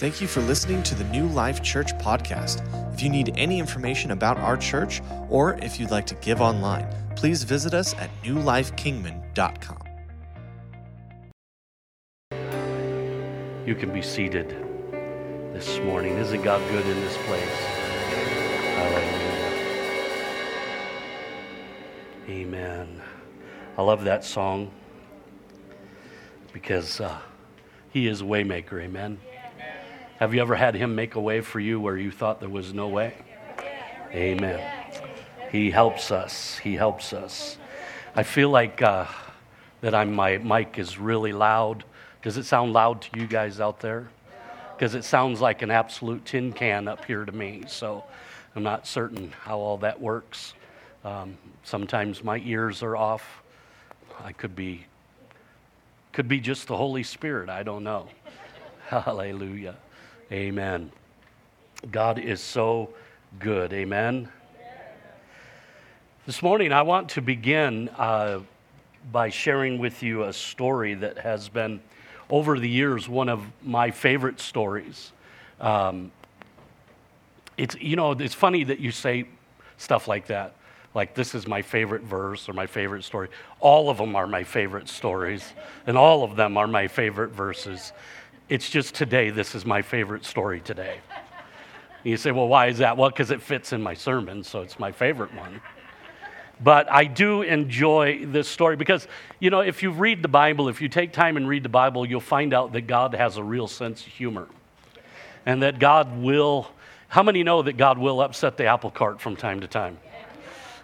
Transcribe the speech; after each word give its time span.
Thank 0.00 0.22
you 0.22 0.26
for 0.26 0.40
listening 0.40 0.82
to 0.84 0.94
the 0.94 1.04
New 1.04 1.26
Life 1.26 1.62
Church 1.62 1.92
podcast. 1.98 2.64
If 2.94 3.02
you 3.02 3.10
need 3.10 3.34
any 3.36 3.58
information 3.58 4.12
about 4.12 4.38
our 4.38 4.56
church 4.56 5.02
or 5.28 5.58
if 5.58 5.78
you'd 5.78 5.90
like 5.90 6.06
to 6.06 6.14
give 6.14 6.40
online, 6.40 6.88
please 7.16 7.42
visit 7.42 7.74
us 7.74 7.92
at 7.96 8.08
newlifekingman.com. 8.22 9.82
You 13.66 13.74
can 13.74 13.92
be 13.92 14.00
seated 14.00 14.48
this 15.52 15.78
morning. 15.80 16.16
Isn't 16.16 16.40
God 16.40 16.66
good 16.70 16.86
in 16.86 17.00
this 17.02 17.18
place? 17.26 17.60
Hallelujah. 18.78 19.52
Amen. 22.26 23.02
I 23.76 23.82
love 23.82 24.04
that 24.04 24.24
song 24.24 24.70
because 26.54 27.02
uh, 27.02 27.18
He 27.90 28.06
is 28.06 28.22
waymaker. 28.22 28.82
Amen. 28.82 29.18
Have 30.20 30.34
you 30.34 30.42
ever 30.42 30.54
had 30.54 30.74
Him 30.74 30.94
make 30.94 31.14
a 31.14 31.20
way 31.20 31.40
for 31.40 31.60
you 31.60 31.80
where 31.80 31.96
you 31.96 32.10
thought 32.10 32.40
there 32.40 32.48
was 32.50 32.74
no 32.74 32.88
way? 32.88 33.14
Amen. 34.12 34.60
He 35.50 35.70
helps 35.70 36.10
us. 36.10 36.58
He 36.58 36.74
helps 36.74 37.14
us. 37.14 37.56
I 38.14 38.22
feel 38.22 38.50
like 38.50 38.82
uh, 38.82 39.06
that 39.80 39.94
I'm, 39.94 40.12
my 40.12 40.36
mic 40.36 40.78
is 40.78 40.98
really 40.98 41.32
loud. 41.32 41.84
Does 42.20 42.36
it 42.36 42.44
sound 42.44 42.74
loud 42.74 43.00
to 43.00 43.18
you 43.18 43.26
guys 43.26 43.60
out 43.60 43.80
there? 43.80 44.10
Because 44.76 44.94
it 44.94 45.04
sounds 45.04 45.40
like 45.40 45.62
an 45.62 45.70
absolute 45.70 46.26
tin 46.26 46.52
can 46.52 46.86
up 46.86 47.06
here 47.06 47.24
to 47.24 47.32
me. 47.32 47.64
So 47.66 48.04
I'm 48.54 48.62
not 48.62 48.86
certain 48.86 49.32
how 49.44 49.58
all 49.58 49.78
that 49.78 49.98
works. 49.98 50.52
Um, 51.02 51.38
sometimes 51.64 52.22
my 52.22 52.42
ears 52.44 52.82
are 52.82 52.94
off. 52.94 53.42
I 54.22 54.32
could 54.32 54.54
be, 54.54 54.84
could 56.12 56.28
be 56.28 56.40
just 56.40 56.68
the 56.68 56.76
Holy 56.76 57.04
Spirit. 57.04 57.48
I 57.48 57.62
don't 57.62 57.84
know. 57.84 58.08
Hallelujah. 58.88 59.76
Amen. 60.32 60.92
God 61.90 62.20
is 62.20 62.40
so 62.40 62.90
good. 63.40 63.72
Amen. 63.72 64.28
This 66.24 66.40
morning, 66.40 66.72
I 66.72 66.82
want 66.82 67.08
to 67.10 67.20
begin 67.20 67.88
uh, 67.98 68.38
by 69.10 69.30
sharing 69.30 69.80
with 69.80 70.04
you 70.04 70.22
a 70.22 70.32
story 70.32 70.94
that 70.94 71.18
has 71.18 71.48
been, 71.48 71.80
over 72.28 72.60
the 72.60 72.68
years, 72.68 73.08
one 73.08 73.28
of 73.28 73.42
my 73.64 73.90
favorite 73.90 74.38
stories. 74.38 75.10
Um, 75.60 76.12
it's, 77.56 77.74
you 77.80 77.96
know, 77.96 78.12
it's 78.12 78.34
funny 78.34 78.62
that 78.62 78.78
you 78.78 78.92
say 78.92 79.24
stuff 79.78 80.06
like 80.06 80.28
that. 80.28 80.54
Like, 80.94 81.16
this 81.16 81.34
is 81.34 81.48
my 81.48 81.62
favorite 81.62 82.02
verse 82.02 82.48
or 82.48 82.52
my 82.52 82.68
favorite 82.68 83.02
story. 83.02 83.30
All 83.58 83.90
of 83.90 83.98
them 83.98 84.14
are 84.14 84.28
my 84.28 84.44
favorite 84.44 84.88
stories, 84.88 85.52
and 85.88 85.98
all 85.98 86.22
of 86.22 86.36
them 86.36 86.56
are 86.56 86.68
my 86.68 86.86
favorite 86.86 87.30
verses. 87.30 87.92
It's 88.50 88.68
just 88.68 88.96
today, 88.96 89.30
this 89.30 89.54
is 89.54 89.64
my 89.64 89.80
favorite 89.80 90.24
story 90.24 90.60
today. 90.60 90.98
You 92.02 92.16
say, 92.16 92.32
well, 92.32 92.48
why 92.48 92.66
is 92.66 92.78
that? 92.78 92.96
Well, 92.96 93.08
because 93.08 93.30
it 93.30 93.40
fits 93.40 93.72
in 93.72 93.80
my 93.80 93.94
sermon, 93.94 94.42
so 94.42 94.60
it's 94.62 94.76
my 94.76 94.90
favorite 94.90 95.32
one. 95.34 95.62
But 96.60 96.90
I 96.90 97.04
do 97.04 97.42
enjoy 97.42 98.26
this 98.26 98.48
story 98.48 98.74
because, 98.74 99.06
you 99.38 99.50
know, 99.50 99.60
if 99.60 99.84
you 99.84 99.92
read 99.92 100.20
the 100.20 100.28
Bible, 100.28 100.68
if 100.68 100.80
you 100.80 100.88
take 100.88 101.12
time 101.12 101.36
and 101.36 101.46
read 101.46 101.62
the 101.62 101.68
Bible, 101.68 102.04
you'll 102.04 102.18
find 102.18 102.52
out 102.52 102.72
that 102.72 102.88
God 102.88 103.14
has 103.14 103.36
a 103.36 103.44
real 103.44 103.68
sense 103.68 104.04
of 104.04 104.08
humor. 104.08 104.48
And 105.46 105.62
that 105.62 105.78
God 105.78 106.18
will, 106.18 106.72
how 107.06 107.22
many 107.22 107.44
know 107.44 107.62
that 107.62 107.76
God 107.76 107.98
will 107.98 108.20
upset 108.20 108.56
the 108.56 108.64
apple 108.64 108.90
cart 108.90 109.20
from 109.20 109.36
time 109.36 109.60
to 109.60 109.68
time? 109.68 109.96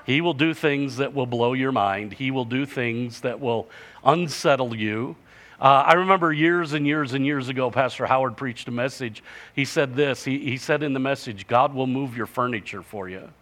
He 0.07 0.21
will 0.21 0.35
do 0.35 0.55
things 0.55 0.99
that 0.99 1.15
will 1.15 1.27
blow 1.27 1.53
your 1.53 1.73
mind, 1.73 2.13
He 2.13 2.31
will 2.31 2.45
do 2.45 2.65
things 2.65 3.23
that 3.23 3.41
will 3.41 3.69
unsettle 4.05 4.73
you. 4.73 5.17
Uh, 5.61 5.65
I 5.87 5.95
remember 5.95 6.33
years 6.33 6.75
and 6.75 6.87
years 6.87 7.15
and 7.15 7.25
years 7.25 7.49
ago, 7.49 7.71
Pastor 7.71 8.05
Howard 8.07 8.37
preached 8.37 8.69
a 8.69 8.71
message. 8.71 9.23
He 9.55 9.65
said 9.65 9.95
this 9.95 10.25
he, 10.25 10.39
he 10.39 10.57
said 10.59 10.83
in 10.83 10.93
the 10.93 11.01
message, 11.01 11.47
God 11.47 11.75
will 11.75 11.87
move 11.87 12.17
your 12.17 12.27
furniture 12.27 12.83
for 12.83 13.09
you. 13.09 13.29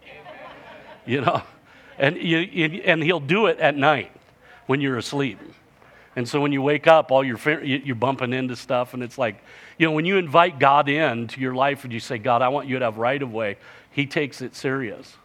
You 1.07 1.21
know, 1.21 1.43
and, 1.99 2.17
you, 2.17 2.39
and 2.83 3.03
he'll 3.03 3.19
do 3.19 3.45
it 3.45 3.59
at 3.59 3.77
night 3.77 4.11
when 4.65 4.81
you're 4.81 4.97
asleep. 4.97 5.37
And 6.15 6.27
so 6.27 6.39
when 6.39 6.51
you 6.51 6.61
wake 6.61 6.87
up, 6.87 7.11
all 7.11 7.23
your 7.23 7.37
you're 7.61 7.95
bumping 7.95 8.33
into 8.33 8.55
stuff, 8.55 8.93
and 8.93 9.03
it's 9.03 9.17
like, 9.17 9.43
you 9.77 9.85
know, 9.85 9.91
when 9.91 10.05
you 10.05 10.17
invite 10.17 10.59
God 10.59 10.87
into 10.87 11.41
your 11.41 11.53
life 11.53 11.83
and 11.83 11.91
you 11.91 11.99
say, 11.99 12.17
God, 12.17 12.41
I 12.41 12.47
want 12.47 12.67
you 12.67 12.79
to 12.79 12.85
have 12.85 12.97
right 12.97 13.21
of 13.21 13.31
way, 13.31 13.57
He 13.91 14.05
takes 14.05 14.41
it 14.41 14.55
serious. 14.55 15.15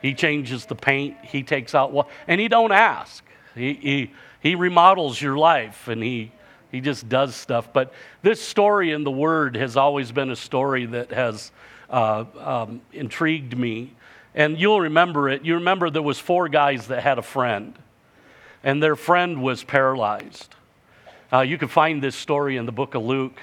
He 0.00 0.14
changes 0.14 0.64
the 0.66 0.74
paint. 0.74 1.16
He 1.22 1.42
takes 1.42 1.74
out 1.74 1.92
what, 1.92 2.08
and 2.26 2.40
He 2.40 2.48
don't 2.48 2.72
ask. 2.72 3.22
He, 3.54 3.74
he, 3.74 4.12
he 4.40 4.54
remodels 4.54 5.20
your 5.20 5.36
life, 5.36 5.86
and 5.86 6.02
He 6.02 6.32
he 6.70 6.80
just 6.80 7.08
does 7.08 7.34
stuff. 7.34 7.72
But 7.72 7.92
this 8.22 8.40
story 8.40 8.92
in 8.92 9.04
the 9.04 9.10
Word 9.10 9.56
has 9.56 9.76
always 9.76 10.12
been 10.12 10.30
a 10.30 10.36
story 10.36 10.86
that 10.86 11.10
has 11.10 11.50
uh, 11.90 12.24
um, 12.38 12.80
intrigued 12.92 13.56
me. 13.56 13.94
And 14.34 14.58
you'll 14.58 14.80
remember 14.80 15.28
it. 15.28 15.44
You 15.44 15.54
remember 15.54 15.90
there 15.90 16.02
was 16.02 16.18
four 16.18 16.48
guys 16.48 16.88
that 16.88 17.02
had 17.02 17.18
a 17.18 17.22
friend, 17.22 17.76
and 18.62 18.82
their 18.82 18.94
friend 18.94 19.42
was 19.42 19.64
paralyzed. 19.64 20.54
Uh, 21.32 21.40
you 21.40 21.58
can 21.58 21.68
find 21.68 22.02
this 22.02 22.14
story 22.14 22.56
in 22.56 22.66
the 22.66 22.72
book 22.72 22.94
of 22.94 23.02
Luke. 23.02 23.40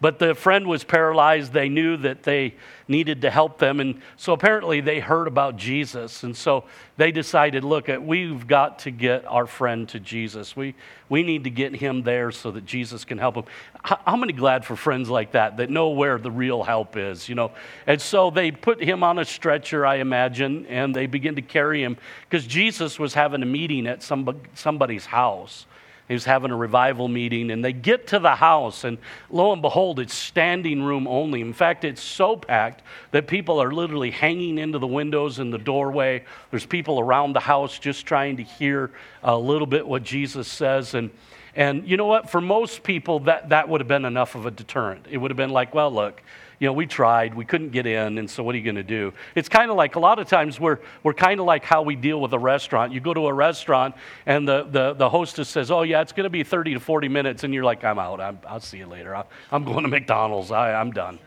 But 0.00 0.18
the 0.18 0.34
friend 0.34 0.66
was 0.66 0.82
paralyzed. 0.82 1.52
They 1.52 1.68
knew 1.68 1.96
that 1.98 2.22
they 2.22 2.54
needed 2.88 3.22
to 3.22 3.30
help 3.30 3.58
them. 3.58 3.80
And 3.80 4.00
so 4.16 4.32
apparently 4.32 4.80
they 4.80 4.98
heard 4.98 5.28
about 5.28 5.56
Jesus. 5.56 6.22
And 6.22 6.34
so 6.34 6.64
they 6.96 7.12
decided 7.12 7.64
look, 7.64 7.88
uh, 7.88 7.98
we've 8.00 8.46
got 8.46 8.80
to 8.80 8.90
get 8.90 9.26
our 9.26 9.46
friend 9.46 9.88
to 9.90 10.00
Jesus. 10.00 10.56
We, 10.56 10.74
we 11.08 11.22
need 11.22 11.44
to 11.44 11.50
get 11.50 11.76
him 11.76 12.02
there 12.02 12.30
so 12.30 12.50
that 12.50 12.64
Jesus 12.64 13.04
can 13.04 13.18
help 13.18 13.36
him. 13.36 13.44
How, 13.82 14.16
many 14.16 14.32
glad 14.32 14.64
for 14.64 14.74
friends 14.74 15.08
like 15.08 15.32
that 15.32 15.58
that 15.58 15.70
know 15.70 15.90
where 15.90 16.18
the 16.18 16.30
real 16.30 16.62
help 16.62 16.96
is, 16.96 17.28
you 17.28 17.34
know? 17.34 17.52
And 17.86 18.00
so 18.00 18.30
they 18.30 18.50
put 18.50 18.82
him 18.82 19.02
on 19.02 19.18
a 19.18 19.24
stretcher, 19.24 19.84
I 19.84 19.96
imagine, 19.96 20.66
and 20.66 20.94
they 20.94 21.06
begin 21.06 21.36
to 21.36 21.42
carry 21.42 21.82
him 21.82 21.96
because 22.28 22.46
Jesus 22.46 22.98
was 22.98 23.14
having 23.14 23.42
a 23.42 23.46
meeting 23.46 23.86
at 23.86 24.02
somebody's 24.02 25.06
house. 25.06 25.66
He 26.10 26.14
was 26.14 26.24
having 26.24 26.50
a 26.50 26.56
revival 26.56 27.06
meeting, 27.06 27.52
and 27.52 27.64
they 27.64 27.72
get 27.72 28.08
to 28.08 28.18
the 28.18 28.34
house, 28.34 28.82
and 28.82 28.98
lo 29.30 29.52
and 29.52 29.62
behold, 29.62 30.00
it's 30.00 30.12
standing 30.12 30.82
room 30.82 31.06
only. 31.06 31.40
In 31.40 31.52
fact, 31.52 31.84
it's 31.84 32.02
so 32.02 32.34
packed 32.36 32.82
that 33.12 33.28
people 33.28 33.62
are 33.62 33.70
literally 33.70 34.10
hanging 34.10 34.58
into 34.58 34.80
the 34.80 34.88
windows 34.88 35.38
in 35.38 35.52
the 35.52 35.58
doorway. 35.58 36.24
There's 36.50 36.66
people 36.66 36.98
around 36.98 37.34
the 37.34 37.40
house 37.40 37.78
just 37.78 38.06
trying 38.06 38.38
to 38.38 38.42
hear 38.42 38.90
a 39.22 39.38
little 39.38 39.68
bit 39.68 39.86
what 39.86 40.02
Jesus 40.02 40.48
says. 40.48 40.94
And, 40.94 41.10
and 41.54 41.86
you 41.86 41.96
know 41.96 42.06
what? 42.06 42.28
For 42.28 42.40
most 42.40 42.82
people, 42.82 43.20
that, 43.20 43.50
that 43.50 43.68
would 43.68 43.80
have 43.80 43.86
been 43.86 44.04
enough 44.04 44.34
of 44.34 44.46
a 44.46 44.50
deterrent. 44.50 45.06
It 45.08 45.18
would 45.18 45.30
have 45.30 45.38
been 45.38 45.50
like, 45.50 45.76
well, 45.76 45.92
look, 45.92 46.22
you 46.60 46.66
know, 46.66 46.74
we 46.74 46.86
tried, 46.86 47.34
we 47.34 47.46
couldn't 47.46 47.70
get 47.70 47.86
in, 47.86 48.18
and 48.18 48.30
so 48.30 48.42
what 48.42 48.54
are 48.54 48.58
you 48.58 48.64
going 48.64 48.74
to 48.76 48.82
do? 48.82 49.14
It's 49.34 49.48
kind 49.48 49.70
of 49.70 49.78
like 49.78 49.96
a 49.96 49.98
lot 49.98 50.18
of 50.18 50.28
times 50.28 50.60
we're, 50.60 50.78
we're 51.02 51.14
kind 51.14 51.40
of 51.40 51.46
like 51.46 51.64
how 51.64 51.80
we 51.80 51.96
deal 51.96 52.20
with 52.20 52.34
a 52.34 52.38
restaurant. 52.38 52.92
You 52.92 53.00
go 53.00 53.14
to 53.14 53.28
a 53.28 53.32
restaurant, 53.32 53.94
and 54.26 54.46
the, 54.46 54.64
the, 54.64 54.92
the 54.92 55.08
hostess 55.08 55.48
says, 55.48 55.70
Oh, 55.70 55.82
yeah, 55.82 56.02
it's 56.02 56.12
going 56.12 56.24
to 56.24 56.30
be 56.30 56.44
30 56.44 56.74
to 56.74 56.80
40 56.80 57.08
minutes, 57.08 57.44
and 57.44 57.54
you're 57.54 57.64
like, 57.64 57.82
I'm 57.82 57.98
out. 57.98 58.20
I'm, 58.20 58.38
I'll 58.46 58.60
see 58.60 58.76
you 58.76 58.86
later. 58.86 59.24
I'm 59.50 59.64
going 59.64 59.84
to 59.84 59.88
McDonald's. 59.88 60.50
I, 60.50 60.74
I'm 60.74 60.90
done. 60.90 61.18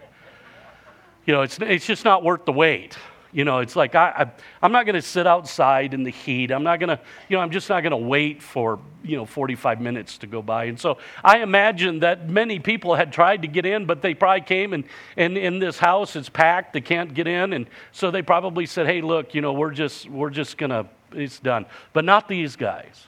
You 1.25 1.33
know, 1.33 1.41
it's, 1.41 1.57
it's 1.59 1.87
just 1.87 2.05
not 2.05 2.23
worth 2.23 2.45
the 2.45 2.53
wait. 2.53 2.95
You 3.33 3.45
know, 3.45 3.59
it's 3.59 3.75
like 3.75 3.95
I, 3.95 4.31
I, 4.61 4.65
am 4.65 4.71
not 4.71 4.85
going 4.85 4.93
to 4.95 5.01
sit 5.01 5.25
outside 5.25 5.95
in 5.95 6.03
the 6.03 6.11
heat. 6.11 6.51
I'm 6.51 6.61
not 6.61 6.79
going 6.79 6.89
to, 6.89 6.99
you 7.27 7.35
know, 7.35 7.41
I'm 7.41 7.49
just 7.49 7.67
not 7.67 7.81
going 7.81 7.91
to 7.91 7.97
wait 7.97 8.43
for, 8.43 8.79
you 9.03 9.17
know, 9.17 9.25
45 9.25 9.81
minutes 9.81 10.19
to 10.19 10.27
go 10.27 10.43
by. 10.43 10.65
And 10.65 10.79
so 10.79 10.99
I 11.23 11.39
imagine 11.39 11.99
that 11.99 12.29
many 12.29 12.59
people 12.59 12.93
had 12.93 13.11
tried 13.11 13.41
to 13.41 13.47
get 13.47 13.65
in, 13.65 13.87
but 13.87 14.03
they 14.03 14.13
probably 14.13 14.41
came 14.41 14.71
and, 14.73 14.83
and 15.17 15.35
in 15.35 15.57
this 15.57 15.79
house, 15.79 16.15
it's 16.15 16.29
packed. 16.29 16.73
They 16.73 16.81
can't 16.81 17.15
get 17.15 17.25
in. 17.25 17.53
And 17.53 17.65
so 17.91 18.11
they 18.11 18.21
probably 18.21 18.67
said, 18.67 18.85
hey, 18.85 19.01
look, 19.01 19.33
you 19.33 19.41
know, 19.41 19.53
we're 19.53 19.71
just, 19.71 20.07
we're 20.07 20.29
just 20.29 20.59
going 20.59 20.69
to, 20.69 20.85
it's 21.11 21.39
done. 21.39 21.65
But 21.91 22.05
not 22.05 22.27
these 22.27 22.55
guys. 22.55 23.07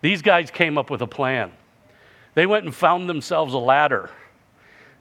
These 0.00 0.22
guys 0.22 0.50
came 0.50 0.78
up 0.78 0.88
with 0.88 1.02
a 1.02 1.06
plan. 1.06 1.52
They 2.34 2.46
went 2.46 2.64
and 2.64 2.74
found 2.74 3.06
themselves 3.06 3.52
a 3.52 3.58
ladder 3.58 4.08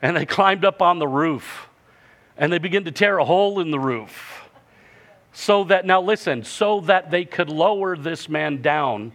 and 0.02 0.18
they 0.18 0.26
climbed 0.26 0.66
up 0.66 0.82
on 0.82 1.00
the 1.00 1.08
roof 1.08 1.70
and 2.38 2.52
they 2.52 2.58
began 2.60 2.84
to 2.84 2.92
tear 2.92 3.18
a 3.18 3.24
hole 3.24 3.62
in 3.62 3.72
the 3.72 3.80
roof 3.80 4.41
so 5.34 5.64
that, 5.66 5.86
now 5.86 6.02
listen, 6.02 6.44
so 6.44 6.82
that 6.82 7.12
they 7.12 7.26
could 7.26 7.50
lower 7.50 7.96
this 7.96 8.28
man 8.28 8.62
down 8.62 9.14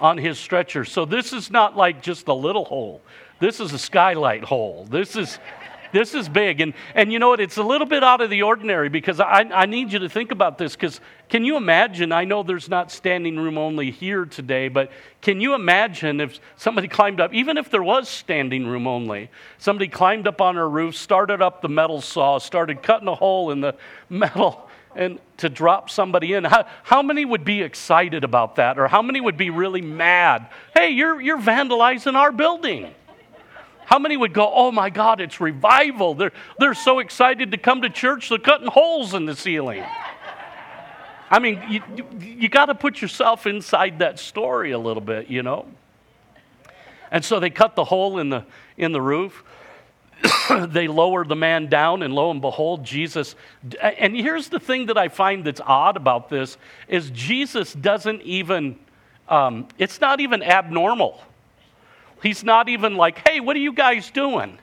on 0.00 0.18
his 0.18 0.38
stretcher. 0.38 0.84
So 0.84 1.04
this 1.04 1.32
is 1.32 1.50
not 1.50 1.76
like 1.76 2.02
just 2.02 2.28
a 2.28 2.34
little 2.34 2.64
hole. 2.64 3.00
This 3.40 3.60
is 3.60 3.72
a 3.72 3.78
skylight 3.78 4.44
hole. 4.44 4.86
This 4.90 5.16
is 5.16 5.38
this 5.90 6.14
is 6.14 6.28
big. 6.28 6.60
And 6.60 6.74
and 6.94 7.12
you 7.12 7.18
know 7.18 7.30
what? 7.30 7.40
It's 7.40 7.56
a 7.56 7.62
little 7.62 7.86
bit 7.86 8.04
out 8.04 8.20
of 8.20 8.30
the 8.30 8.42
ordinary 8.42 8.88
because 8.88 9.20
I, 9.20 9.46
I 9.52 9.66
need 9.66 9.92
you 9.92 10.00
to 10.00 10.08
think 10.08 10.32
about 10.32 10.58
this 10.58 10.74
because 10.74 11.00
can 11.28 11.44
you 11.44 11.56
imagine? 11.56 12.12
I 12.12 12.24
know 12.24 12.42
there's 12.42 12.68
not 12.68 12.90
standing 12.90 13.38
room 13.38 13.56
only 13.56 13.90
here 13.90 14.24
today, 14.24 14.68
but 14.68 14.90
can 15.22 15.40
you 15.40 15.54
imagine 15.54 16.20
if 16.20 16.40
somebody 16.56 16.88
climbed 16.88 17.20
up, 17.20 17.32
even 17.32 17.56
if 17.56 17.70
there 17.70 17.82
was 17.82 18.08
standing 18.08 18.66
room 18.66 18.86
only, 18.86 19.30
somebody 19.58 19.88
climbed 19.88 20.26
up 20.26 20.40
on 20.40 20.58
our 20.58 20.68
roof, 20.68 20.96
started 20.96 21.40
up 21.40 21.62
the 21.62 21.68
metal 21.68 22.00
saw, 22.00 22.38
started 22.38 22.82
cutting 22.82 23.08
a 23.08 23.14
hole 23.14 23.50
in 23.50 23.60
the 23.60 23.74
metal 24.10 24.67
and 24.98 25.20
to 25.36 25.48
drop 25.48 25.88
somebody 25.88 26.34
in. 26.34 26.42
How, 26.42 26.66
how 26.82 27.02
many 27.02 27.24
would 27.24 27.44
be 27.44 27.62
excited 27.62 28.24
about 28.24 28.56
that? 28.56 28.80
Or 28.80 28.88
how 28.88 29.00
many 29.00 29.20
would 29.20 29.36
be 29.36 29.48
really 29.48 29.80
mad? 29.80 30.48
Hey, 30.74 30.90
you're, 30.90 31.20
you're 31.20 31.38
vandalizing 31.38 32.14
our 32.14 32.32
building. 32.32 32.92
How 33.86 34.00
many 34.00 34.16
would 34.16 34.34
go, 34.34 34.50
oh 34.52 34.72
my 34.72 34.90
God, 34.90 35.20
it's 35.20 35.40
revival? 35.40 36.14
They're, 36.14 36.32
they're 36.58 36.74
so 36.74 36.98
excited 36.98 37.52
to 37.52 37.58
come 37.58 37.82
to 37.82 37.90
church, 37.90 38.28
they're 38.28 38.38
cutting 38.38 38.66
holes 38.66 39.14
in 39.14 39.24
the 39.24 39.36
ceiling. 39.36 39.84
I 41.30 41.38
mean, 41.38 41.62
you, 41.68 41.82
you, 41.94 42.06
you 42.20 42.48
got 42.48 42.66
to 42.66 42.74
put 42.74 43.00
yourself 43.00 43.46
inside 43.46 44.00
that 44.00 44.18
story 44.18 44.72
a 44.72 44.78
little 44.78 45.02
bit, 45.02 45.28
you 45.28 45.44
know? 45.44 45.68
And 47.12 47.24
so 47.24 47.38
they 47.38 47.50
cut 47.50 47.76
the 47.76 47.84
hole 47.84 48.18
in 48.18 48.30
the, 48.30 48.44
in 48.76 48.90
the 48.90 49.00
roof. 49.00 49.44
they 50.68 50.88
lower 50.88 51.24
the 51.24 51.36
man 51.36 51.66
down, 51.66 52.02
and 52.02 52.14
lo 52.14 52.30
and 52.30 52.40
behold, 52.40 52.84
Jesus. 52.84 53.34
And 53.80 54.16
here's 54.16 54.48
the 54.48 54.58
thing 54.58 54.86
that 54.86 54.98
I 54.98 55.08
find 55.08 55.44
that's 55.44 55.60
odd 55.64 55.96
about 55.96 56.28
this 56.28 56.56
is 56.88 57.10
Jesus 57.10 57.72
doesn't 57.72 58.22
even, 58.22 58.78
um, 59.28 59.68
it's 59.78 60.00
not 60.00 60.20
even 60.20 60.42
abnormal. 60.42 61.20
He's 62.22 62.42
not 62.42 62.68
even 62.68 62.96
like, 62.96 63.26
hey, 63.28 63.40
what 63.40 63.54
are 63.56 63.60
you 63.60 63.72
guys 63.72 64.10
doing? 64.10 64.58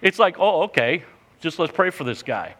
It's 0.00 0.18
like, 0.18 0.36
oh, 0.38 0.62
okay, 0.62 1.04
just 1.40 1.58
let's 1.58 1.72
pray 1.72 1.90
for 1.90 2.04
this 2.04 2.22
guy. 2.22 2.54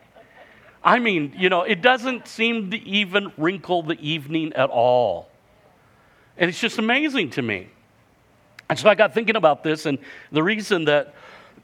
I 0.85 0.99
mean, 0.99 1.33
you 1.37 1.49
know, 1.49 1.63
it 1.63 1.81
doesn't 1.81 2.27
seem 2.27 2.71
to 2.73 2.79
even 2.79 3.33
wrinkle 3.37 3.83
the 3.83 3.99
evening 4.01 4.53
at 4.55 4.69
all. 4.69 5.31
And 6.37 6.49
it's 6.49 6.61
just 6.61 6.79
amazing 6.79 7.31
to 7.31 7.43
me. 7.43 7.69
And 8.69 8.79
so 8.79 8.89
I 8.89 8.95
got 8.95 9.15
thinking 9.15 9.37
about 9.37 9.63
this, 9.63 9.87
and 9.87 9.99
the 10.31 10.43
reason 10.43 10.87
that 10.87 11.15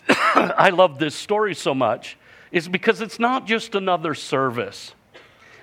I 0.34 0.70
love 0.70 0.98
this 0.98 1.14
story 1.14 1.54
so 1.54 1.74
much 1.74 2.16
is 2.50 2.68
because 2.68 3.00
it's 3.00 3.18
not 3.18 3.46
just 3.46 3.74
another 3.74 4.14
service. 4.14 4.94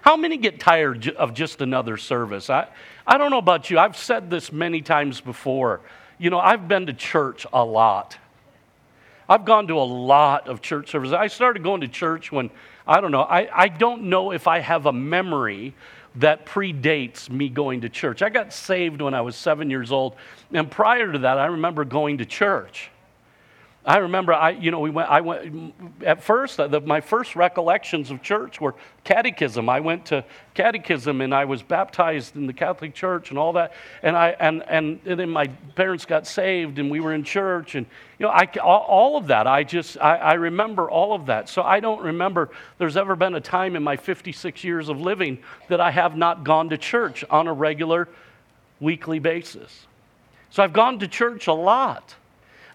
How 0.02 0.16
many 0.16 0.38
get 0.38 0.60
tired 0.60 1.10
of 1.10 1.34
just 1.34 1.62
another 1.62 1.98
service? 1.98 2.50
I, 2.50 2.68
I 3.08 3.18
don't 3.18 3.32
know 3.32 3.40
about 3.40 3.72
you. 3.72 3.80
I've 3.80 3.98
said 3.98 4.30
this 4.30 4.52
many 4.52 4.82
times 4.82 5.20
before. 5.20 5.82
You 6.20 6.30
know, 6.30 6.40
I've 6.40 6.68
been 6.68 6.86
to 6.86 6.94
church 6.94 7.48
a 7.52 7.66
lot. 7.66 8.18
I've 9.28 9.46
gone 9.46 9.68
to 9.68 9.80
a 9.80 9.82
lot 9.84 10.48
of 10.48 10.62
church 10.62 10.92
services. 10.92 11.14
I 11.14 11.28
started 11.28 11.64
going 11.64 11.82
to 11.82 11.88
church 11.88 12.32
when, 12.32 12.52
I 12.88 13.02
don't 13.02 13.12
know, 13.12 13.24
I, 13.24 13.50
I 13.52 13.68
don't 13.68 14.04
know 14.04 14.32
if 14.32 14.48
I 14.48 14.60
have 14.60 14.86
a 14.86 14.94
memory 14.94 15.74
that 16.18 16.46
predates 16.46 17.30
me 17.30 17.50
going 17.50 17.82
to 17.82 17.90
church. 17.90 18.22
I 18.22 18.30
got 18.30 18.54
saved 18.54 19.02
when 19.02 19.16
I 19.16 19.22
was 19.22 19.36
seven 19.36 19.70
years 19.70 19.92
old, 19.92 20.16
and 20.54 20.70
prior 20.70 21.12
to 21.12 21.20
that, 21.20 21.40
I 21.40 21.48
remember 21.48 21.84
going 21.84 22.20
to 22.20 22.26
church. 22.26 22.92
I 23.88 23.98
remember, 23.98 24.34
I, 24.34 24.50
you 24.50 24.72
know, 24.72 24.80
we 24.80 24.90
went, 24.90 25.10
I 25.12 25.22
went, 25.22 25.76
at 26.04 26.24
first, 26.24 26.58
the, 26.58 26.82
my 26.82 27.02
first 27.02 27.36
recollections 27.36 28.10
of 28.10 28.24
church 28.24 28.60
were 28.60 28.74
catechism. 29.04 29.70
I 29.70 29.80
went 29.80 30.08
to 30.08 30.26
catechism 30.56 31.22
and 31.22 31.36
I 31.36 31.46
was 31.46 31.62
baptized 31.62 32.36
in 32.36 32.48
the 32.48 32.54
Catholic 32.54 32.96
Church 32.96 33.30
and 33.30 33.38
all 33.38 33.54
that. 33.54 33.74
And, 34.02 34.18
I, 34.18 34.30
and, 34.40 34.64
and, 34.68 35.00
and 35.06 35.20
then 35.20 35.30
my 35.30 35.48
parents 35.76 36.04
got 36.04 36.26
saved 36.26 36.80
and 36.80 36.90
we 36.90 37.00
were 37.00 37.14
in 37.14 37.24
church. 37.24 37.76
And, 37.76 37.86
you 38.18 38.26
know, 38.26 38.32
I, 38.32 38.46
all 38.64 39.18
of 39.18 39.28
that, 39.28 39.46
I 39.46 39.64
just, 39.64 40.00
I, 40.02 40.16
I 40.16 40.34
remember 40.34 40.90
all 40.90 41.14
of 41.14 41.28
that. 41.28 41.48
So 41.48 41.62
I 41.62 41.80
don't 41.80 42.02
remember 42.02 42.50
there's 42.80 42.98
ever 42.98 43.16
been 43.16 43.36
a 43.36 43.42
time 43.42 43.76
in 43.76 43.84
my 43.84 43.98
56 43.98 44.64
years 44.64 44.90
of 44.90 45.00
living 45.00 45.38
that 45.70 45.80
I 45.80 45.92
have 45.92 46.18
not 46.18 46.44
gone 46.44 46.70
to 46.70 46.78
church 46.80 47.24
on 47.30 47.48
a 47.48 47.54
regular 47.54 48.10
weekly 48.80 49.20
basis. 49.20 49.86
So 50.50 50.64
I've 50.64 50.74
gone 50.74 50.98
to 51.00 51.08
church 51.08 51.46
a 51.46 51.54
lot. 51.54 52.16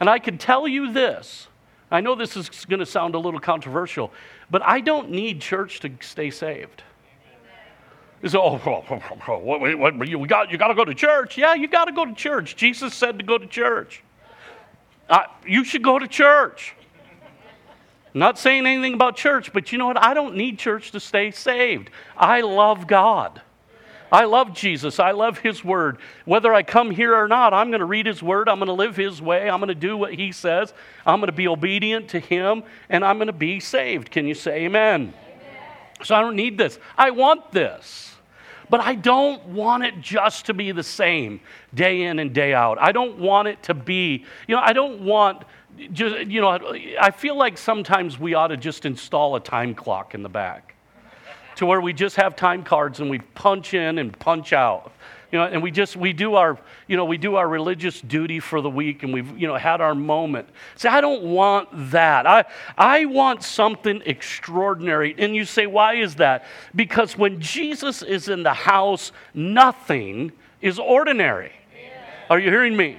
And 0.00 0.08
I 0.08 0.18
can 0.18 0.38
tell 0.38 0.66
you 0.66 0.92
this 0.92 1.46
I 1.90 2.00
know 2.00 2.14
this 2.14 2.36
is 2.36 2.48
going 2.66 2.80
to 2.80 2.86
sound 2.86 3.14
a 3.14 3.18
little 3.18 3.40
controversial, 3.40 4.12
but 4.50 4.62
I 4.62 4.80
don't 4.80 5.10
need 5.10 5.40
church 5.40 5.80
to 5.80 5.90
stay 6.00 6.30
saved. 6.30 6.82
So, 8.26 8.42
oh, 8.42 8.60
oh, 8.66 9.02
oh, 9.28 9.38
what, 9.38 9.78
what, 9.78 10.08
you, 10.08 10.26
got, 10.26 10.50
you 10.50 10.58
got 10.58 10.68
to 10.68 10.74
go 10.74 10.84
to 10.84 10.94
church. 10.94 11.38
Yeah, 11.38 11.54
you 11.54 11.66
got 11.66 11.86
to 11.86 11.92
go 11.92 12.04
to 12.04 12.12
church. 12.12 12.54
Jesus 12.54 12.94
said 12.94 13.18
to 13.18 13.24
go 13.24 13.38
to 13.38 13.46
church. 13.46 14.02
You 15.46 15.64
should 15.64 15.82
go 15.82 15.98
to 15.98 16.06
church. 16.06 16.74
I'm 18.14 18.20
not 18.20 18.38
saying 18.38 18.66
anything 18.66 18.94
about 18.94 19.16
church, 19.16 19.52
but 19.52 19.72
you 19.72 19.78
know 19.78 19.86
what? 19.86 20.02
I 20.02 20.14
don't 20.14 20.36
need 20.36 20.58
church 20.58 20.90
to 20.92 21.00
stay 21.00 21.30
saved. 21.30 21.90
I 22.16 22.42
love 22.42 22.86
God. 22.86 23.40
I 24.12 24.24
love 24.24 24.54
Jesus. 24.54 24.98
I 24.98 25.12
love 25.12 25.38
His 25.38 25.64
Word. 25.64 25.98
Whether 26.24 26.52
I 26.52 26.62
come 26.62 26.90
here 26.90 27.14
or 27.14 27.28
not, 27.28 27.54
I'm 27.54 27.70
going 27.70 27.80
to 27.80 27.86
read 27.86 28.06
His 28.06 28.22
Word. 28.22 28.48
I'm 28.48 28.58
going 28.58 28.66
to 28.66 28.72
live 28.72 28.96
His 28.96 29.22
way. 29.22 29.48
I'm 29.48 29.60
going 29.60 29.68
to 29.68 29.74
do 29.74 29.96
what 29.96 30.14
He 30.14 30.32
says. 30.32 30.72
I'm 31.06 31.20
going 31.20 31.28
to 31.28 31.32
be 31.32 31.48
obedient 31.48 32.08
to 32.10 32.20
Him, 32.20 32.64
and 32.88 33.04
I'm 33.04 33.18
going 33.18 33.28
to 33.28 33.32
be 33.32 33.60
saved. 33.60 34.10
Can 34.10 34.26
you 34.26 34.34
say 34.34 34.64
amen? 34.64 35.12
amen? 35.12 35.14
So 36.02 36.14
I 36.14 36.20
don't 36.20 36.36
need 36.36 36.58
this. 36.58 36.78
I 36.98 37.10
want 37.10 37.52
this. 37.52 38.14
But 38.68 38.80
I 38.80 38.94
don't 38.94 39.44
want 39.46 39.84
it 39.84 40.00
just 40.00 40.46
to 40.46 40.54
be 40.54 40.70
the 40.70 40.84
same 40.84 41.40
day 41.74 42.02
in 42.02 42.20
and 42.20 42.32
day 42.32 42.54
out. 42.54 42.78
I 42.80 42.92
don't 42.92 43.18
want 43.18 43.48
it 43.48 43.62
to 43.64 43.74
be, 43.74 44.24
you 44.46 44.54
know, 44.54 44.62
I 44.62 44.72
don't 44.72 45.00
want 45.00 45.42
just, 45.92 46.26
you 46.26 46.40
know, 46.40 46.76
I 47.00 47.10
feel 47.10 47.36
like 47.36 47.58
sometimes 47.58 48.18
we 48.18 48.34
ought 48.34 48.48
to 48.48 48.56
just 48.56 48.86
install 48.86 49.34
a 49.34 49.40
time 49.40 49.74
clock 49.74 50.14
in 50.14 50.22
the 50.22 50.28
back 50.28 50.69
to 51.60 51.66
where 51.66 51.82
we 51.82 51.92
just 51.92 52.16
have 52.16 52.36
time 52.36 52.62
cards 52.62 53.00
and 53.00 53.10
we 53.10 53.18
punch 53.18 53.74
in 53.74 53.98
and 53.98 54.18
punch 54.18 54.54
out. 54.54 54.92
You 55.30 55.38
know 55.38 55.44
and 55.44 55.62
we 55.62 55.70
just 55.70 55.94
we 55.94 56.14
do 56.14 56.36
our 56.36 56.58
you 56.88 56.96
know 56.96 57.04
we 57.04 57.18
do 57.18 57.36
our 57.36 57.46
religious 57.46 58.00
duty 58.00 58.40
for 58.40 58.62
the 58.62 58.70
week 58.70 59.02
and 59.02 59.12
we've 59.12 59.38
you 59.38 59.46
know 59.46 59.56
had 59.56 59.82
our 59.82 59.94
moment. 59.94 60.48
See 60.76 60.88
i 60.88 61.02
don't 61.02 61.22
want 61.22 61.68
that. 61.90 62.26
I 62.26 62.46
i 62.78 63.04
want 63.04 63.42
something 63.42 64.00
extraordinary. 64.06 65.14
And 65.18 65.36
you 65.36 65.44
say 65.44 65.66
why 65.66 65.96
is 65.96 66.14
that? 66.14 66.46
Because 66.74 67.18
when 67.18 67.42
jesus 67.42 68.00
is 68.00 68.30
in 68.30 68.42
the 68.42 68.54
house 68.54 69.12
nothing 69.34 70.32
is 70.62 70.78
ordinary. 70.78 71.52
Are 72.30 72.38
you 72.38 72.48
hearing 72.48 72.74
me? 72.74 72.96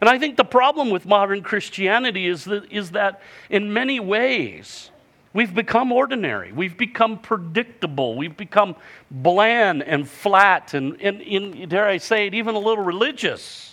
And 0.00 0.08
i 0.08 0.18
think 0.18 0.38
the 0.38 0.44
problem 0.44 0.88
with 0.88 1.04
modern 1.04 1.42
christianity 1.42 2.26
is 2.26 2.46
that 2.46 2.72
is 2.72 2.92
that 2.92 3.20
in 3.50 3.70
many 3.70 4.00
ways 4.00 4.91
We've 5.34 5.54
become 5.54 5.92
ordinary. 5.92 6.52
We've 6.52 6.76
become 6.76 7.18
predictable. 7.18 8.16
We've 8.16 8.36
become 8.36 8.76
bland 9.10 9.82
and 9.82 10.06
flat 10.06 10.74
and, 10.74 11.00
and, 11.00 11.22
and, 11.22 11.70
dare 11.70 11.86
I 11.86 11.96
say 11.96 12.26
it, 12.26 12.34
even 12.34 12.54
a 12.54 12.58
little 12.58 12.84
religious. 12.84 13.72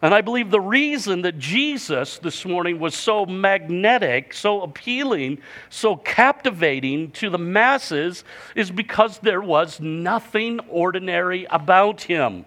And 0.00 0.14
I 0.14 0.20
believe 0.20 0.52
the 0.52 0.60
reason 0.60 1.22
that 1.22 1.40
Jesus 1.40 2.18
this 2.18 2.44
morning 2.44 2.78
was 2.78 2.94
so 2.94 3.26
magnetic, 3.26 4.32
so 4.32 4.62
appealing, 4.62 5.38
so 5.70 5.96
captivating 5.96 7.10
to 7.12 7.30
the 7.30 7.38
masses 7.38 8.22
is 8.54 8.70
because 8.70 9.18
there 9.18 9.40
was 9.40 9.80
nothing 9.80 10.60
ordinary 10.68 11.46
about 11.50 12.02
him. 12.02 12.44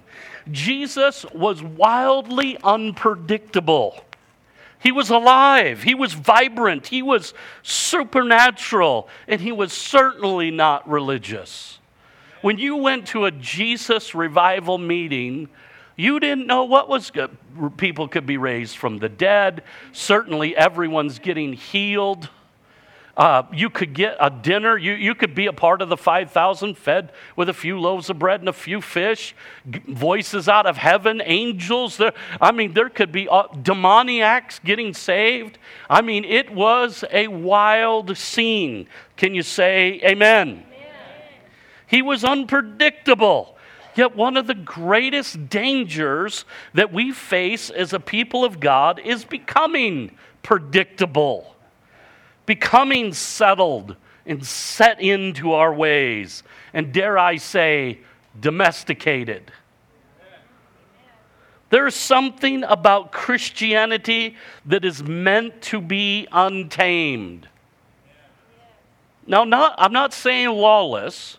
Jesus 0.50 1.26
was 1.34 1.62
wildly 1.62 2.58
unpredictable. 2.64 4.02
He 4.82 4.92
was 4.92 5.12
alive, 5.12 5.84
he 5.84 5.94
was 5.94 6.14
vibrant, 6.14 6.88
he 6.88 7.04
was 7.04 7.36
supernatural, 7.62 9.08
and 9.28 9.40
he 9.40 9.52
was 9.52 9.72
certainly 9.72 10.50
not 10.50 10.90
religious. 10.90 11.80
When 12.42 12.58
you 12.58 12.78
went 12.78 13.08
to 13.10 13.26
a 13.26 13.32
Jesus 13.32 14.16
revival 14.16 14.80
meeting, 14.80 15.50
you 15.96 16.20
didn't 16.20 16.48
know 16.48 16.64
what 16.64 16.90
was 16.90 17.12
good. 17.12 17.38
People 17.78 18.08
could 18.08 18.26
be 18.26 18.38
raised 18.38 18.76
from 18.76 18.98
the 18.98 19.10
dead. 19.10 19.62
Certainly, 19.92 20.58
everyone's 20.58 21.20
getting 21.20 21.54
healed. 21.54 22.30
Uh, 23.18 23.44
you 23.52 23.70
could 23.70 23.94
get 23.94 24.16
a 24.20 24.30
dinner. 24.30 24.78
You, 24.78 24.94
you 24.94 25.16
could 25.16 25.36
be 25.36 25.48
a 25.48 25.54
part 25.54 25.82
of 25.82 25.90
the 25.90 25.98
5,000 25.98 26.78
fed 26.78 27.12
with 27.36 27.50
a 27.50 27.54
few 27.54 27.80
loaves 27.80 28.10
of 28.10 28.18
bread 28.18 28.40
and 28.40 28.48
a 28.48 28.54
few 28.54 28.82
fish. 28.82 29.36
Voices 29.66 30.48
out 30.48 30.66
of 30.66 30.78
heaven, 30.78 31.22
angels. 31.24 31.98
There, 31.98 32.14
I 32.40 32.52
mean, 32.52 32.74
there 32.74 32.90
could 32.90 33.12
be 33.12 33.28
uh, 33.28 33.48
demoniacs 33.62 34.60
getting 34.64 34.94
saved. 34.94 35.58
I 35.90 36.02
mean, 36.02 36.24
it 36.24 36.52
was 36.54 37.04
a 37.12 37.28
wild 37.28 38.18
scene. 38.18 38.88
Can 39.18 39.36
you 39.36 39.44
say 39.44 40.00
amen? 40.04 40.48
amen. 40.50 40.66
He 41.88 42.02
was 42.02 42.24
unpredictable. 42.24 43.58
Yet, 43.94 44.16
one 44.16 44.38
of 44.38 44.48
the 44.48 44.56
greatest 44.56 45.50
dangers 45.50 46.46
that 46.74 46.94
we 46.94 47.12
face 47.12 47.70
as 47.70 47.92
a 47.92 48.00
people 48.00 48.46
of 48.46 48.62
God 48.62 49.02
is 49.04 49.26
becoming 49.26 50.16
predictable 50.44 51.56
becoming 52.46 53.14
settled 53.14 53.96
and 54.26 54.46
set 54.46 55.02
into 55.02 55.54
our 55.54 55.74
ways, 55.74 56.44
and 56.74 56.94
dare 56.94 57.18
I 57.18 57.38
say, 57.38 58.00
domesticated. 58.40 59.52
There's 61.70 61.96
something 61.96 62.64
about 62.64 63.12
Christianity 63.12 64.36
that 64.66 64.84
is 64.84 65.02
meant 65.02 65.62
to 65.64 65.80
be 65.80 66.28
untamed. 66.32 67.48
Now, 69.26 69.46
not, 69.46 69.76
I'm 69.78 69.94
not 69.94 70.14
saying 70.14 70.50
lawless, 70.50 71.38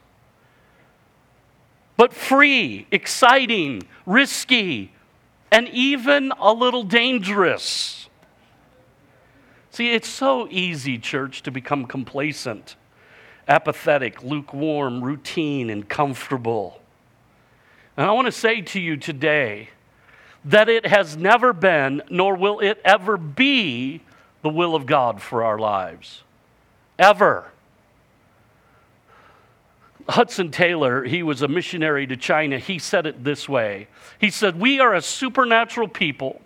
but 1.96 2.14
free, 2.14 2.86
exciting, 2.90 3.82
risky, 4.06 4.92
and 5.50 5.68
even 5.68 6.32
a 6.38 6.52
little 6.52 6.82
dangerous. 6.82 8.01
See, 9.72 9.94
it's 9.94 10.08
so 10.08 10.46
easy, 10.50 10.98
church, 10.98 11.42
to 11.44 11.50
become 11.50 11.86
complacent, 11.86 12.76
apathetic, 13.48 14.22
lukewarm, 14.22 15.02
routine, 15.02 15.70
and 15.70 15.88
comfortable. 15.88 16.78
And 17.96 18.06
I 18.06 18.12
want 18.12 18.26
to 18.26 18.32
say 18.32 18.60
to 18.60 18.80
you 18.80 18.98
today 18.98 19.70
that 20.44 20.68
it 20.68 20.86
has 20.86 21.16
never 21.16 21.54
been, 21.54 22.02
nor 22.10 22.36
will 22.36 22.60
it 22.60 22.82
ever 22.84 23.16
be, 23.16 24.02
the 24.42 24.50
will 24.50 24.74
of 24.74 24.84
God 24.84 25.22
for 25.22 25.42
our 25.42 25.58
lives. 25.58 26.22
Ever. 26.98 27.50
Hudson 30.06 30.50
Taylor, 30.50 31.02
he 31.04 31.22
was 31.22 31.40
a 31.40 31.48
missionary 31.48 32.06
to 32.08 32.16
China, 32.16 32.58
he 32.58 32.78
said 32.78 33.06
it 33.06 33.24
this 33.24 33.48
way 33.48 33.88
He 34.20 34.28
said, 34.28 34.60
We 34.60 34.80
are 34.80 34.94
a 34.94 35.00
supernatural 35.00 35.88
people, 35.88 36.42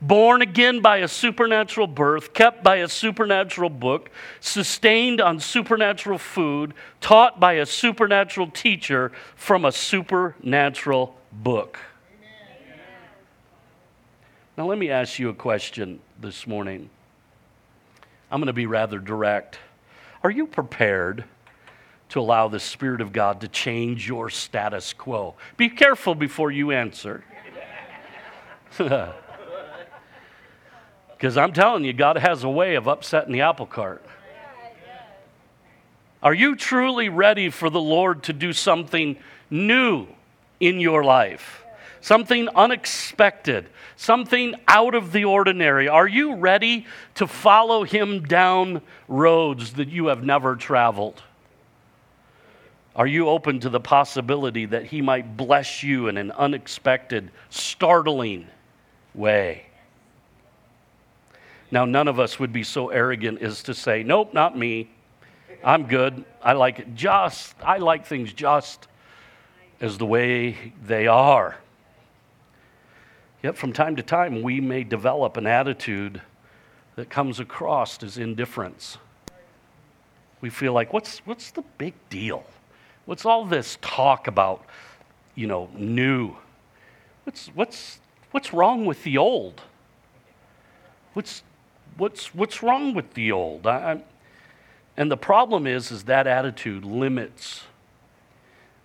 born 0.00 0.42
again 0.42 0.80
by 0.80 0.98
a 0.98 1.08
supernatural 1.08 1.86
birth, 1.86 2.32
kept 2.32 2.62
by 2.62 2.76
a 2.76 2.88
supernatural 2.88 3.70
book, 3.70 4.10
sustained 4.40 5.20
on 5.20 5.40
supernatural 5.40 6.18
food, 6.18 6.74
taught 7.00 7.40
by 7.40 7.54
a 7.54 7.66
supernatural 7.66 8.48
teacher 8.48 9.12
from 9.34 9.64
a 9.64 9.72
supernatural 9.72 11.16
book. 11.32 11.78
Now, 14.56 14.66
let 14.66 14.78
me 14.78 14.90
ask 14.90 15.18
you 15.18 15.28
a 15.28 15.34
question 15.34 16.00
this 16.20 16.46
morning. 16.46 16.90
I'm 18.30 18.40
going 18.40 18.48
to 18.48 18.52
be 18.52 18.66
rather 18.66 18.98
direct. 18.98 19.58
Are 20.22 20.30
you 20.30 20.46
prepared 20.46 21.24
to 22.08 22.20
allow 22.20 22.48
the 22.48 22.58
Spirit 22.58 23.00
of 23.00 23.12
God 23.12 23.40
to 23.42 23.48
change 23.48 24.08
your 24.08 24.30
status 24.30 24.92
quo? 24.92 25.36
Be 25.56 25.68
careful 25.68 26.14
before 26.14 26.50
you 26.50 26.72
answer. 26.72 27.24
Because 31.18 31.36
I'm 31.36 31.52
telling 31.52 31.84
you, 31.84 31.92
God 31.92 32.16
has 32.16 32.44
a 32.44 32.48
way 32.48 32.76
of 32.76 32.86
upsetting 32.86 33.32
the 33.32 33.42
apple 33.42 33.66
cart. 33.66 34.02
Are 36.22 36.34
you 36.34 36.56
truly 36.56 37.10
ready 37.10 37.50
for 37.50 37.68
the 37.68 37.80
Lord 37.80 38.22
to 38.24 38.32
do 38.32 38.54
something 38.54 39.18
new 39.50 40.06
in 40.58 40.80
your 40.80 41.04
life? 41.04 41.64
something 42.00 42.48
unexpected, 42.54 43.68
something 43.96 44.54
out 44.66 44.94
of 44.94 45.12
the 45.12 45.24
ordinary? 45.24 45.88
Are 45.88 46.06
you 46.06 46.36
ready 46.36 46.86
to 47.16 47.26
follow 47.26 47.84
him 47.84 48.22
down 48.22 48.82
roads 49.06 49.74
that 49.74 49.88
you 49.88 50.06
have 50.06 50.24
never 50.24 50.56
traveled? 50.56 51.22
Are 52.96 53.06
you 53.06 53.28
open 53.28 53.60
to 53.60 53.68
the 53.68 53.80
possibility 53.80 54.66
that 54.66 54.86
he 54.86 55.02
might 55.02 55.36
bless 55.36 55.82
you 55.82 56.08
in 56.08 56.16
an 56.16 56.32
unexpected, 56.32 57.30
startling 57.48 58.48
way? 59.14 59.66
Now, 61.70 61.84
none 61.84 62.08
of 62.08 62.18
us 62.18 62.38
would 62.38 62.52
be 62.52 62.62
so 62.62 62.88
arrogant 62.88 63.42
as 63.42 63.62
to 63.64 63.74
say, 63.74 64.02
Nope, 64.02 64.32
not 64.32 64.56
me. 64.56 64.90
I'm 65.62 65.86
good. 65.86 66.24
I 66.42 66.52
like 66.52 66.78
it 66.78 66.94
just, 66.94 67.54
I 67.62 67.78
like 67.78 68.06
things 68.06 68.32
just 68.32 68.86
as 69.80 69.98
the 69.98 70.06
way 70.06 70.72
they 70.84 71.06
are. 71.06 71.56
Yet 73.42 73.56
from 73.56 73.72
time 73.72 73.96
to 73.96 74.02
time, 74.02 74.42
we 74.42 74.60
may 74.60 74.84
develop 74.84 75.36
an 75.36 75.46
attitude 75.46 76.20
that 76.96 77.10
comes 77.10 77.38
across 77.38 78.02
as 78.02 78.18
indifference. 78.18 78.98
We 80.40 80.50
feel 80.50 80.72
like, 80.72 80.92
what's, 80.92 81.18
what's 81.26 81.50
the 81.50 81.62
big 81.76 81.94
deal? 82.10 82.44
What's 83.04 83.24
all 83.24 83.44
this 83.44 83.78
talk 83.80 84.26
about, 84.26 84.64
you 85.34 85.46
know, 85.46 85.68
new? 85.74 86.36
What's, 87.24 87.48
what's, 87.48 88.00
what's 88.32 88.52
wrong 88.52 88.84
with 88.84 89.02
the 89.04 89.18
old? 89.18 89.60
What's, 91.14 91.42
what's, 91.96 92.34
what's 92.34 92.62
wrong 92.62 92.94
with 92.94 93.14
the 93.14 93.32
old? 93.32 93.66
I, 93.66 94.02
and 94.96 95.10
the 95.10 95.16
problem 95.16 95.66
is, 95.66 95.90
is 95.90 96.04
that 96.04 96.26
attitude 96.26 96.84
limits 96.84 97.62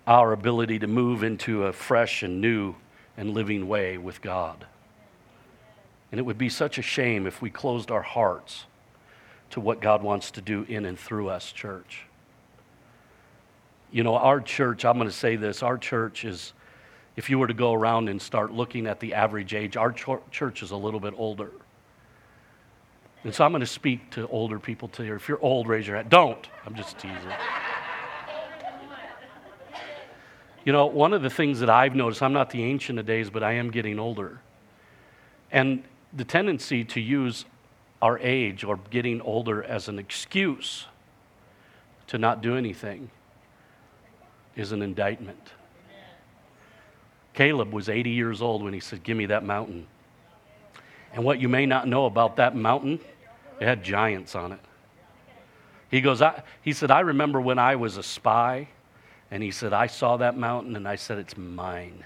our 0.06 0.32
ability 0.34 0.80
to 0.80 0.88
move 0.88 1.24
into 1.24 1.64
a 1.64 1.74
fresh 1.74 2.24
and 2.24 2.42
new 2.42 2.76
and 3.18 3.34
living 3.34 3.68
way 3.68 3.98
with 3.98 4.22
God. 4.22 4.66
And 6.12 6.20
it 6.20 6.24
would 6.24 6.38
be 6.38 6.50
such 6.50 6.78
a 6.78 6.82
shame 6.82 7.26
if 7.26 7.42
we 7.42 7.50
closed 7.50 7.90
our 7.90 8.02
hearts 8.02 8.66
to 9.52 9.60
what 9.60 9.82
God 9.82 10.04
wants 10.04 10.32
to 10.32 10.42
do 10.42 10.64
in 10.68 10.86
and 10.86 10.98
through 11.00 11.30
us, 11.30 11.52
church. 11.52 12.06
You 13.92 14.04
know, 14.04 14.16
our 14.16 14.42
church, 14.42 14.86
I'm 14.86 14.98
going 14.98 15.10
to 15.10 15.16
say 15.16 15.36
this, 15.36 15.64
our 15.64 15.78
church 15.78 16.26
is, 16.26 16.54
if 17.16 17.30
you 17.30 17.40
were 17.40 17.48
to 17.48 17.54
go 17.54 17.74
around 17.74 18.10
and 18.10 18.22
start 18.22 18.52
looking 18.52 18.88
at 18.88 19.00
the 19.00 19.14
average 19.14 19.54
age, 19.54 19.78
our 19.78 19.92
church 19.92 20.64
is 20.64 20.72
a 20.72 20.78
little 20.78 21.00
bit 21.00 21.14
older. 21.18 21.52
And 23.24 23.34
so 23.34 23.46
I'm 23.46 23.52
going 23.52 23.62
to 23.62 23.66
speak 23.66 24.12
to 24.12 24.28
older 24.28 24.60
people 24.60 24.90
to 24.90 25.04
you. 25.04 25.16
If 25.16 25.30
you're 25.30 25.42
old, 25.42 25.68
raise 25.68 25.88
your 25.88 25.96
hand. 25.96 26.10
Don't. 26.10 26.48
I'm 26.66 26.76
just 26.76 26.98
teasing. 26.98 27.18
You 30.66 30.72
know, 30.72 30.86
one 30.86 31.14
of 31.14 31.22
the 31.22 31.30
things 31.30 31.60
that 31.60 31.70
I've 31.70 31.96
noticed, 31.96 32.22
I'm 32.22 32.34
not 32.34 32.50
the 32.50 32.64
ancient 32.64 32.98
of 32.98 33.06
days, 33.06 33.30
but 33.30 33.44
I 33.44 33.54
am 33.54 33.70
getting 33.70 34.00
older. 34.00 34.40
And 35.52 35.84
the 36.14 36.24
tendency 36.24 36.84
to 36.86 37.02
use 37.02 37.46
our 38.02 38.18
age 38.20 38.64
or 38.64 38.80
getting 38.90 39.22
older 39.22 39.64
as 39.64 39.88
an 39.88 40.00
excuse 40.00 40.86
to 42.08 42.18
not 42.18 42.42
do 42.42 42.56
anything 42.56 43.10
is 44.56 44.72
an 44.72 44.82
indictment. 44.82 45.52
Caleb 47.34 47.74
was 47.74 47.90
80 47.90 48.12
years 48.12 48.42
old 48.42 48.64
when 48.64 48.74
he 48.74 48.80
said, 48.80 49.04
Give 49.04 49.18
me 49.18 49.26
that 49.28 49.44
mountain. 49.44 49.88
And 51.14 51.24
what 51.24 51.40
you 51.40 51.50
may 51.50 51.66
not 51.66 51.88
know 51.88 52.06
about 52.06 52.38
that 52.38 52.56
mountain, 52.56 53.00
it 53.64 53.68
had 53.68 53.82
giants 53.82 54.36
on 54.36 54.52
it. 54.52 54.60
He 55.90 56.02
goes, 56.02 56.22
I, 56.22 56.44
he 56.62 56.74
said, 56.74 56.92
I 56.92 57.00
remember 57.00 57.40
when 57.40 57.58
I 57.58 57.78
was 57.78 57.96
a 57.96 58.04
spy 58.04 58.68
and 59.32 59.42
he 59.42 59.52
said, 59.52 59.72
I 59.72 59.88
saw 59.88 60.18
that 60.18 60.38
mountain 60.38 60.76
and 60.76 60.86
I 60.86 60.98
said, 60.98 61.18
It's 61.18 61.38
mine. 61.38 62.04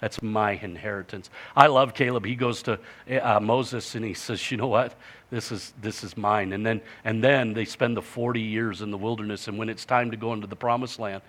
That's 0.00 0.22
my 0.22 0.52
inheritance. 0.52 1.30
I 1.56 1.68
love 1.68 1.94
Caleb. 1.94 2.26
He 2.26 2.34
goes 2.36 2.62
to 2.64 2.78
uh, 3.22 3.40
Moses 3.40 3.94
and 3.94 4.04
he 4.04 4.14
says, 4.14 4.48
"You 4.48 4.56
know 4.56 4.68
what? 4.68 4.94
This 5.28 5.50
is 5.50 5.72
this 5.80 6.04
is 6.04 6.16
mine." 6.16 6.52
And 6.52 6.64
then 6.64 6.80
and 7.02 7.24
then 7.24 7.52
they 7.52 7.64
spend 7.64 7.96
the 7.96 8.02
40 8.02 8.40
years 8.40 8.80
in 8.80 8.92
the 8.92 8.96
wilderness 8.96 9.48
and 9.48 9.58
when 9.58 9.68
it's 9.68 9.84
time 9.84 10.12
to 10.12 10.16
go 10.16 10.34
into 10.34 10.46
the 10.46 10.54
promised 10.54 11.00
land, 11.00 11.22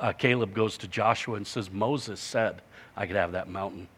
uh, 0.00 0.14
Caleb 0.14 0.54
goes 0.54 0.78
to 0.78 0.88
Joshua 0.88 1.34
and 1.34 1.46
says, 1.46 1.70
"Moses 1.70 2.18
said 2.18 2.62
I 2.96 3.06
could 3.06 3.16
have 3.16 3.32
that 3.32 3.50
mountain. 3.50 3.88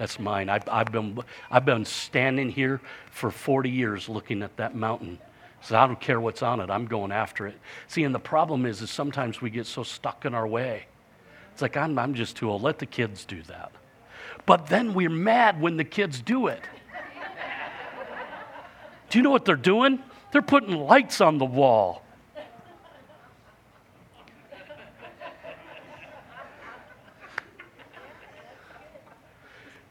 That's 0.00 0.18
mine. 0.18 0.48
I've, 0.48 0.68
I've 0.68 0.90
been 0.90 1.20
I've 1.48 1.64
been 1.64 1.84
standing 1.84 2.50
here 2.50 2.80
for 3.12 3.30
40 3.30 3.70
years 3.70 4.08
looking 4.08 4.42
at 4.42 4.56
that 4.56 4.74
mountain 4.74 5.20
says, 5.60 5.72
I 5.72 5.86
don't 5.86 6.00
care 6.00 6.20
what's 6.20 6.42
on 6.42 6.60
it, 6.60 6.70
I'm 6.70 6.86
going 6.86 7.12
after 7.12 7.46
it. 7.46 7.58
See, 7.88 8.04
and 8.04 8.14
the 8.14 8.20
problem 8.20 8.66
is, 8.66 8.82
is 8.82 8.90
sometimes 8.90 9.40
we 9.40 9.50
get 9.50 9.66
so 9.66 9.82
stuck 9.82 10.24
in 10.24 10.34
our 10.34 10.46
way. 10.46 10.84
It's 11.52 11.62
like, 11.62 11.76
I'm, 11.76 11.98
I'm 11.98 12.14
just 12.14 12.36
too 12.36 12.50
old. 12.50 12.62
Let 12.62 12.78
the 12.78 12.86
kids 12.86 13.24
do 13.24 13.42
that. 13.42 13.72
But 14.46 14.68
then 14.68 14.94
we're 14.94 15.10
mad 15.10 15.60
when 15.60 15.76
the 15.76 15.84
kids 15.84 16.20
do 16.22 16.46
it. 16.46 16.62
do 19.10 19.18
you 19.18 19.22
know 19.22 19.30
what 19.30 19.44
they're 19.44 19.56
doing? 19.56 20.02
They're 20.32 20.42
putting 20.42 20.74
lights 20.74 21.20
on 21.20 21.38
the 21.38 21.44
wall. 21.44 22.02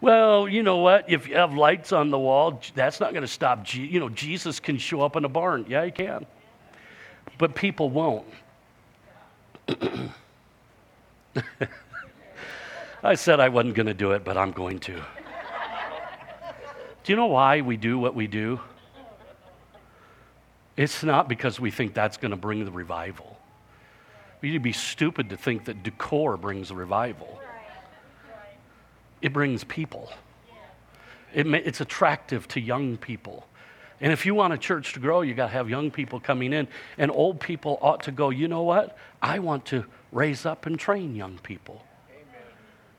Well, 0.01 0.47
you 0.47 0.63
know 0.63 0.77
what? 0.77 1.09
If 1.09 1.27
you 1.27 1.35
have 1.35 1.53
lights 1.53 1.91
on 1.91 2.09
the 2.09 2.17
wall, 2.17 2.61
that's 2.73 3.01
not 3.01 3.11
going 3.11 3.23
to 3.23 3.27
stop. 3.27 3.63
Je- 3.65 3.85
you 3.85 3.99
know, 3.99 4.07
Jesus 4.09 4.59
can 4.59 4.77
show 4.77 5.01
up 5.01 5.17
in 5.17 5.25
a 5.25 5.29
barn. 5.29 5.65
Yeah, 5.67 5.83
he 5.83 5.91
can. 5.91 6.25
But 7.37 7.53
people 7.53 7.89
won't. 7.89 8.25
I 13.03 13.15
said 13.15 13.39
I 13.39 13.49
wasn't 13.49 13.75
going 13.75 13.87
to 13.87 13.93
do 13.93 14.11
it, 14.11 14.23
but 14.23 14.37
I'm 14.37 14.51
going 14.51 14.79
to. 14.79 14.93
Do 14.93 15.03
you 17.13 17.15
know 17.15 17.27
why 17.27 17.61
we 17.61 17.75
do 17.77 17.97
what 17.97 18.15
we 18.15 18.27
do? 18.27 18.59
It's 20.77 21.03
not 21.03 21.27
because 21.27 21.59
we 21.59 21.71
think 21.71 21.93
that's 21.93 22.15
going 22.17 22.31
to 22.31 22.37
bring 22.37 22.63
the 22.63 22.71
revival. 22.71 23.37
We'd 24.41 24.63
be 24.63 24.71
stupid 24.71 25.29
to 25.31 25.37
think 25.37 25.65
that 25.65 25.83
decor 25.83 26.37
brings 26.37 26.71
revival 26.71 27.39
it 29.21 29.33
brings 29.33 29.63
people. 29.63 30.11
It 31.33 31.47
it's 31.47 31.81
attractive 31.81 32.47
to 32.49 32.59
young 32.59 32.97
people. 32.97 33.45
And 34.01 34.13
if 34.13 34.25
you 34.25 34.33
want 34.33 34.53
a 34.53 34.57
church 34.57 34.93
to 34.93 34.99
grow, 34.99 35.21
you 35.21 35.33
got 35.33 35.47
to 35.47 35.53
have 35.53 35.69
young 35.69 35.91
people 35.91 36.19
coming 36.19 36.53
in. 36.53 36.67
And 36.97 37.11
old 37.11 37.39
people 37.39 37.77
ought 37.81 38.03
to 38.03 38.11
go, 38.11 38.29
you 38.29 38.47
know 38.47 38.63
what? 38.63 38.97
I 39.21 39.39
want 39.39 39.65
to 39.65 39.85
raise 40.11 40.45
up 40.45 40.65
and 40.65 40.79
train 40.79 41.15
young 41.15 41.37
people. 41.39 41.83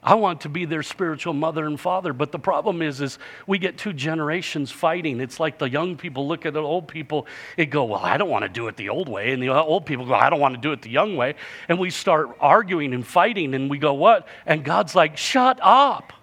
I 0.02 0.14
want 0.14 0.42
to 0.42 0.48
be 0.48 0.64
their 0.64 0.82
spiritual 0.82 1.34
mother 1.34 1.66
and 1.66 1.78
father. 1.78 2.14
But 2.14 2.32
the 2.32 2.38
problem 2.38 2.80
is, 2.80 3.02
is 3.02 3.18
we 3.46 3.58
get 3.58 3.76
two 3.76 3.92
generations 3.92 4.70
fighting. 4.70 5.20
It's 5.20 5.38
like 5.38 5.58
the 5.58 5.68
young 5.68 5.96
people 5.96 6.26
look 6.26 6.46
at 6.46 6.54
the 6.54 6.62
old 6.62 6.88
people 6.88 7.26
and 7.58 7.70
go, 7.70 7.84
Well, 7.84 8.00
I 8.00 8.16
don't 8.16 8.30
want 8.30 8.44
to 8.44 8.48
do 8.48 8.66
it 8.68 8.76
the 8.76 8.88
old 8.88 9.10
way. 9.10 9.32
And 9.32 9.42
the 9.42 9.50
old 9.50 9.84
people 9.84 10.06
go, 10.06 10.14
I 10.14 10.30
don't 10.30 10.40
want 10.40 10.54
to 10.54 10.60
do 10.60 10.72
it 10.72 10.80
the 10.80 10.90
young 10.90 11.16
way. 11.16 11.34
And 11.68 11.78
we 11.78 11.90
start 11.90 12.30
arguing 12.40 12.94
and 12.94 13.06
fighting, 13.06 13.54
and 13.54 13.68
we 13.68 13.76
go, 13.76 13.92
What? 13.92 14.26
And 14.46 14.64
God's 14.64 14.94
like, 14.94 15.18
Shut 15.18 15.58
up. 15.62 16.14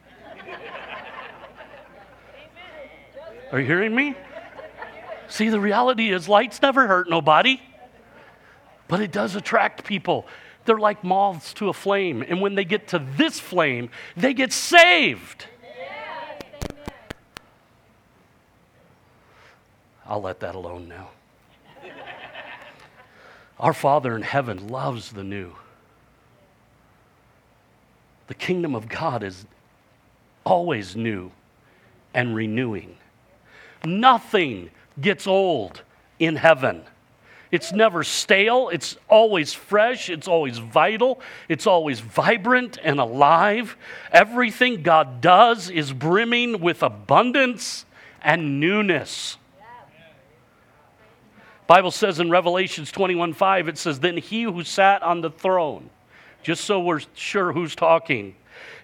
Are 3.52 3.60
you 3.60 3.66
hearing 3.66 3.94
me? 3.96 4.16
See, 5.30 5.50
the 5.50 5.60
reality 5.60 6.12
is 6.12 6.28
lights 6.28 6.62
never 6.62 6.88
hurt 6.88 7.10
nobody, 7.10 7.62
but 8.88 9.02
it 9.02 9.12
does 9.12 9.36
attract 9.36 9.84
people. 9.84 10.26
They're 10.68 10.78
like 10.78 11.02
moths 11.02 11.54
to 11.54 11.70
a 11.70 11.74
flame. 11.74 12.24
And 12.28 12.42
when 12.42 12.56
they 12.56 12.66
get 12.66 12.90
to 12.90 13.00
this 13.00 13.40
flame, 13.40 13.90
they 14.18 14.34
get 14.34 14.52
saved. 14.52 15.46
I'll 20.06 20.22
let 20.22 20.42
that 20.42 20.56
alone 20.56 20.90
now. 20.90 21.10
Our 23.60 23.74
Father 23.74 24.16
in 24.16 24.22
heaven 24.22 24.68
loves 24.68 25.14
the 25.14 25.24
new. 25.24 25.54
The 28.28 28.36
kingdom 28.36 28.76
of 28.76 28.90
God 28.90 29.24
is 29.24 29.46
always 30.44 30.98
new 30.98 31.32
and 32.14 32.36
renewing. 32.36 32.98
Nothing 33.86 34.70
gets 35.00 35.28
old 35.28 35.82
in 36.20 36.36
heaven. 36.36 36.84
It's 37.52 37.72
never 37.72 38.04
stale. 38.04 38.70
It's 38.70 38.98
always 39.08 39.54
fresh. 39.54 40.10
It's 40.10 40.28
always 40.28 40.58
vital. 40.58 41.22
It's 41.48 41.66
always 41.66 42.00
vibrant 42.00 42.78
and 42.84 43.00
alive. 43.00 43.78
Everything 44.12 44.84
God 44.84 45.22
does 45.22 45.70
is 45.70 45.94
brimming 45.94 46.60
with 46.60 46.84
abundance 46.84 47.86
and 48.22 48.60
newness. 48.60 49.38
Bible 51.68 51.92
says 51.92 52.20
in 52.20 52.30
Revelations 52.30 52.92
21 52.92 53.34
5, 53.34 53.68
it 53.68 53.78
says, 53.78 54.00
Then 54.00 54.18
he 54.18 54.44
who 54.44 54.64
sat 54.64 55.04
on 55.04 55.22
the 55.22 55.30
throne, 55.30 55.90
just 56.42 56.64
so 56.64 56.80
we're 56.80 57.02
sure 57.14 57.52
who's 57.52 57.76
talking, 57.76 58.36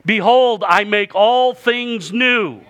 behold, 0.06 0.64
I 0.68 0.84
make 0.84 1.16
all 1.16 1.54
things 1.54 2.12
new. 2.12 2.62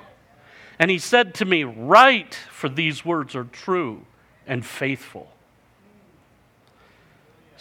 And 0.78 0.92
he 0.92 1.00
said 1.00 1.36
to 1.36 1.46
me, 1.46 1.64
Write, 1.64 2.36
for 2.36 2.70
these 2.70 3.04
words 3.04 3.36
are 3.36 3.46
true 3.46 4.06
and 4.46 4.66
faithful. 4.66 5.30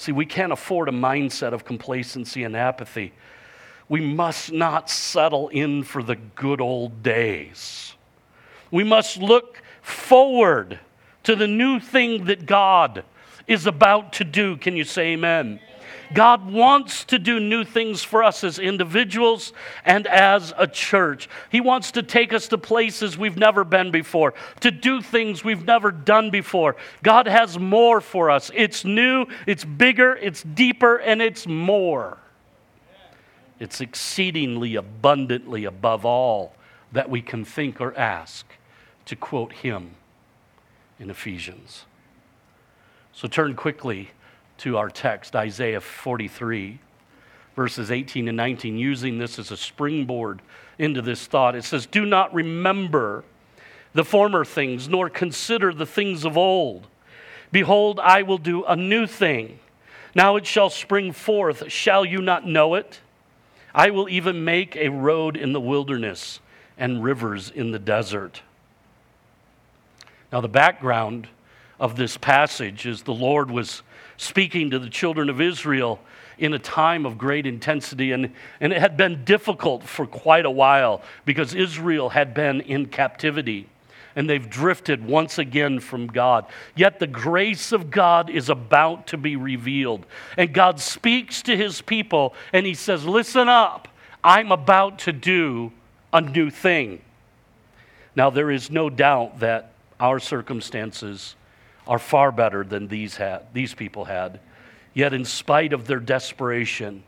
See, 0.03 0.11
we 0.11 0.27
can't 0.27 0.53
afford 0.53 0.89
a 0.89 0.93
mindset 0.93 1.53
of 1.53 1.65
complacency 1.65 2.43
and 2.43 2.57
apathy. 2.57 3.13
We 3.89 4.01
must 4.01 4.51
not 4.51 4.91
settle 4.91 5.47
in 5.51 5.85
for 5.85 6.03
the 6.03 6.17
good 6.17 6.61
old 6.61 7.05
days. 7.05 7.95
We 8.73 8.83
must 8.83 9.19
look 9.19 9.63
forward 9.81 10.81
to 11.23 11.37
the 11.37 11.47
new 11.47 11.79
thing 11.79 12.25
that 12.25 12.47
God 12.47 13.05
is 13.47 13.69
about 13.69 14.15
to 14.15 14.25
do. 14.25 14.57
Can 14.57 14.75
you 14.75 14.83
say 14.83 15.13
amen? 15.13 15.61
God 16.15 16.51
wants 16.51 17.05
to 17.05 17.19
do 17.19 17.41
new 17.41 17.65
things 17.65 18.03
for 18.03 18.23
us 18.23 18.45
as 18.45 18.59
individuals 18.59 19.53
and 19.85 20.07
as 20.07 20.53
a 20.57 20.67
church. 20.67 21.29
He 21.51 21.61
wants 21.61 21.93
to 21.93 22.03
take 22.03 22.33
us 22.33 22.49
to 22.49 22.59
places 22.59 23.19
we've 23.19 23.37
never 23.37 23.65
been 23.65 23.91
before, 23.91 24.35
to 24.61 24.71
do 24.71 25.03
things 25.03 25.45
we've 25.45 25.65
never 25.65 25.91
done 25.91 26.31
before. 26.31 26.77
God 27.03 27.27
has 27.27 27.59
more 27.59 28.01
for 28.01 28.31
us. 28.31 28.51
It's 28.55 28.85
new, 28.85 29.27
it's 29.47 29.65
bigger, 29.65 30.15
it's 30.17 30.43
deeper, 30.43 30.97
and 30.97 31.23
it's 31.23 31.47
more. 31.47 32.19
It's 33.59 33.81
exceedingly 33.81 34.75
abundantly 34.75 35.65
above 35.65 36.05
all 36.05 36.55
that 36.91 37.09
we 37.09 37.23
can 37.23 37.45
think 37.45 37.81
or 37.81 37.97
ask, 37.97 38.47
to 39.07 39.17
quote 39.17 39.53
him 39.53 39.93
in 40.99 41.11
Ephesians. 41.11 41.85
So 43.13 43.29
turn 43.29 43.55
quickly 43.55 44.11
to 44.63 44.79
our 44.79 44.89
text, 44.89 45.35
Isaiah 45.35 45.81
43, 45.81 46.79
verses 47.57 47.91
18 47.91 48.29
and 48.29 48.37
19, 48.37 48.79
using 48.79 49.19
this 49.19 49.41
as 49.41 49.51
a 49.51 49.57
springboard 49.57 50.41
into 50.79 51.03
this 51.03 51.27
thought. 51.27 51.57
It 51.57 51.65
says, 51.65 51.85
Do 51.85 52.07
not 52.07 52.33
remember 52.33 53.25
the 53.93 54.05
former 54.05 54.45
things, 54.45 54.89
nor 54.89 55.11
consider 55.11 55.75
the 55.75 55.85
things 55.85 56.25
of 56.25 56.37
old. 56.39 56.87
Behold, 57.51 57.99
I 57.99 58.23
will 58.23 58.39
do 58.39 58.65
a 58.65 58.77
new 58.77 59.09
thing. 59.09 59.59
Now 60.15 60.37
it 60.37 60.47
shall 60.47 60.71
spring 60.71 61.13
forth. 61.13 61.71
Shall 61.71 62.05
you 62.05 62.23
not 62.23 62.47
know 62.47 62.77
it? 62.77 63.01
I 63.75 63.91
will 63.91 64.09
even 64.09 64.45
make 64.45 64.77
a 64.77 64.91
road 64.91 65.37
in 65.37 65.53
the 65.53 65.61
wilderness 65.61 66.39
and 66.79 67.03
rivers 67.03 67.51
in 67.51 67.73
the 67.73 67.81
desert. 67.81 68.43
Now, 70.31 70.41
the 70.41 70.49
background 70.49 71.27
of 71.81 71.97
this 71.97 72.17
passage 72.17 72.87
is 72.87 73.03
the 73.03 73.13
Lord 73.13 73.51
was 73.51 73.83
speaking 74.23 74.71
to 74.71 74.79
the 74.79 74.89
children 74.89 75.29
of 75.29 75.41
Israel 75.41 76.01
in 76.39 76.55
a 76.55 76.59
time 76.59 77.05
of 77.07 77.19
great 77.19 77.47
intensity, 77.47 78.13
and, 78.13 78.33
and 78.61 78.73
it 78.73 78.81
had 78.81 78.97
been 78.97 79.25
difficult 79.25 79.83
for 79.83 80.07
quite 80.07 80.47
a 80.47 80.51
while 80.51 81.03
because 81.25 81.55
Israel 81.55 82.11
had 82.11 82.35
been 82.35 82.61
in 82.63 82.87
captivity 82.87 83.69
and 84.15 84.29
they've 84.29 84.51
drifted 84.51 85.05
once 85.05 85.39
again 85.39 85.81
from 85.81 86.07
God. 86.07 86.47
Yet 86.77 86.99
the 86.99 87.07
grace 87.07 87.73
of 87.73 87.91
God 87.91 88.29
is 88.29 88.49
about 88.51 89.07
to 89.09 89.17
be 89.17 89.37
revealed. 89.37 90.05
And 90.37 90.53
God 90.53 90.81
speaks 90.81 91.43
to 91.43 91.57
his 91.57 91.81
people 91.81 92.35
and 92.53 92.67
he 92.67 92.75
says, 92.75 93.05
Listen 93.07 93.49
up, 93.49 93.89
I'm 94.23 94.53
about 94.53 94.99
to 95.01 95.13
do 95.13 95.73
a 96.13 96.21
new 96.21 96.51
thing. 96.51 97.01
Now, 98.15 98.29
there 98.29 98.51
is 98.51 98.71
no 98.71 98.91
doubt 98.91 99.41
that 99.41 99.73
our 99.99 100.19
circumstances 100.19 101.35
are 101.87 101.99
far 101.99 102.33
better 102.33 102.65
than 102.65 102.89
these, 102.89 103.17
had, 103.17 103.53
these 103.53 103.75
people 103.75 104.05
had. 104.05 104.41
Yet, 104.95 105.13
in 105.13 105.25
spite 105.25 105.73
of 105.73 105.87
their 105.87 106.01
desperation, 106.01 107.03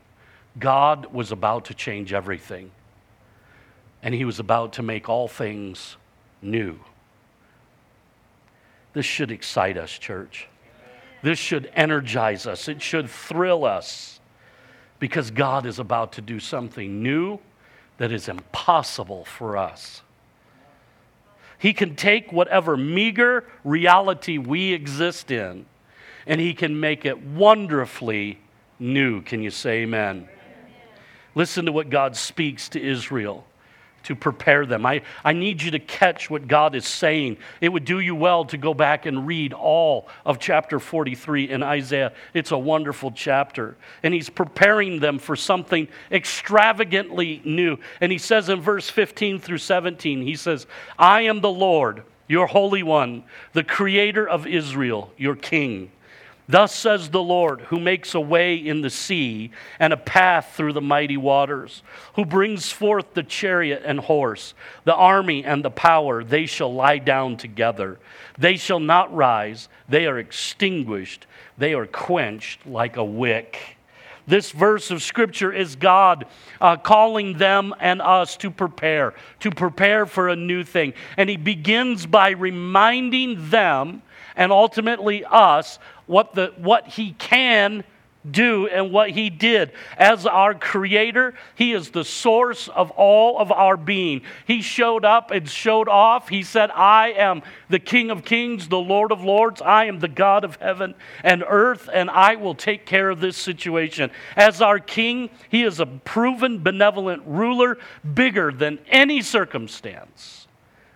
God 0.59 1.13
was 1.13 1.31
about 1.31 1.65
to 1.65 1.73
change 1.73 2.13
everything. 2.13 2.71
And 4.01 4.13
He 4.13 4.25
was 4.25 4.39
about 4.39 4.73
to 4.73 4.83
make 4.83 5.09
all 5.09 5.27
things 5.27 5.97
new. 6.41 6.79
This 8.93 9.05
should 9.05 9.31
excite 9.31 9.77
us, 9.77 9.91
church. 9.91 10.47
This 11.21 11.39
should 11.39 11.71
energize 11.75 12.47
us. 12.47 12.67
It 12.67 12.81
should 12.81 13.09
thrill 13.09 13.65
us 13.65 14.19
because 14.99 15.31
God 15.31 15.65
is 15.65 15.79
about 15.79 16.13
to 16.13 16.21
do 16.21 16.39
something 16.39 17.01
new 17.03 17.39
that 17.97 18.11
is 18.11 18.29
impossible 18.29 19.25
for 19.25 19.57
us. 19.57 20.01
He 21.57 21.73
can 21.73 21.95
take 21.95 22.31
whatever 22.31 22.77
meager 22.77 23.45
reality 23.63 24.37
we 24.37 24.73
exist 24.73 25.31
in 25.31 25.65
and 26.27 26.41
He 26.41 26.53
can 26.53 26.79
make 26.79 27.05
it 27.05 27.21
wonderfully 27.21 28.39
new. 28.79 29.21
Can 29.21 29.41
you 29.41 29.51
say 29.51 29.83
amen? 29.83 30.17
amen? 30.17 30.29
Listen 31.33 31.65
to 31.65 31.71
what 31.71 31.89
God 31.89 32.15
speaks 32.15 32.69
to 32.69 32.81
Israel 32.81 33.45
to 34.05 34.15
prepare 34.15 34.65
them. 34.65 34.85
I, 34.85 35.01
I 35.23 35.33
need 35.33 35.61
you 35.61 35.71
to 35.71 35.79
catch 35.79 36.29
what 36.29 36.47
God 36.47 36.75
is 36.75 36.87
saying. 36.87 37.37
It 37.59 37.69
would 37.69 37.85
do 37.85 37.99
you 37.99 38.15
well 38.15 38.45
to 38.45 38.57
go 38.57 38.73
back 38.73 39.05
and 39.05 39.27
read 39.27 39.51
all 39.53 40.07
of 40.25 40.39
chapter 40.39 40.79
43 40.79 41.49
in 41.49 41.63
Isaiah. 41.63 42.13
It's 42.33 42.51
a 42.51 42.57
wonderful 42.57 43.11
chapter. 43.11 43.75
And 44.03 44.13
he's 44.13 44.29
preparing 44.29 44.99
them 44.99 45.19
for 45.19 45.35
something 45.35 45.87
extravagantly 46.11 47.41
new. 47.43 47.77
And 47.99 48.11
he 48.11 48.17
says 48.17 48.49
in 48.49 48.61
verse 48.61 48.89
15 48.89 49.39
through 49.39 49.57
17, 49.57 50.21
he 50.21 50.35
says, 50.35 50.67
I 50.97 51.21
am 51.21 51.41
the 51.41 51.49
Lord, 51.49 52.03
your 52.27 52.47
Holy 52.47 52.83
One, 52.83 53.23
the 53.53 53.63
Creator 53.63 54.27
of 54.27 54.47
Israel, 54.47 55.11
your 55.17 55.35
King. 55.35 55.91
Thus 56.47 56.75
says 56.75 57.09
the 57.09 57.23
Lord, 57.23 57.61
who 57.61 57.79
makes 57.79 58.13
a 58.13 58.19
way 58.19 58.55
in 58.55 58.81
the 58.81 58.89
sea 58.91 59.49
and 59.79 59.91
a 59.91 59.97
path 59.97 60.53
through 60.55 60.73
the 60.73 60.81
mighty 60.81 61.17
waters, 61.17 61.81
who 62.15 62.25
brings 62.25 62.71
forth 62.71 63.15
the 63.15 63.23
chariot 63.23 63.81
and 63.83 63.99
horse, 63.99 64.53
the 64.83 64.93
army 64.93 65.43
and 65.43 65.65
the 65.65 65.71
power, 65.71 66.23
they 66.23 66.45
shall 66.45 66.71
lie 66.71 66.99
down 66.99 67.37
together. 67.37 67.97
They 68.37 68.57
shall 68.57 68.79
not 68.79 69.13
rise, 69.15 69.69
they 69.89 70.05
are 70.05 70.19
extinguished, 70.19 71.25
they 71.57 71.73
are 71.73 71.87
quenched 71.87 72.67
like 72.67 72.97
a 72.97 73.03
wick. 73.03 73.77
This 74.27 74.51
verse 74.51 74.89
of 74.89 75.03
Scripture 75.03 75.53
is 75.53 75.75
God 75.75 76.25
uh, 76.59 76.77
calling 76.77 77.37
them 77.37 77.73
and 77.79 78.01
us 78.01 78.37
to 78.37 78.49
prepare, 78.49 79.13
to 79.39 79.51
prepare 79.51 80.05
for 80.05 80.29
a 80.29 80.35
new 80.35 80.63
thing. 80.63 80.93
And 81.17 81.29
He 81.29 81.37
begins 81.37 82.05
by 82.05 82.31
reminding 82.31 83.49
them 83.49 84.01
and 84.35 84.51
ultimately 84.51 85.23
us 85.25 85.79
what, 86.07 86.33
the, 86.35 86.53
what 86.57 86.87
He 86.87 87.13
can 87.13 87.83
do 88.29 88.67
and 88.67 88.91
what 88.91 89.11
He 89.11 89.29
did. 89.29 89.71
As 89.97 90.25
our 90.25 90.53
Creator, 90.53 91.35
He 91.55 91.73
is 91.73 91.89
the 91.89 92.03
source 92.03 92.67
of 92.67 92.91
all 92.91 93.39
of 93.39 93.51
our 93.51 93.77
being. 93.77 94.21
He 94.45 94.61
showed 94.61 95.05
up 95.05 95.31
and 95.31 95.49
showed 95.49 95.87
off. 95.87 96.29
He 96.29 96.43
said, 96.43 96.71
I 96.71 97.09
am 97.11 97.43
the 97.69 97.79
King 97.79 98.09
of 98.09 98.25
Kings, 98.25 98.67
the 98.67 98.77
Lord 98.77 99.11
of 99.11 99.23
Lords. 99.23 99.61
I 99.61 99.85
am 99.85 99.99
the 99.99 100.07
God 100.07 100.43
of 100.43 100.55
heaven 100.57 100.95
and 101.23 101.43
earth, 101.47 101.89
and 101.91 102.09
I 102.09 102.35
will 102.35 102.55
take 102.55 102.85
care 102.85 103.09
of 103.09 103.19
this 103.19 103.37
situation. 103.37 104.11
As 104.35 104.61
our 104.61 104.79
King, 104.79 105.29
He 105.49 105.63
is 105.63 105.79
a 105.79 105.85
proven, 105.85 106.59
benevolent 106.59 107.23
ruler, 107.25 107.77
bigger 108.13 108.51
than 108.51 108.79
any 108.87 109.21
circumstance. 109.21 110.47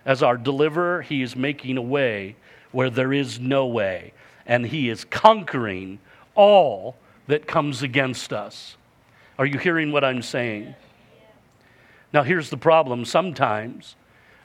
As 0.04 0.22
our 0.22 0.36
deliverer, 0.36 1.02
He 1.02 1.22
is 1.22 1.36
making 1.36 1.76
a 1.76 1.82
way 1.82 2.36
where 2.72 2.90
there 2.90 3.12
is 3.12 3.40
no 3.40 3.66
way 3.66 4.12
and 4.50 4.66
he 4.66 4.88
is 4.88 5.04
conquering 5.04 6.00
all 6.34 6.96
that 7.28 7.46
comes 7.46 7.84
against 7.84 8.32
us. 8.32 8.76
Are 9.38 9.46
you 9.46 9.58
hearing 9.58 9.92
what 9.92 10.02
I'm 10.02 10.22
saying? 10.22 10.74
Now, 12.12 12.24
here's 12.24 12.50
the 12.50 12.56
problem. 12.56 13.04
Sometimes, 13.04 13.94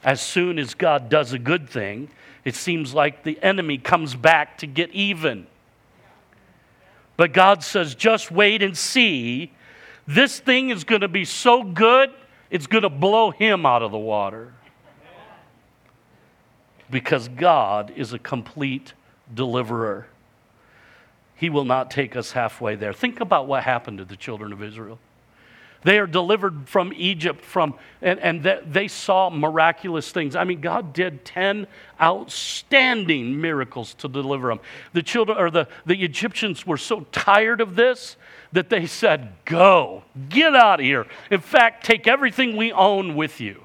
as 0.04 0.20
soon 0.22 0.60
as 0.60 0.74
God 0.74 1.08
does 1.08 1.32
a 1.32 1.40
good 1.40 1.68
thing, 1.68 2.08
it 2.44 2.54
seems 2.54 2.94
like 2.94 3.24
the 3.24 3.36
enemy 3.42 3.78
comes 3.78 4.14
back 4.14 4.58
to 4.58 4.68
get 4.68 4.92
even. 4.92 5.48
But 7.16 7.32
God 7.32 7.64
says, 7.64 7.96
just 7.96 8.30
wait 8.30 8.62
and 8.62 8.78
see. 8.78 9.52
This 10.06 10.38
thing 10.38 10.70
is 10.70 10.84
going 10.84 11.00
to 11.00 11.08
be 11.08 11.24
so 11.24 11.64
good, 11.64 12.10
it's 12.48 12.68
going 12.68 12.84
to 12.84 12.88
blow 12.88 13.32
him 13.32 13.66
out 13.66 13.82
of 13.82 13.90
the 13.90 13.98
water. 13.98 14.52
because 16.88 17.26
God 17.26 17.92
is 17.96 18.12
a 18.12 18.20
complete 18.20 18.92
deliverer. 19.32 20.06
He 21.34 21.50
will 21.50 21.64
not 21.64 21.90
take 21.90 22.16
us 22.16 22.32
halfway 22.32 22.76
there. 22.76 22.92
Think 22.92 23.20
about 23.20 23.46
what 23.46 23.62
happened 23.62 23.98
to 23.98 24.04
the 24.04 24.16
children 24.16 24.52
of 24.52 24.62
Israel. 24.62 24.98
They 25.82 25.98
are 25.98 26.06
delivered 26.06 26.68
from 26.68 26.92
Egypt 26.96 27.44
from, 27.44 27.74
and, 28.02 28.18
and 28.18 28.42
they 28.66 28.88
saw 28.88 29.30
miraculous 29.30 30.10
things. 30.10 30.34
I 30.34 30.42
mean, 30.42 30.60
God 30.60 30.92
did 30.92 31.24
10 31.24 31.68
outstanding 32.00 33.40
miracles 33.40 33.94
to 33.94 34.08
deliver 34.08 34.48
them. 34.48 34.58
The 34.94 35.02
children 35.02 35.38
or 35.38 35.48
the, 35.50 35.68
the 35.84 36.02
Egyptians 36.02 36.66
were 36.66 36.76
so 36.76 37.00
tired 37.12 37.60
of 37.60 37.76
this 37.76 38.16
that 38.50 38.68
they 38.68 38.86
said, 38.86 39.32
Go, 39.44 40.02
get 40.28 40.56
out 40.56 40.80
of 40.80 40.86
here. 40.86 41.06
In 41.30 41.40
fact, 41.40 41.84
take 41.84 42.08
everything 42.08 42.56
we 42.56 42.72
own 42.72 43.14
with 43.14 43.40
you. 43.40 43.62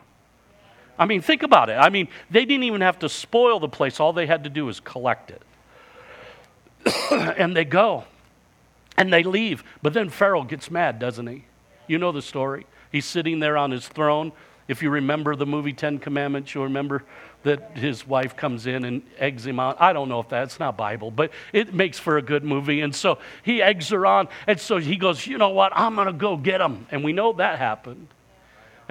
I 1.00 1.06
mean, 1.06 1.22
think 1.22 1.42
about 1.42 1.70
it. 1.70 1.74
I 1.74 1.90
mean, 1.90 2.08
they 2.30 2.46
didn't 2.46 2.66
even 2.66 2.82
have 2.82 3.00
to 3.00 3.10
spoil 3.10 3.60
the 3.60 3.68
place, 3.68 4.00
all 4.00 4.14
they 4.14 4.28
had 4.28 4.44
to 4.44 4.50
do 4.52 4.66
was 4.66 4.80
collect 4.80 5.32
it. 5.32 5.42
and 7.12 7.56
they 7.56 7.66
go 7.66 8.06
and 8.98 9.12
they 9.12 9.24
leave. 9.24 9.64
But 9.82 9.94
then 9.94 10.10
Pharaoh 10.10 10.44
gets 10.44 10.70
mad, 10.70 11.00
doesn't 11.00 11.28
he? 11.28 11.46
You 11.88 11.98
know 11.98 12.12
the 12.12 12.22
story. 12.22 12.66
He's 12.92 13.06
sitting 13.06 13.40
there 13.40 13.58
on 13.58 13.72
his 13.72 13.88
throne. 13.88 14.32
If 14.68 14.82
you 14.82 14.90
remember 14.90 15.36
the 15.36 15.46
movie 15.46 15.74
Ten 15.74 15.98
Commandments, 15.98 16.54
you'll 16.54 16.66
remember 16.66 17.04
that 17.44 17.76
his 17.76 18.06
wife 18.06 18.36
comes 18.36 18.68
in 18.68 18.86
and 18.86 19.02
eggs 19.18 19.46
him 19.46 19.60
on. 19.60 19.76
I 19.80 19.94
don't 19.94 20.08
know 20.08 20.20
if 20.20 20.30
that's 20.30 20.60
not 20.60 20.78
Bible, 20.78 21.10
but 21.12 21.32
it 21.52 21.74
makes 21.74 21.98
for 21.98 22.18
a 22.18 22.22
good 22.22 22.44
movie. 22.44 22.82
And 22.82 22.96
so 22.96 23.18
he 23.44 23.62
eggs 23.62 23.90
her 23.90 24.06
on. 24.06 24.28
And 24.48 24.60
so 24.60 24.78
he 24.78 24.96
goes, 24.96 25.26
You 25.26 25.38
know 25.38 25.50
what? 25.50 25.72
I'm 25.76 25.96
going 25.96 26.08
to 26.08 26.14
go 26.14 26.38
get 26.38 26.62
him. 26.62 26.86
And 26.92 27.04
we 27.04 27.14
know 27.14 27.34
that 27.34 27.58
happened. 27.58 28.08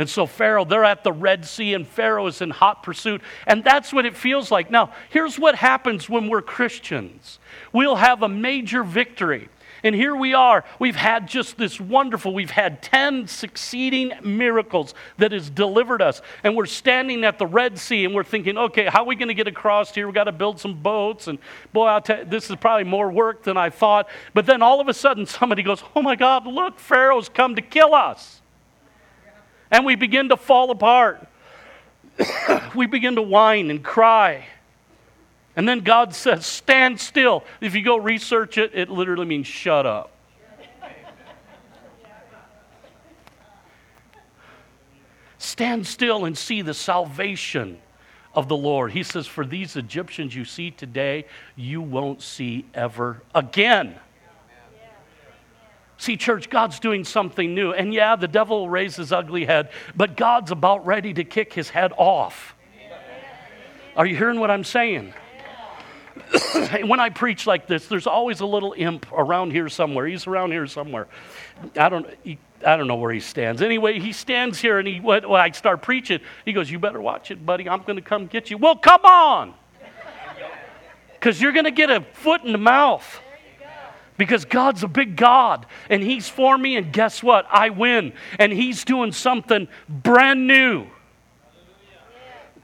And 0.01 0.09
so 0.09 0.25
Pharaoh, 0.25 0.65
they're 0.65 0.83
at 0.83 1.05
the 1.05 1.13
Red 1.13 1.45
Sea, 1.45 1.75
and 1.75 1.87
Pharaoh 1.87 2.27
is 2.27 2.41
in 2.41 2.49
hot 2.49 2.83
pursuit. 2.83 3.21
And 3.47 3.63
that's 3.63 3.93
what 3.93 4.07
it 4.07 4.17
feels 4.17 4.51
like. 4.51 4.71
Now, 4.71 4.95
here's 5.11 5.39
what 5.39 5.55
happens 5.55 6.09
when 6.09 6.31
we're 6.31 6.41
Christians 6.41 7.39
we'll 7.75 7.97
have 7.97 8.23
a 8.23 8.29
major 8.29 8.83
victory. 8.83 9.51
And 9.85 9.95
here 9.95 10.17
we 10.17 10.33
are. 10.33 10.65
We've 10.79 10.97
had 10.97 11.29
just 11.29 11.59
this 11.59 11.79
wonderful, 11.79 12.33
we've 12.33 12.51
had 12.51 12.83
10 12.83 13.27
succeeding 13.27 14.13
miracles 14.23 14.95
that 15.19 15.33
has 15.33 15.51
delivered 15.51 16.01
us. 16.01 16.23
And 16.45 16.57
we're 16.57 16.65
standing 16.65 17.23
at 17.25 17.39
the 17.39 17.47
Red 17.47 17.79
Sea 17.79 18.07
and 18.07 18.15
we're 18.15 18.25
thinking, 18.25 18.57
okay, 18.57 18.87
how 18.87 19.03
are 19.03 19.07
we 19.07 19.17
going 19.17 19.29
to 19.29 19.35
get 19.35 19.49
across 19.49 19.95
here? 19.95 20.07
We've 20.07 20.15
got 20.15 20.25
to 20.25 20.33
build 20.33 20.59
some 20.59 20.81
boats. 20.81 21.29
And 21.29 21.39
boy, 21.75 22.01
you, 22.09 22.25
this 22.25 22.49
is 22.49 22.57
probably 22.57 22.85
more 22.85 23.11
work 23.11 23.43
than 23.43 23.59
I 23.59 23.69
thought. 23.69 24.09
But 24.33 24.47
then 24.47 24.63
all 24.63 24.81
of 24.81 24.89
a 24.89 24.95
sudden, 24.95 25.27
somebody 25.27 25.63
goes, 25.63 25.83
oh 25.95 26.01
my 26.01 26.17
God, 26.17 26.47
look, 26.47 26.79
Pharaoh's 26.79 27.29
come 27.29 27.55
to 27.57 27.63
kill 27.63 27.95
us. 27.95 28.40
And 29.71 29.85
we 29.85 29.95
begin 29.95 30.29
to 30.31 30.37
fall 30.37 30.71
apart. 30.71 31.27
we 32.75 32.87
begin 32.87 33.17
to 33.17 33.23
whine 33.23 33.71
and 33.71 33.83
cry. 33.83 34.47
And 35.57 35.69
then 35.69 35.81
God 35.81 36.15
says, 36.15 36.47
Stand 36.47 37.01
still. 37.01 37.45
If 37.61 37.75
you 37.75 37.83
go 37.83 37.97
research 37.97 38.59
it, 38.59 38.73
it 38.75 38.91
literally 38.91 39.27
means 39.27 39.47
shut 39.47 39.87
up. 39.87 40.13
Stand 45.39 45.87
still 45.87 46.27
and 46.27 46.37
see 46.37 46.61
the 46.61 46.75
salvation 46.75 47.79
of 48.35 48.49
the 48.49 48.57
Lord. 48.57 48.93
He 48.93 49.03
says, 49.03 49.27
For 49.27 49.45
these 49.45 49.75
Egyptians 49.75 50.35
you 50.35 50.45
see 50.45 50.71
today, 50.71 51.25
you 51.57 51.81
won't 51.81 52.21
see 52.23 52.67
ever 52.75 53.23
again. 53.35 53.99
See, 56.01 56.17
church, 56.17 56.49
God's 56.49 56.81
doing 56.81 57.05
something 57.05 57.55
new. 57.55 57.75
And 57.75 57.93
yeah, 57.93 58.17
the 58.17 58.27
devil 58.27 58.61
will 58.61 58.71
raise 58.71 58.97
his 58.97 59.13
ugly 59.13 59.45
head, 59.45 59.69
but 59.95 60.17
God's 60.17 60.51
about 60.51 60.87
ready 60.87 61.13
to 61.13 61.25
kick 61.25 61.53
his 61.53 61.69
head 61.69 61.93
off. 61.99 62.55
Are 63.95 64.07
you 64.07 64.17
hearing 64.17 64.41
what 64.41 64.51
I'm 64.51 64.65
saying? 64.65 65.13
when 66.87 67.01
I 67.01 67.11
preach 67.11 67.47
like 67.47 67.67
this, 67.67 67.87
there's 67.87 68.07
always 68.07 68.41
a 68.41 68.47
little 68.47 68.75
imp 68.79 69.13
around 69.13 69.51
here 69.51 69.69
somewhere. 69.69 70.07
He's 70.07 70.27
around 70.27 70.53
here 70.53 70.67
somewhere. 70.67 71.07
I 71.77 71.91
don't, 71.91 72.07
he, 72.25 72.39
I 72.65 72.79
don't 72.79 72.87
know 72.87 72.97
where 72.97 73.13
he 73.13 73.21
stands. 73.21 73.61
Anyway, 73.61 74.01
he 74.01 74.13
stands 74.13 74.59
here 74.59 74.79
and 74.79 74.89
he, 74.89 75.01
when 75.01 75.23
I 75.27 75.51
start 75.51 75.83
preaching, 75.83 76.21
he 76.47 76.55
goes, 76.55 76.71
You 76.71 76.79
better 76.79 77.03
watch 77.03 77.31
it, 77.31 77.45
buddy. 77.45 77.69
I'm 77.69 77.83
going 77.83 77.97
to 77.97 78.03
come 78.03 78.27
get 78.27 78.51
you. 78.51 78.57
Well, 78.57 78.77
come 78.77 79.05
on. 79.05 79.53
Because 81.13 81.43
you're 81.43 81.53
going 81.53 81.67
to 81.67 81.71
get 81.71 81.91
a 81.91 82.01
foot 82.01 82.43
in 82.43 82.53
the 82.53 82.59
mouth. 82.59 83.21
Because 84.21 84.45
God's 84.45 84.83
a 84.83 84.87
big 84.87 85.17
God 85.17 85.65
and 85.89 86.03
He's 86.03 86.29
for 86.29 86.59
me, 86.59 86.77
and 86.77 86.93
guess 86.93 87.23
what? 87.23 87.47
I 87.51 87.71
win. 87.71 88.13
And 88.39 88.53
He's 88.53 88.85
doing 88.85 89.13
something 89.13 89.67
brand 89.89 90.47
new. 90.47 90.89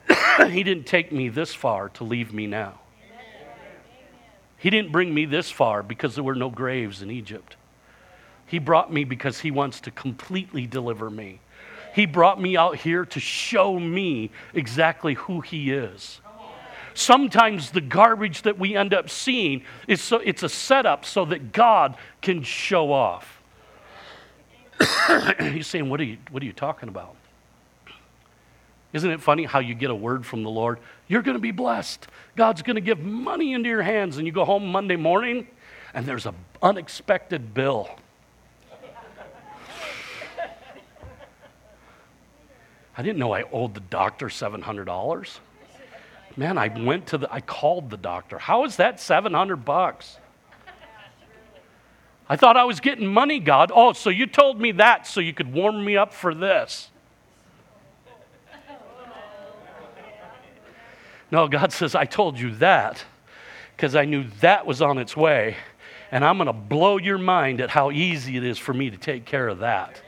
he 0.50 0.62
didn't 0.62 0.84
take 0.84 1.12
me 1.12 1.30
this 1.30 1.54
far 1.54 1.88
to 1.88 2.04
leave 2.04 2.34
me 2.34 2.46
now. 2.46 2.78
He 4.58 4.68
didn't 4.68 4.92
bring 4.92 5.14
me 5.14 5.24
this 5.24 5.50
far 5.50 5.82
because 5.82 6.14
there 6.14 6.24
were 6.24 6.34
no 6.34 6.50
graves 6.50 7.00
in 7.00 7.10
Egypt. 7.10 7.56
He 8.44 8.58
brought 8.58 8.92
me 8.92 9.04
because 9.04 9.40
He 9.40 9.50
wants 9.50 9.80
to 9.80 9.90
completely 9.90 10.66
deliver 10.66 11.08
me. 11.08 11.40
He 11.94 12.04
brought 12.04 12.38
me 12.38 12.58
out 12.58 12.76
here 12.76 13.06
to 13.06 13.18
show 13.18 13.80
me 13.80 14.30
exactly 14.52 15.14
who 15.14 15.40
He 15.40 15.72
is. 15.72 16.20
Sometimes 16.96 17.72
the 17.72 17.82
garbage 17.82 18.42
that 18.42 18.58
we 18.58 18.74
end 18.74 18.94
up 18.94 19.10
seeing 19.10 19.62
is 19.86 20.00
so 20.00 20.16
it's 20.16 20.42
a 20.42 20.48
setup 20.48 21.04
so 21.04 21.26
that 21.26 21.52
God 21.52 21.94
can 22.22 22.42
show 22.42 22.90
off. 22.90 23.42
He's 25.38 25.66
saying, 25.66 25.90
what 25.90 26.00
are, 26.00 26.04
you, 26.04 26.16
what 26.30 26.42
are 26.42 26.46
you 26.46 26.54
talking 26.54 26.88
about? 26.88 27.14
Isn't 28.94 29.10
it 29.10 29.20
funny 29.20 29.44
how 29.44 29.58
you 29.58 29.74
get 29.74 29.90
a 29.90 29.94
word 29.94 30.24
from 30.24 30.42
the 30.42 30.48
Lord? 30.48 30.78
You're 31.06 31.20
going 31.20 31.36
to 31.36 31.40
be 31.40 31.50
blessed. 31.50 32.06
God's 32.34 32.62
going 32.62 32.76
to 32.76 32.80
give 32.80 32.98
money 32.98 33.52
into 33.52 33.68
your 33.68 33.82
hands, 33.82 34.16
and 34.16 34.26
you 34.26 34.32
go 34.32 34.46
home 34.46 34.72
Monday 34.72 34.96
morning, 34.96 35.48
and 35.92 36.06
there's 36.06 36.24
an 36.24 36.34
unexpected 36.62 37.52
bill. 37.52 37.90
I 42.96 43.02
didn't 43.02 43.18
know 43.18 43.32
I 43.32 43.42
owed 43.52 43.74
the 43.74 43.80
doctor 43.80 44.28
$700. 44.28 45.38
Man, 46.36 46.58
I 46.58 46.68
went 46.68 47.06
to 47.08 47.18
the, 47.18 47.32
I 47.32 47.40
called 47.40 47.88
the 47.88 47.96
doctor. 47.96 48.38
How 48.38 48.64
is 48.64 48.76
that 48.76 49.00
700 49.00 49.56
bucks? 49.64 50.18
I 52.28 52.36
thought 52.36 52.56
I 52.56 52.64
was 52.64 52.80
getting 52.80 53.06
money, 53.06 53.38
God. 53.38 53.70
Oh, 53.74 53.92
so 53.92 54.10
you 54.10 54.26
told 54.26 54.60
me 54.60 54.72
that 54.72 55.06
so 55.06 55.20
you 55.20 55.32
could 55.32 55.52
warm 55.52 55.84
me 55.84 55.96
up 55.96 56.12
for 56.12 56.34
this. 56.34 56.90
No, 61.30 61.48
God 61.48 61.72
says, 61.72 61.94
I 61.94 62.04
told 62.04 62.38
you 62.38 62.54
that 62.56 63.04
because 63.76 63.94
I 63.96 64.04
knew 64.04 64.24
that 64.40 64.66
was 64.66 64.80
on 64.82 64.98
its 64.98 65.16
way. 65.16 65.56
And 66.10 66.24
I'm 66.24 66.36
going 66.38 66.46
to 66.46 66.52
blow 66.52 66.98
your 66.98 67.18
mind 67.18 67.60
at 67.60 67.70
how 67.70 67.90
easy 67.90 68.36
it 68.36 68.44
is 68.44 68.58
for 68.58 68.72
me 68.72 68.90
to 68.90 68.96
take 68.96 69.24
care 69.24 69.48
of 69.48 69.58
that. 69.58 70.00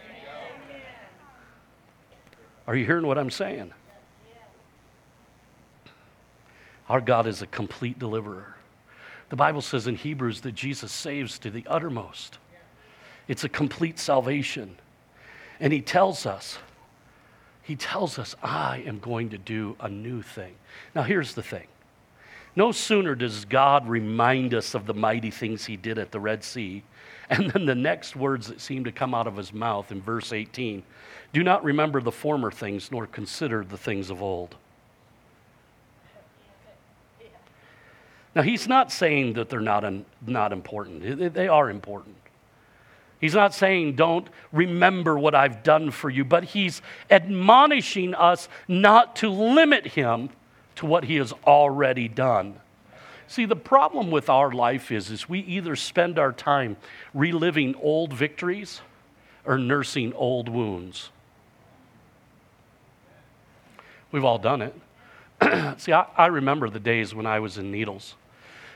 Are 2.66 2.76
you 2.76 2.84
hearing 2.84 3.06
what 3.06 3.18
I'm 3.18 3.30
saying? 3.30 3.72
Our 6.88 7.00
God 7.00 7.26
is 7.26 7.42
a 7.42 7.46
complete 7.46 7.98
deliverer. 7.98 8.56
The 9.28 9.36
Bible 9.36 9.60
says 9.60 9.86
in 9.86 9.96
Hebrews 9.96 10.40
that 10.42 10.52
Jesus 10.52 10.90
saves 10.90 11.38
to 11.40 11.50
the 11.50 11.64
uttermost. 11.66 12.38
It's 13.26 13.44
a 13.44 13.48
complete 13.48 13.98
salvation. 13.98 14.76
And 15.60 15.72
he 15.72 15.82
tells 15.82 16.24
us 16.24 16.58
he 17.68 17.76
tells 17.76 18.18
us, 18.18 18.34
I 18.42 18.82
am 18.86 18.98
going 18.98 19.28
to 19.28 19.36
do 19.36 19.76
a 19.78 19.90
new 19.90 20.22
thing. 20.22 20.54
Now, 20.94 21.02
here's 21.02 21.34
the 21.34 21.42
thing 21.42 21.66
no 22.56 22.72
sooner 22.72 23.14
does 23.14 23.44
God 23.44 23.86
remind 23.86 24.54
us 24.54 24.74
of 24.74 24.86
the 24.86 24.94
mighty 24.94 25.30
things 25.30 25.66
he 25.66 25.76
did 25.76 25.98
at 25.98 26.10
the 26.10 26.18
Red 26.18 26.42
Sea, 26.42 26.82
and 27.28 27.50
then 27.50 27.66
the 27.66 27.74
next 27.74 28.16
words 28.16 28.46
that 28.46 28.62
seem 28.62 28.84
to 28.84 28.90
come 28.90 29.14
out 29.14 29.26
of 29.26 29.36
his 29.36 29.52
mouth 29.52 29.92
in 29.92 30.00
verse 30.00 30.32
18 30.32 30.82
do 31.34 31.42
not 31.42 31.62
remember 31.62 32.00
the 32.00 32.10
former 32.10 32.50
things, 32.50 32.90
nor 32.90 33.06
consider 33.06 33.62
the 33.62 33.76
things 33.76 34.08
of 34.08 34.22
old. 34.22 34.56
Now, 38.34 38.42
he's 38.42 38.68
not 38.68 38.92
saying 38.92 39.34
that 39.34 39.48
they're 39.48 39.60
not, 39.60 39.84
un, 39.84 40.04
not 40.26 40.52
important, 40.52 41.34
they 41.34 41.48
are 41.48 41.70
important. 41.70 42.16
He's 43.20 43.34
not 43.34 43.52
saying, 43.52 43.96
don't 43.96 44.28
remember 44.52 45.18
what 45.18 45.34
I've 45.34 45.62
done 45.64 45.90
for 45.90 46.08
you, 46.08 46.24
but 46.24 46.44
he's 46.44 46.80
admonishing 47.10 48.14
us 48.14 48.48
not 48.68 49.16
to 49.16 49.28
limit 49.28 49.86
him 49.86 50.30
to 50.76 50.86
what 50.86 51.04
he 51.04 51.16
has 51.16 51.32
already 51.44 52.06
done. 52.06 52.60
See, 53.26 53.44
the 53.44 53.56
problem 53.56 54.10
with 54.10 54.30
our 54.30 54.52
life 54.52 54.92
is, 54.92 55.10
is 55.10 55.28
we 55.28 55.40
either 55.40 55.74
spend 55.74 56.18
our 56.18 56.32
time 56.32 56.76
reliving 57.12 57.74
old 57.76 58.12
victories 58.12 58.80
or 59.44 59.58
nursing 59.58 60.12
old 60.14 60.48
wounds. 60.48 61.10
We've 64.12 64.24
all 64.24 64.38
done 64.38 64.62
it. 64.62 64.74
See, 65.78 65.92
I, 65.92 66.06
I 66.16 66.26
remember 66.26 66.68
the 66.68 66.80
days 66.80 67.14
when 67.14 67.26
I 67.26 67.40
was 67.40 67.58
in 67.58 67.70
needles. 67.70 68.14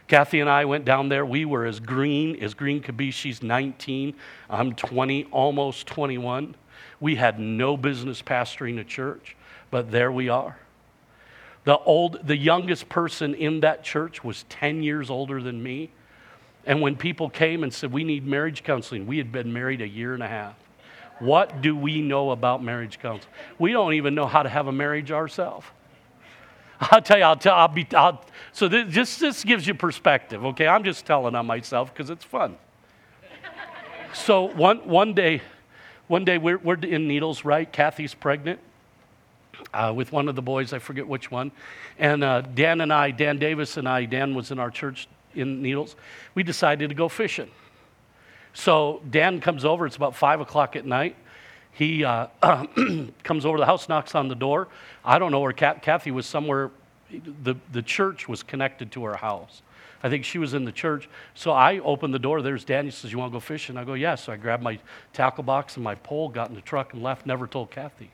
Kathy 0.08 0.40
and 0.40 0.50
I 0.50 0.64
went 0.64 0.84
down 0.84 1.08
there. 1.08 1.24
We 1.24 1.44
were 1.44 1.64
as 1.64 1.80
green 1.80 2.42
as 2.42 2.54
green 2.54 2.80
could 2.80 2.96
be. 2.96 3.10
She's 3.10 3.42
19. 3.42 4.14
I'm 4.50 4.74
20, 4.74 5.24
almost 5.30 5.86
21. 5.86 6.54
We 7.00 7.16
had 7.16 7.38
no 7.38 7.76
business 7.76 8.22
pastoring 8.22 8.78
a 8.78 8.84
church, 8.84 9.36
but 9.70 9.90
there 9.90 10.12
we 10.12 10.28
are. 10.28 10.58
The, 11.64 11.78
old, 11.78 12.26
the 12.26 12.36
youngest 12.36 12.88
person 12.88 13.34
in 13.34 13.60
that 13.60 13.84
church 13.84 14.24
was 14.24 14.44
10 14.48 14.82
years 14.82 15.10
older 15.10 15.40
than 15.40 15.62
me. 15.62 15.90
And 16.66 16.80
when 16.80 16.96
people 16.96 17.30
came 17.30 17.62
and 17.62 17.72
said, 17.72 17.92
We 17.92 18.04
need 18.04 18.26
marriage 18.26 18.62
counseling, 18.62 19.06
we 19.06 19.18
had 19.18 19.32
been 19.32 19.52
married 19.52 19.80
a 19.80 19.88
year 19.88 20.14
and 20.14 20.22
a 20.22 20.28
half. 20.28 20.54
What 21.18 21.60
do 21.60 21.76
we 21.76 22.00
know 22.00 22.30
about 22.30 22.62
marriage 22.62 22.98
counseling? 23.00 23.32
We 23.58 23.72
don't 23.72 23.94
even 23.94 24.14
know 24.14 24.26
how 24.26 24.42
to 24.42 24.48
have 24.48 24.66
a 24.66 24.72
marriage 24.72 25.12
ourselves. 25.12 25.66
I'll 26.90 27.02
tell 27.02 27.18
you, 27.18 27.24
I'll 27.24 27.36
tell, 27.36 27.54
I'll 27.54 27.68
be, 27.68 27.86
I'll, 27.94 28.24
so 28.52 28.66
this, 28.66 28.92
just 28.92 29.20
this 29.20 29.44
gives 29.44 29.66
you 29.66 29.74
perspective, 29.74 30.44
okay? 30.46 30.66
I'm 30.66 30.82
just 30.82 31.06
telling 31.06 31.34
on 31.34 31.46
myself 31.46 31.92
because 31.92 32.10
it's 32.10 32.24
fun. 32.24 32.56
so 34.12 34.44
one, 34.44 34.78
one 34.88 35.14
day, 35.14 35.42
one 36.08 36.24
day 36.24 36.38
we're, 36.38 36.58
we're 36.58 36.74
in 36.74 37.06
Needles, 37.06 37.44
right? 37.44 37.70
Kathy's 37.70 38.14
pregnant 38.14 38.58
uh, 39.72 39.92
with 39.94 40.10
one 40.10 40.28
of 40.28 40.34
the 40.34 40.42
boys, 40.42 40.72
I 40.72 40.80
forget 40.80 41.06
which 41.06 41.30
one. 41.30 41.52
And 41.98 42.24
uh, 42.24 42.40
Dan 42.40 42.80
and 42.80 42.92
I, 42.92 43.12
Dan 43.12 43.38
Davis 43.38 43.76
and 43.76 43.88
I, 43.88 44.04
Dan 44.04 44.34
was 44.34 44.50
in 44.50 44.58
our 44.58 44.70
church 44.70 45.06
in 45.34 45.62
Needles, 45.62 45.94
we 46.34 46.42
decided 46.42 46.88
to 46.88 46.94
go 46.94 47.08
fishing. 47.08 47.50
So 48.54 49.02
Dan 49.08 49.40
comes 49.40 49.64
over, 49.64 49.86
it's 49.86 49.96
about 49.96 50.16
five 50.16 50.40
o'clock 50.40 50.74
at 50.76 50.84
night. 50.84 51.16
He 51.72 52.04
uh, 52.04 52.26
comes 53.22 53.46
over 53.46 53.56
to 53.56 53.62
the 53.62 53.66
house, 53.66 53.88
knocks 53.88 54.14
on 54.14 54.28
the 54.28 54.34
door. 54.34 54.68
I 55.04 55.18
don't 55.18 55.32
know 55.32 55.40
where 55.40 55.52
Kathy 55.52 56.10
was 56.10 56.26
somewhere, 56.26 56.70
the, 57.42 57.56
the 57.72 57.82
church 57.82 58.28
was 58.28 58.42
connected 58.42 58.92
to 58.92 59.04
her 59.04 59.16
house. 59.16 59.62
I 60.02 60.08
think 60.08 60.24
she 60.24 60.38
was 60.38 60.52
in 60.52 60.64
the 60.64 60.72
church. 60.72 61.08
So 61.34 61.52
I 61.52 61.78
opened 61.78 62.12
the 62.12 62.18
door. 62.18 62.42
There's 62.42 62.64
Dan. 62.64 62.84
He 62.84 62.90
says, 62.90 63.12
You 63.12 63.18
want 63.18 63.32
to 63.32 63.36
go 63.36 63.40
fishing? 63.40 63.76
I 63.76 63.84
go, 63.84 63.94
Yes. 63.94 64.20
Yeah. 64.20 64.24
So 64.26 64.32
I 64.32 64.36
grabbed 64.36 64.62
my 64.62 64.78
tackle 65.12 65.44
box 65.44 65.76
and 65.76 65.84
my 65.84 65.94
pole, 65.94 66.28
got 66.28 66.48
in 66.48 66.54
the 66.54 66.60
truck, 66.60 66.92
and 66.92 67.02
left. 67.02 67.24
Never 67.24 67.46
told 67.46 67.70
Kathy. 67.70 68.10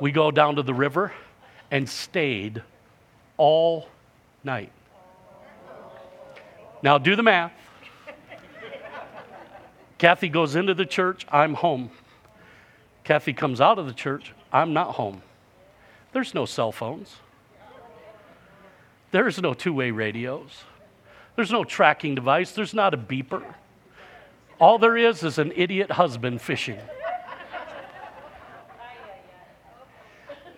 We 0.00 0.12
go 0.12 0.30
down 0.30 0.56
to 0.56 0.62
the 0.62 0.74
river 0.74 1.12
and 1.70 1.88
stayed 1.88 2.62
all 3.36 3.88
night. 4.44 4.70
Now 6.82 6.98
do 6.98 7.16
the 7.16 7.22
math. 7.22 7.52
Kathy 9.98 10.28
goes 10.28 10.56
into 10.56 10.74
the 10.74 10.84
church, 10.84 11.26
I'm 11.30 11.54
home. 11.54 11.90
Kathy 13.04 13.32
comes 13.32 13.60
out 13.60 13.78
of 13.78 13.86
the 13.86 13.94
church, 13.94 14.32
I'm 14.52 14.72
not 14.72 14.96
home. 14.96 15.22
There's 16.12 16.34
no 16.34 16.44
cell 16.44 16.72
phones. 16.72 17.16
There's 19.10 19.40
no 19.40 19.54
two 19.54 19.72
way 19.72 19.90
radios. 19.90 20.64
There's 21.36 21.50
no 21.50 21.64
tracking 21.64 22.14
device. 22.14 22.52
There's 22.52 22.74
not 22.74 22.94
a 22.94 22.96
beeper. 22.96 23.42
All 24.58 24.78
there 24.78 24.96
is 24.96 25.22
is 25.22 25.38
an 25.38 25.52
idiot 25.54 25.90
husband 25.92 26.40
fishing. 26.40 26.78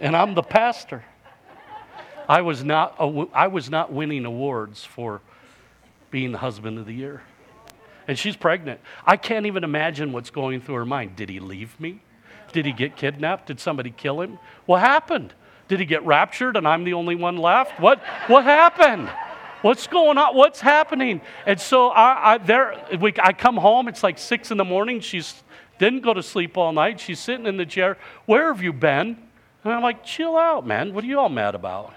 And 0.00 0.16
I'm 0.16 0.34
the 0.34 0.42
pastor. 0.42 1.04
I 2.28 2.42
was 2.42 2.62
not, 2.62 2.96
I 3.32 3.48
was 3.48 3.68
not 3.68 3.92
winning 3.92 4.24
awards 4.24 4.84
for 4.84 5.20
being 6.10 6.30
the 6.30 6.38
husband 6.38 6.78
of 6.78 6.86
the 6.86 6.94
year 6.94 7.22
and 8.08 8.18
she's 8.18 8.36
pregnant. 8.36 8.80
I 9.06 9.16
can't 9.16 9.46
even 9.46 9.62
imagine 9.62 10.12
what's 10.12 10.30
going 10.30 10.60
through 10.60 10.76
her 10.76 10.86
mind. 10.86 11.14
Did 11.14 11.28
he 11.28 11.38
leave 11.38 11.78
me? 11.78 12.00
Did 12.52 12.66
he 12.66 12.72
get 12.72 12.96
kidnapped? 12.96 13.46
Did 13.46 13.60
somebody 13.60 13.90
kill 13.90 14.20
him? 14.20 14.38
What 14.66 14.80
happened? 14.80 15.34
Did 15.68 15.78
he 15.78 15.86
get 15.86 16.04
raptured 16.04 16.56
and 16.56 16.66
I'm 16.66 16.82
the 16.82 16.94
only 16.94 17.14
one 17.14 17.36
left? 17.36 17.78
What, 17.78 18.00
what 18.26 18.44
happened? 18.44 19.08
What's 19.60 19.86
going 19.86 20.18
on? 20.18 20.34
What's 20.34 20.60
happening? 20.60 21.20
And 21.44 21.60
so 21.60 21.88
I, 21.88 22.34
I, 22.34 22.38
there, 22.38 22.82
we, 22.98 23.12
I 23.22 23.32
come 23.32 23.56
home, 23.56 23.86
it's 23.86 24.02
like 24.02 24.18
six 24.18 24.50
in 24.50 24.56
the 24.56 24.64
morning. 24.64 25.00
She's 25.00 25.42
didn't 25.78 26.00
go 26.00 26.12
to 26.12 26.22
sleep 26.22 26.56
all 26.56 26.72
night. 26.72 26.98
She's 26.98 27.20
sitting 27.20 27.46
in 27.46 27.56
the 27.56 27.66
chair. 27.66 27.96
Where 28.26 28.52
have 28.52 28.62
you 28.62 28.72
been? 28.72 29.16
And 29.64 29.72
I'm 29.72 29.82
like, 29.82 30.04
chill 30.04 30.36
out, 30.36 30.66
man. 30.66 30.92
What 30.92 31.04
are 31.04 31.06
you 31.06 31.18
all 31.18 31.28
mad 31.28 31.54
about? 31.54 31.94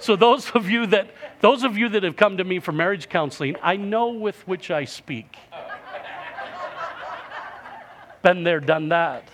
So 0.00 0.16
those 0.16 0.50
of 0.50 0.68
you 0.70 0.86
that 0.86 1.10
those 1.40 1.64
of 1.64 1.76
you 1.76 1.88
that 1.90 2.02
have 2.02 2.16
come 2.16 2.36
to 2.36 2.44
me 2.44 2.60
for 2.60 2.72
marriage 2.72 3.08
counseling, 3.08 3.56
I 3.62 3.76
know 3.76 4.08
with 4.08 4.46
which 4.46 4.70
I 4.70 4.84
speak. 4.84 5.36
Been 8.22 8.42
there, 8.42 8.60
done 8.60 8.88
that. 8.88 9.28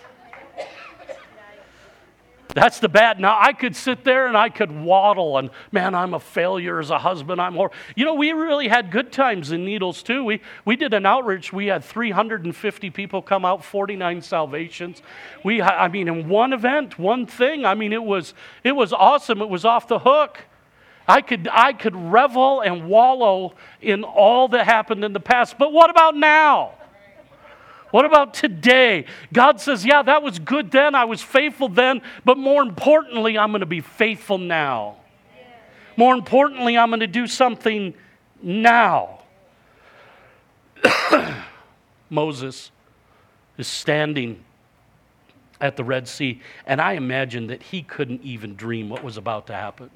That's 2.55 2.79
the 2.79 2.87
bad. 2.87 3.19
Now 3.19 3.37
I 3.37 3.51
could 3.51 3.75
sit 3.75 4.05
there 4.05 4.27
and 4.27 4.37
I 4.37 4.47
could 4.47 4.71
waddle 4.71 5.37
and 5.37 5.49
man, 5.73 5.93
I'm 5.93 6.13
a 6.13 6.21
failure 6.21 6.79
as 6.79 6.89
a 6.89 6.97
husband. 6.97 7.41
I'm 7.41 7.55
more. 7.55 7.69
You 7.97 8.05
know, 8.05 8.13
we 8.13 8.31
really 8.31 8.69
had 8.69 8.91
good 8.91 9.11
times 9.11 9.51
in 9.51 9.65
Needles 9.65 10.01
too. 10.01 10.23
We 10.23 10.41
we 10.63 10.77
did 10.77 10.93
an 10.93 11.05
outreach. 11.05 11.51
We 11.51 11.67
had 11.67 11.83
350 11.83 12.89
people 12.91 13.21
come 13.21 13.43
out, 13.43 13.65
49 13.65 14.21
salvations. 14.21 15.01
We 15.43 15.61
I 15.61 15.89
mean 15.89 16.07
in 16.07 16.29
one 16.29 16.53
event, 16.53 16.97
one 16.97 17.25
thing. 17.25 17.65
I 17.65 17.75
mean 17.75 17.91
it 17.91 18.03
was 18.03 18.33
it 18.63 18.71
was 18.71 18.93
awesome. 18.93 19.41
It 19.41 19.49
was 19.49 19.65
off 19.65 19.89
the 19.89 19.99
hook. 19.99 20.39
I 21.07 21.21
could, 21.21 21.47
I 21.51 21.73
could 21.73 21.95
revel 21.95 22.61
and 22.61 22.87
wallow 22.87 23.53
in 23.81 24.03
all 24.03 24.47
that 24.49 24.65
happened 24.65 25.03
in 25.03 25.13
the 25.13 25.19
past. 25.19 25.57
But 25.57 25.71
what 25.71 25.89
about 25.89 26.15
now? 26.15 26.73
What 27.91 28.05
about 28.05 28.33
today? 28.33 29.05
God 29.31 29.61
says, 29.61 29.85
Yeah, 29.85 30.01
that 30.03 30.23
was 30.23 30.39
good 30.39 30.71
then. 30.71 30.95
I 30.95 31.05
was 31.05 31.21
faithful 31.21 31.69
then. 31.69 32.01
But 32.25 32.37
more 32.37 32.61
importantly, 32.61 33.37
I'm 33.37 33.51
going 33.51 33.61
to 33.61 33.65
be 33.65 33.81
faithful 33.81 34.37
now. 34.37 34.97
More 35.95 36.13
importantly, 36.13 36.77
I'm 36.77 36.89
going 36.89 36.99
to 36.99 37.07
do 37.07 37.27
something 37.27 37.93
now. 38.41 39.19
Moses 42.09 42.71
is 43.57 43.67
standing 43.67 44.43
at 45.61 45.77
the 45.77 45.83
Red 45.83 46.07
Sea, 46.07 46.41
and 46.65 46.81
I 46.81 46.93
imagine 46.93 47.47
that 47.47 47.63
he 47.63 47.81
couldn't 47.81 48.21
even 48.23 48.55
dream 48.55 48.89
what 48.89 49.03
was 49.03 49.15
about 49.15 49.47
to 49.47 49.53
happen. 49.53 49.89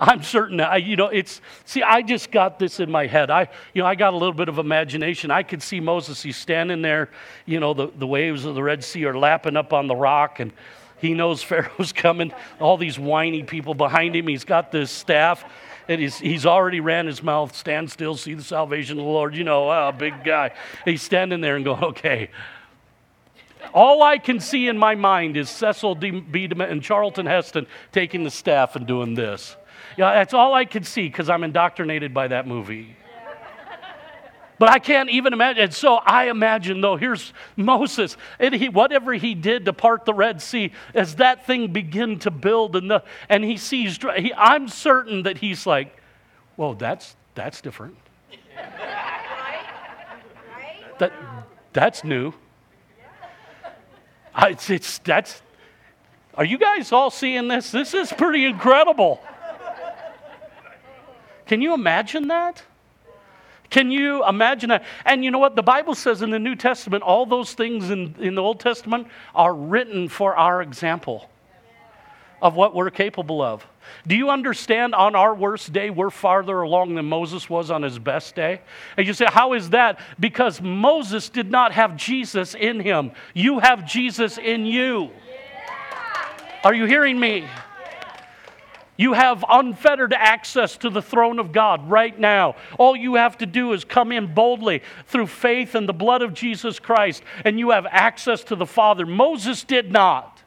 I'm 0.00 0.22
certain, 0.22 0.60
I, 0.62 0.76
you 0.76 0.96
know, 0.96 1.08
it's, 1.08 1.42
see, 1.66 1.82
I 1.82 2.00
just 2.00 2.30
got 2.30 2.58
this 2.58 2.80
in 2.80 2.90
my 2.90 3.06
head. 3.06 3.30
I, 3.30 3.48
you 3.74 3.82
know, 3.82 3.86
I 3.86 3.94
got 3.94 4.14
a 4.14 4.16
little 4.16 4.32
bit 4.32 4.48
of 4.48 4.58
imagination. 4.58 5.30
I 5.30 5.42
could 5.42 5.62
see 5.62 5.78
Moses, 5.78 6.22
he's 6.22 6.38
standing 6.38 6.80
there, 6.80 7.10
you 7.44 7.60
know, 7.60 7.74
the, 7.74 7.88
the 7.98 8.06
waves 8.06 8.46
of 8.46 8.54
the 8.54 8.62
Red 8.62 8.82
Sea 8.82 9.04
are 9.04 9.18
lapping 9.18 9.58
up 9.58 9.74
on 9.74 9.88
the 9.88 9.94
rock, 9.94 10.40
and 10.40 10.52
he 11.00 11.12
knows 11.12 11.42
Pharaoh's 11.42 11.92
coming. 11.92 12.32
All 12.60 12.78
these 12.78 12.98
whiny 12.98 13.42
people 13.42 13.74
behind 13.74 14.16
him. 14.16 14.26
He's 14.26 14.44
got 14.44 14.72
this 14.72 14.90
staff, 14.90 15.44
and 15.86 16.00
he's, 16.00 16.18
he's 16.18 16.46
already 16.46 16.80
ran 16.80 17.06
his 17.06 17.22
mouth, 17.22 17.54
stand 17.54 17.90
still, 17.90 18.16
see 18.16 18.32
the 18.32 18.42
salvation 18.42 18.98
of 18.98 19.04
the 19.04 19.10
Lord. 19.10 19.36
You 19.36 19.44
know, 19.44 19.70
oh, 19.70 19.92
big 19.92 20.24
guy. 20.24 20.52
He's 20.86 21.02
standing 21.02 21.42
there 21.42 21.56
and 21.56 21.64
going, 21.64 21.84
okay. 21.84 22.30
All 23.74 24.02
I 24.02 24.16
can 24.16 24.40
see 24.40 24.66
in 24.66 24.78
my 24.78 24.94
mind 24.94 25.36
is 25.36 25.50
Cecil 25.50 25.94
B. 25.96 26.22
DeMille 26.48 26.70
and 26.70 26.82
Charlton 26.82 27.26
Heston 27.26 27.66
taking 27.92 28.24
the 28.24 28.30
staff 28.30 28.76
and 28.76 28.86
doing 28.86 29.14
this. 29.14 29.56
Yeah, 30.00 30.14
that's 30.14 30.32
all 30.32 30.54
I 30.54 30.64
could 30.64 30.86
see 30.86 31.08
because 31.08 31.28
I'm 31.28 31.44
indoctrinated 31.44 32.14
by 32.14 32.28
that 32.28 32.46
movie. 32.46 32.96
But 34.58 34.70
I 34.70 34.78
can't 34.78 35.10
even 35.10 35.34
imagine. 35.34 35.64
And 35.64 35.74
so 35.74 35.96
I 35.96 36.30
imagine, 36.30 36.80
though, 36.80 36.96
here's 36.96 37.34
Moses, 37.54 38.16
and 38.38 38.54
he, 38.54 38.70
whatever 38.70 39.12
he 39.12 39.34
did 39.34 39.66
to 39.66 39.74
part 39.74 40.06
the 40.06 40.14
Red 40.14 40.40
Sea, 40.40 40.72
as 40.94 41.16
that 41.16 41.44
thing 41.44 41.70
began 41.70 42.18
to 42.20 42.30
build, 42.30 42.76
and, 42.76 42.90
the, 42.90 43.04
and 43.28 43.44
he 43.44 43.58
sees, 43.58 43.98
he, 44.16 44.32
I'm 44.32 44.68
certain 44.68 45.24
that 45.24 45.36
he's 45.36 45.66
like, 45.66 45.94
well, 46.56 46.72
that's, 46.72 47.14
that's 47.34 47.60
different. 47.60 47.98
That, 50.98 51.12
that's 51.74 52.04
new. 52.04 52.32
I, 54.34 54.56
it's, 54.66 54.96
that's, 55.00 55.42
are 56.32 56.44
you 56.46 56.56
guys 56.56 56.90
all 56.90 57.10
seeing 57.10 57.48
this? 57.48 57.70
This 57.70 57.92
is 57.92 58.10
pretty 58.10 58.46
incredible. 58.46 59.20
Can 61.50 61.60
you 61.60 61.74
imagine 61.74 62.28
that? 62.28 62.62
Can 63.70 63.90
you 63.90 64.24
imagine 64.24 64.68
that? 64.68 64.84
And 65.04 65.24
you 65.24 65.32
know 65.32 65.40
what? 65.40 65.56
The 65.56 65.64
Bible 65.64 65.96
says 65.96 66.22
in 66.22 66.30
the 66.30 66.38
New 66.38 66.54
Testament, 66.54 67.02
all 67.02 67.26
those 67.26 67.54
things 67.54 67.90
in, 67.90 68.14
in 68.20 68.36
the 68.36 68.40
Old 68.40 68.60
Testament 68.60 69.08
are 69.34 69.52
written 69.52 70.08
for 70.08 70.36
our 70.36 70.62
example 70.62 71.28
of 72.40 72.54
what 72.54 72.72
we're 72.72 72.90
capable 72.90 73.42
of. 73.42 73.66
Do 74.06 74.14
you 74.14 74.30
understand 74.30 74.94
on 74.94 75.16
our 75.16 75.34
worst 75.34 75.72
day, 75.72 75.90
we're 75.90 76.10
farther 76.10 76.60
along 76.60 76.94
than 76.94 77.06
Moses 77.06 77.50
was 77.50 77.68
on 77.68 77.82
his 77.82 77.98
best 77.98 78.36
day? 78.36 78.60
And 78.96 79.04
you 79.04 79.12
say, 79.12 79.26
How 79.28 79.54
is 79.54 79.70
that? 79.70 79.98
Because 80.20 80.62
Moses 80.62 81.30
did 81.30 81.50
not 81.50 81.72
have 81.72 81.96
Jesus 81.96 82.54
in 82.54 82.78
him. 82.78 83.10
You 83.34 83.58
have 83.58 83.84
Jesus 83.84 84.38
in 84.38 84.66
you. 84.66 85.10
Are 86.62 86.74
you 86.74 86.84
hearing 86.84 87.18
me? 87.18 87.44
You 89.00 89.14
have 89.14 89.42
unfettered 89.48 90.12
access 90.12 90.76
to 90.76 90.90
the 90.90 91.00
throne 91.00 91.38
of 91.38 91.52
God 91.52 91.88
right 91.88 92.18
now. 92.18 92.56
All 92.78 92.94
you 92.94 93.14
have 93.14 93.38
to 93.38 93.46
do 93.46 93.72
is 93.72 93.82
come 93.82 94.12
in 94.12 94.34
boldly 94.34 94.82
through 95.06 95.28
faith 95.28 95.74
in 95.74 95.86
the 95.86 95.94
blood 95.94 96.20
of 96.20 96.34
Jesus 96.34 96.78
Christ, 96.78 97.22
and 97.42 97.58
you 97.58 97.70
have 97.70 97.86
access 97.86 98.44
to 98.44 98.56
the 98.56 98.66
Father. 98.66 99.06
Moses 99.06 99.64
did 99.64 99.90
not. 99.90 100.42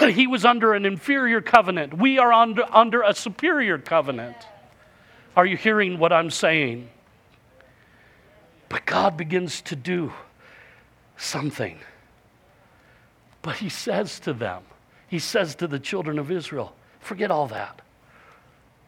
he 0.00 0.26
was 0.26 0.44
under 0.44 0.74
an 0.74 0.84
inferior 0.84 1.40
covenant. 1.40 1.96
We 1.96 2.18
are 2.18 2.30
under, 2.30 2.66
under 2.70 3.00
a 3.00 3.14
superior 3.14 3.78
covenant. 3.78 4.36
Are 5.34 5.46
you 5.46 5.56
hearing 5.56 5.98
what 5.98 6.12
I'm 6.12 6.28
saying? 6.28 6.90
But 8.68 8.84
God 8.84 9.16
begins 9.16 9.62
to 9.62 9.76
do 9.76 10.12
something. 11.16 11.78
But 13.40 13.56
he 13.56 13.70
says 13.70 14.20
to 14.20 14.34
them, 14.34 14.62
he 15.08 15.18
says 15.18 15.54
to 15.56 15.66
the 15.66 15.78
children 15.78 16.18
of 16.18 16.30
Israel, 16.30 16.74
forget 17.00 17.30
all 17.30 17.46
that. 17.48 17.82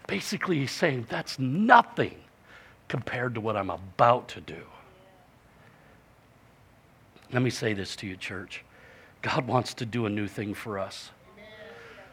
Basically, 0.07 0.59
he's 0.59 0.71
saying 0.71 1.07
that's 1.09 1.39
nothing 1.39 2.17
compared 2.89 3.35
to 3.35 3.41
what 3.41 3.57
I'm 3.57 3.71
about 3.71 4.29
to 4.31 4.41
do. 4.41 4.63
Let 7.33 7.43
me 7.43 7.51
say 7.51 7.75
this 7.75 7.95
to 7.97 8.07
you, 8.07 8.17
church. 8.17 8.65
God 9.21 9.47
wants 9.47 9.75
to 9.75 9.87
do 9.87 10.07
a 10.07 10.11
new 10.11 10.27
thing 10.27 10.55
for 10.55 10.79
us. 10.79 11.11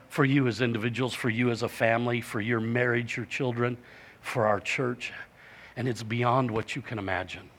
For 0.10 0.26
you 0.26 0.48
as 0.48 0.62
individuals, 0.62 1.14
for 1.14 1.30
you 1.30 1.50
as 1.50 1.64
a 1.64 1.70
family, 1.70 2.22
for 2.22 2.42
your 2.42 2.60
marriage, 2.60 3.18
your 3.18 3.26
children, 3.26 3.78
for 4.22 4.46
our 4.46 4.60
church. 4.60 5.14
And 5.78 5.88
it's 5.88 6.04
beyond 6.04 6.52
what 6.52 6.76
you 6.76 6.82
can 6.82 7.00
imagine. 7.00 7.50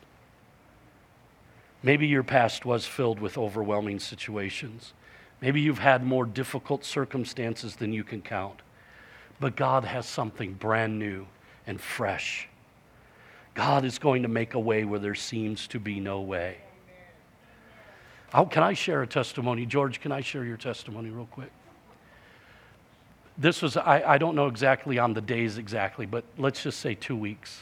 Maybe 1.83 2.07
your 2.07 2.23
past 2.23 2.65
was 2.65 2.85
filled 2.85 3.19
with 3.19 3.37
overwhelming 3.37 3.99
situations. 3.99 4.93
Maybe 5.41 5.61
you've 5.61 5.79
had 5.79 6.03
more 6.03 6.25
difficult 6.25 6.83
circumstances 6.83 7.75
than 7.75 7.93
you 7.93 8.03
can 8.03 8.21
count. 8.21 8.61
But 9.39 9.55
God 9.55 9.85
has 9.85 10.07
something 10.07 10.53
brand 10.53 10.97
new 10.97 11.27
and 11.67 11.79
fresh. 11.79 12.47
God 13.53 13.85
is 13.85 13.99
going 13.99 14.23
to 14.23 14.27
make 14.27 14.53
a 14.53 14.59
way 14.59 14.83
where 14.83 14.99
there 14.99 15.15
seems 15.15 15.67
to 15.67 15.79
be 15.79 15.99
no 15.99 16.21
way. 16.21 16.57
How, 18.29 18.45
can 18.45 18.63
I 18.63 18.73
share 18.73 19.03
a 19.03 19.07
testimony? 19.07 19.65
George, 19.65 20.01
can 20.01 20.11
I 20.11 20.21
share 20.21 20.43
your 20.43 20.57
testimony 20.57 21.09
real 21.09 21.27
quick? 21.27 21.51
This 23.37 23.61
was, 23.61 23.77
I, 23.77 24.03
I 24.05 24.17
don't 24.17 24.35
know 24.35 24.47
exactly 24.47 24.97
on 24.97 25.13
the 25.13 25.21
days 25.21 25.57
exactly, 25.57 26.05
but 26.05 26.23
let's 26.37 26.63
just 26.63 26.79
say 26.79 26.95
two 26.95 27.15
weeks. 27.15 27.61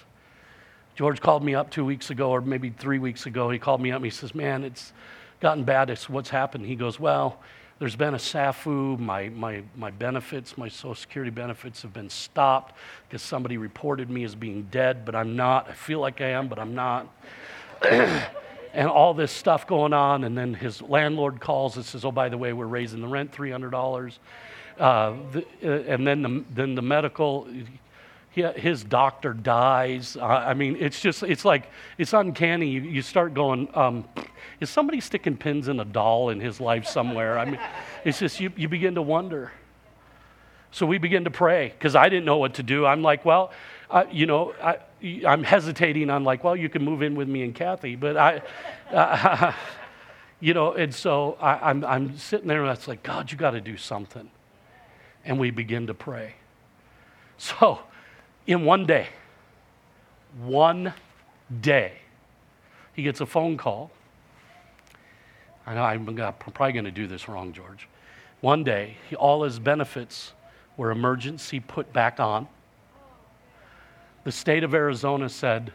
George 0.95 1.19
called 1.19 1.43
me 1.43 1.53
up 1.53 1.69
two 1.69 1.83
weeks 1.83 2.09
ago, 2.09 2.31
or 2.31 2.39
maybe 2.39 2.69
three 2.69 2.99
weeks 2.99 3.25
ago. 3.25 3.49
He 3.49 3.59
called 3.59 3.81
me 3.81 3.91
up 3.91 3.97
and 3.97 4.05
he 4.05 4.11
says, 4.11 4.33
Man, 4.33 4.63
it's 4.63 4.93
gotten 5.41 5.65
bad. 5.65 5.89
It's 5.89 6.09
what's 6.09 6.29
happened. 6.29 6.65
He 6.65 6.75
goes, 6.75 6.99
Well, 6.99 7.39
there's 7.79 7.95
been 7.95 8.13
a 8.13 8.17
SNAFU. 8.17 8.97
My, 8.99 9.29
my, 9.29 9.63
my 9.75 9.91
benefits, 9.91 10.57
my 10.57 10.69
Social 10.69 10.95
Security 10.95 11.31
benefits 11.31 11.81
have 11.81 11.93
been 11.93 12.09
stopped 12.09 12.75
because 13.07 13.21
somebody 13.21 13.57
reported 13.57 14.09
me 14.09 14.23
as 14.23 14.33
being 14.33 14.67
dead, 14.71 15.05
but 15.05 15.13
I'm 15.13 15.35
not. 15.35 15.69
I 15.69 15.73
feel 15.73 15.99
like 15.99 16.21
I 16.21 16.29
am, 16.29 16.47
but 16.47 16.57
I'm 16.57 16.73
not. 16.73 17.07
and 17.81 18.89
all 18.89 19.13
this 19.13 19.31
stuff 19.31 19.67
going 19.67 19.93
on. 19.93 20.23
And 20.23 20.37
then 20.37 20.53
his 20.53 20.81
landlord 20.81 21.41
calls 21.41 21.75
and 21.75 21.85
says, 21.85 22.05
Oh, 22.05 22.11
by 22.11 22.29
the 22.29 22.37
way, 22.37 22.53
we're 22.53 22.65
raising 22.65 23.01
the 23.01 23.07
rent 23.07 23.31
$300. 23.31 24.17
Uh, 24.79 25.13
the, 25.31 25.45
uh, 25.63 25.93
and 25.93 26.07
then 26.07 26.21
the, 26.21 26.43
then 26.53 26.75
the 26.75 26.81
medical, 26.81 27.47
his 28.35 28.83
doctor 28.83 29.33
dies. 29.33 30.17
I 30.17 30.53
mean, 30.53 30.75
it's 30.79 30.99
just, 30.99 31.23
it's 31.23 31.45
like, 31.45 31.69
it's 31.97 32.13
uncanny. 32.13 32.67
You, 32.67 32.81
you 32.81 33.01
start 33.01 33.33
going, 33.33 33.69
um, 33.73 34.05
is 34.59 34.69
somebody 34.69 34.99
sticking 34.99 35.37
pins 35.37 35.67
in 35.67 35.79
a 35.79 35.85
doll 35.85 36.29
in 36.29 36.39
his 36.39 36.59
life 36.59 36.85
somewhere? 36.85 37.39
I 37.39 37.45
mean, 37.45 37.59
it's 38.03 38.19
just, 38.19 38.39
you, 38.39 38.51
you 38.57 38.67
begin 38.67 38.95
to 38.95 39.01
wonder. 39.01 39.51
So 40.71 40.85
we 40.85 40.97
begin 40.97 41.23
to 41.23 41.31
pray 41.31 41.69
because 41.69 41.95
I 41.95 42.09
didn't 42.09 42.25
know 42.25 42.37
what 42.37 42.55
to 42.55 42.63
do. 42.63 42.85
I'm 42.85 43.01
like, 43.01 43.23
well, 43.23 43.51
you 44.11 44.25
know, 44.25 44.53
I, 44.61 44.79
am 45.01 45.43
hesitating. 45.43 46.09
I'm 46.09 46.25
like, 46.25 46.43
well, 46.43 46.55
you 46.55 46.67
can 46.67 46.83
move 46.83 47.01
in 47.01 47.15
with 47.15 47.29
me 47.29 47.43
and 47.43 47.55
Kathy, 47.55 47.95
but 47.95 48.17
I, 48.17 48.41
uh, 48.91 49.53
you 50.41 50.53
know, 50.53 50.73
and 50.73 50.93
so 50.93 51.37
I, 51.39 51.69
I'm, 51.69 51.85
I'm 51.85 52.17
sitting 52.17 52.47
there 52.47 52.63
and 52.63 52.77
it's 52.77 52.87
like, 52.87 53.03
God, 53.03 53.31
you 53.31 53.37
got 53.37 53.51
to 53.51 53.61
do 53.61 53.77
something. 53.77 54.29
And 55.23 55.39
we 55.39 55.51
begin 55.51 55.87
to 55.87 55.93
pray. 55.93 56.35
So 57.37 57.79
in 58.47 58.63
one 58.65 58.85
day, 58.85 59.07
one 60.43 60.93
day, 61.61 61.93
he 62.93 63.03
gets 63.03 63.21
a 63.21 63.25
phone 63.25 63.57
call. 63.57 63.91
I 65.65 65.73
know 65.73 65.83
I'm 65.83 66.05
probably 66.05 66.73
going 66.73 66.85
to 66.85 66.91
do 66.91 67.07
this 67.07 67.27
wrong, 67.27 67.53
George. 67.53 67.87
One 68.41 68.63
day, 68.63 68.97
he, 69.09 69.15
all 69.15 69.43
his 69.43 69.57
benefits 69.57 70.33
were 70.77 70.91
emergency 70.91 71.59
put 71.59 71.91
back 71.91 72.19
on. 72.19 72.47
The 74.23 74.31
state 74.31 74.63
of 74.63 74.73
Arizona 74.73 75.29
said, 75.29 75.71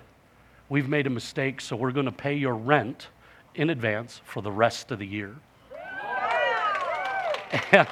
We've 0.69 0.89
made 0.89 1.09
a 1.09 1.11
mistake, 1.11 1.61
so 1.61 1.75
we're 1.75 1.91
going 1.91 2.07
to 2.07 2.13
pay 2.13 2.35
your 2.35 2.55
rent 2.55 3.09
in 3.57 3.71
advance 3.71 4.21
for 4.25 4.41
the 4.41 4.53
rest 4.53 4.93
of 4.93 5.01
the 5.01 5.07
year. 5.07 5.35
And 7.73 7.89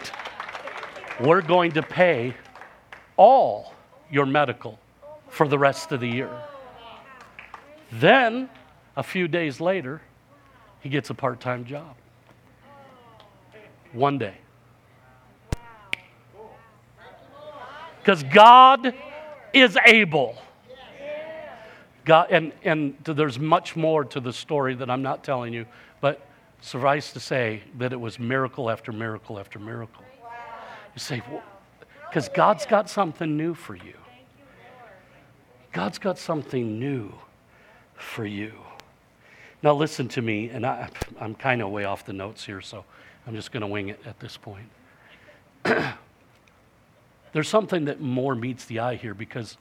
we're 1.20 1.42
going 1.42 1.72
to 1.72 1.82
pay 1.82 2.34
all 3.16 3.74
your 4.10 4.26
medical 4.26 4.78
for 5.28 5.46
the 5.48 5.58
rest 5.58 5.92
of 5.92 6.00
the 6.00 6.08
year. 6.08 6.30
Then, 7.92 8.48
a 8.96 9.02
few 9.02 9.28
days 9.28 9.60
later, 9.60 10.02
he 10.80 10.88
gets 10.88 11.10
a 11.10 11.14
part 11.14 11.40
time 11.40 11.64
job. 11.64 11.94
One 13.92 14.18
day. 14.18 14.34
Because 18.00 18.22
God 18.22 18.94
is 19.52 19.76
able. 19.86 20.36
God, 22.04 22.28
and, 22.30 22.52
and 22.64 22.96
there's 23.04 23.38
much 23.38 23.76
more 23.76 24.02
to 24.04 24.20
the 24.20 24.32
story 24.32 24.74
that 24.76 24.88
I'm 24.88 25.02
not 25.02 25.22
telling 25.22 25.52
you, 25.52 25.66
but 26.00 26.26
suffice 26.60 27.12
to 27.12 27.20
say 27.20 27.62
that 27.76 27.92
it 27.92 28.00
was 28.00 28.18
miracle 28.18 28.70
after 28.70 28.92
miracle 28.92 29.38
after 29.38 29.58
miracle. 29.58 30.04
You 30.94 31.00
say, 31.00 31.22
because 32.08 32.28
God's 32.28 32.66
got 32.66 32.88
something 32.88 33.36
new 33.36 33.54
for 33.54 33.74
you. 33.74 33.94
God's 35.72 35.98
got 35.98 36.18
something 36.18 36.78
new 36.78 37.12
for 37.94 38.24
you. 38.24 38.52
Now, 39.62 39.74
listen 39.74 40.08
to 40.08 40.22
me, 40.22 40.50
and 40.50 40.64
I, 40.64 40.88
am 41.20 41.34
kind 41.34 41.60
of 41.60 41.70
way 41.70 41.84
off 41.84 42.04
the 42.04 42.12
notes 42.12 42.44
here, 42.44 42.60
so 42.60 42.84
I'm 43.26 43.34
just 43.34 43.52
going 43.52 43.60
to 43.60 43.66
wing 43.66 43.88
it 43.88 44.00
at 44.06 44.18
this 44.20 44.36
point. 44.36 44.68
There's 47.32 47.48
something 47.48 47.84
that 47.86 48.00
more 48.00 48.34
meets 48.34 48.64
the 48.64 48.78
eye 48.78 48.94
here 48.94 49.14
because, 49.14 49.58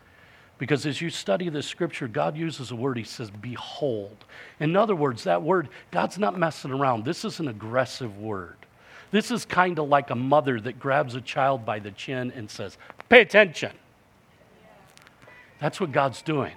because 0.57 0.85
as 0.85 1.01
you 1.01 1.09
study 1.09 1.49
the 1.49 1.63
scripture, 1.63 2.07
God 2.07 2.37
uses 2.37 2.71
a 2.71 2.75
word, 2.75 2.97
He 2.97 3.03
says, 3.03 3.29
behold. 3.29 4.23
In 4.59 4.75
other 4.75 4.95
words, 4.95 5.23
that 5.23 5.41
word, 5.41 5.67
God's 5.91 6.17
not 6.17 6.37
messing 6.37 6.71
around. 6.71 7.03
This 7.03 7.25
is 7.25 7.39
an 7.39 7.47
aggressive 7.47 8.17
word. 8.19 8.57
This 9.11 9.31
is 9.31 9.45
kind 9.45 9.79
of 9.79 9.87
like 9.87 10.09
a 10.09 10.15
mother 10.15 10.59
that 10.61 10.79
grabs 10.79 11.15
a 11.15 11.21
child 11.21 11.65
by 11.65 11.79
the 11.79 11.91
chin 11.91 12.31
and 12.35 12.49
says, 12.49 12.77
Pay 13.09 13.21
attention. 13.21 13.71
That's 15.59 15.79
what 15.79 15.91
God's 15.91 16.21
doing. 16.21 16.53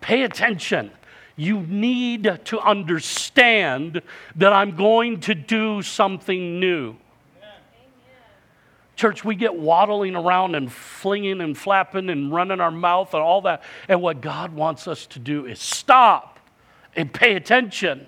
Pay 0.00 0.22
attention. 0.22 0.92
You 1.36 1.60
need 1.60 2.24
to 2.46 2.60
understand 2.60 4.02
that 4.36 4.52
I'm 4.52 4.76
going 4.76 5.20
to 5.20 5.34
do 5.34 5.82
something 5.82 6.58
new. 6.58 6.96
Church, 8.96 9.24
we 9.24 9.36
get 9.36 9.54
waddling 9.54 10.16
around 10.16 10.56
and 10.56 10.72
flinging 10.72 11.40
and 11.40 11.56
flapping 11.56 12.10
and 12.10 12.32
running 12.32 12.60
our 12.60 12.72
mouth 12.72 13.14
and 13.14 13.22
all 13.22 13.42
that. 13.42 13.62
And 13.88 14.02
what 14.02 14.20
God 14.20 14.52
wants 14.52 14.88
us 14.88 15.06
to 15.06 15.20
do 15.20 15.46
is 15.46 15.60
stop 15.60 16.40
and 16.96 17.12
pay 17.12 17.36
attention 17.36 18.06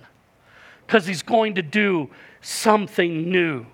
because 0.85 1.07
He's 1.07 1.23
going 1.23 1.55
to 1.55 1.63
do 1.63 2.11
something 2.41 3.31
new. 3.31 3.67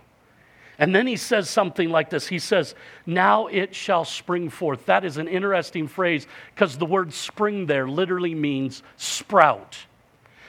And 0.79 0.95
then 0.95 1.07
he 1.07 1.17
says 1.17 1.49
something 1.49 1.91
like 1.91 2.11
this 2.11 2.27
He 2.27 2.39
says, 2.39 2.75
Now 3.07 3.47
it 3.47 3.75
shall 3.75 4.05
spring 4.05 4.51
forth. 4.51 4.87
That 4.87 5.05
is 5.05 5.17
an 5.17 5.29
interesting 5.29 5.89
phrase 5.89 6.27
because 6.55 6.77
the 6.77 6.87
word 6.87 7.13
spring 7.13 7.67
there 7.67 7.89
literally 7.89 8.35
means 8.35 8.83
sprout. 8.97 9.86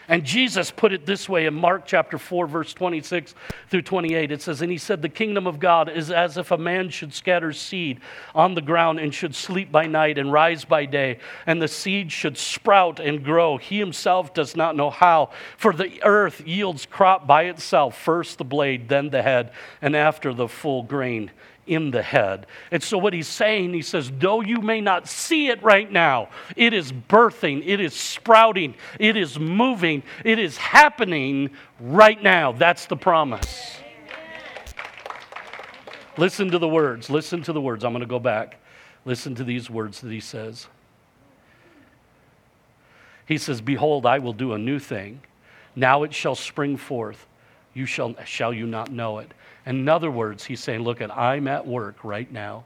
And 0.10 0.24
Jesus 0.24 0.72
put 0.72 0.94
it 0.94 1.06
this 1.06 1.28
way 1.28 1.48
in 1.48 1.54
Mark 1.54 1.86
chapter 1.86 2.18
4, 2.18 2.48
verse 2.48 2.74
26 2.74 3.36
through 3.70 3.82
28. 3.82 4.32
It 4.32 4.42
says, 4.42 4.62
And 4.62 4.72
he 4.72 4.78
said, 4.78 5.02
The 5.02 5.10
kingdom 5.10 5.46
of 5.48 5.60
God 5.60 5.90
is 5.90 6.12
as 6.12 6.38
if 6.38 6.52
a 6.52 6.58
man 6.58 6.90
should 6.90 7.14
scatter 7.14 7.52
seed 7.52 8.00
on 8.34 8.56
the 8.56 8.62
ground 8.62 9.00
and 9.00 9.14
should 9.14 9.36
sleep 9.36 9.70
by 9.70 9.86
night 9.86 10.18
and 10.18 10.32
rise 10.32 10.64
by 10.64 10.86
day, 10.86 11.20
and 11.46 11.62
the 11.62 11.68
seed 11.68 12.12
should 12.12 12.38
sprout 12.38 13.02
and 13.02 13.24
grow. 13.24 13.58
He 13.58 13.80
himself 13.80 14.34
does 14.34 14.56
not 14.56 14.78
know 14.78 14.90
how, 14.90 15.32
for 15.58 15.74
the 15.74 16.02
earth 16.04 16.42
yields 16.48 16.86
crop 16.86 17.28
by 17.28 17.44
itself, 17.44 18.00
first 18.02 18.38
the 18.38 18.46
blade, 18.46 18.88
then 18.88 19.10
the 19.10 19.22
head, 19.22 19.52
and 19.82 19.94
after 19.94 20.34
the 20.34 20.48
full 20.48 20.84
grain 20.84 21.32
in 21.68 21.92
the 21.92 22.02
head. 22.02 22.48
And 22.72 22.82
so, 22.82 22.98
what 22.98 23.14
he's 23.14 23.28
saying, 23.28 23.74
he 23.74 23.82
says, 23.82 24.12
though 24.18 24.42
you 24.42 24.62
may 24.62 24.82
not 24.82 25.08
see 25.08 25.48
it 25.48 25.62
right 25.62 25.92
now, 25.92 26.30
it 26.56 26.74
is 26.74 26.92
birthing, 26.92 27.64
it 27.66 27.80
is 27.80 27.94
sprouting, 27.94 28.76
it 29.00 29.16
is 29.18 29.40
moving, 29.40 30.04
it 30.24 30.40
is 30.40 30.58
happening 30.58 31.52
right 31.80 32.22
now. 32.22 32.52
That's 32.52 32.86
the 32.86 32.98
promise. 32.98 33.78
Listen 36.18 36.50
to 36.50 36.58
the 36.58 36.68
words. 36.68 37.10
Listen 37.10 37.44
to 37.44 37.54
the 37.54 37.62
words. 37.62 37.84
I'm 37.84 37.92
going 37.92 38.02
to 38.02 38.08
go 38.08 38.20
back. 38.20 38.60
Listen 39.06 39.36
to 39.36 39.44
these 39.44 39.70
words 39.70 40.02
that 40.02 40.12
he 40.12 40.20
says. 40.20 40.68
He 43.28 43.38
says, 43.38 43.62
Behold, 43.62 44.06
I 44.06 44.20
will 44.20 44.34
do 44.34 44.54
a 44.54 44.58
new 44.58 44.80
thing. 44.80 45.22
Now 45.76 46.04
it 46.04 46.14
shall 46.14 46.34
spring 46.34 46.76
forth. 46.76 47.28
You 47.74 47.86
shall, 47.86 48.16
shall 48.26 48.52
you 48.52 48.66
not 48.66 48.92
know 48.92 49.20
it? 49.20 49.32
In 49.68 49.90
other 49.90 50.10
words, 50.10 50.46
he's 50.46 50.62
saying, 50.62 50.82
Look, 50.82 51.02
at 51.02 51.16
I'm 51.16 51.48
at 51.48 51.68
work 51.68 52.04
right 52.04 52.32
now. 52.32 52.64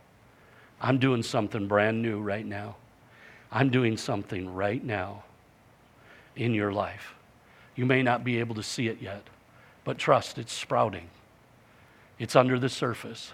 I'm 0.80 1.00
doing 1.00 1.24
something 1.24 1.68
brand 1.68 2.02
new 2.02 2.22
right 2.22 2.46
now. 2.46 2.76
I'm 3.52 3.70
doing 3.70 3.98
something 3.98 4.54
right 4.54 4.84
now. 4.84 5.24
in 6.36 6.54
your 6.54 6.72
life. 6.72 7.14
You 7.76 7.86
may 7.86 8.04
not 8.04 8.24
be 8.24 8.40
able 8.40 8.56
to 8.56 8.64
see 8.64 8.88
it 8.88 9.02
yet, 9.02 9.24
but 9.84 9.98
trust, 9.98 10.38
it's 10.38 10.54
sprouting. 10.54 11.10
It's 12.20 12.36
under 12.36 12.58
the 12.58 12.70
surface. 12.70 13.34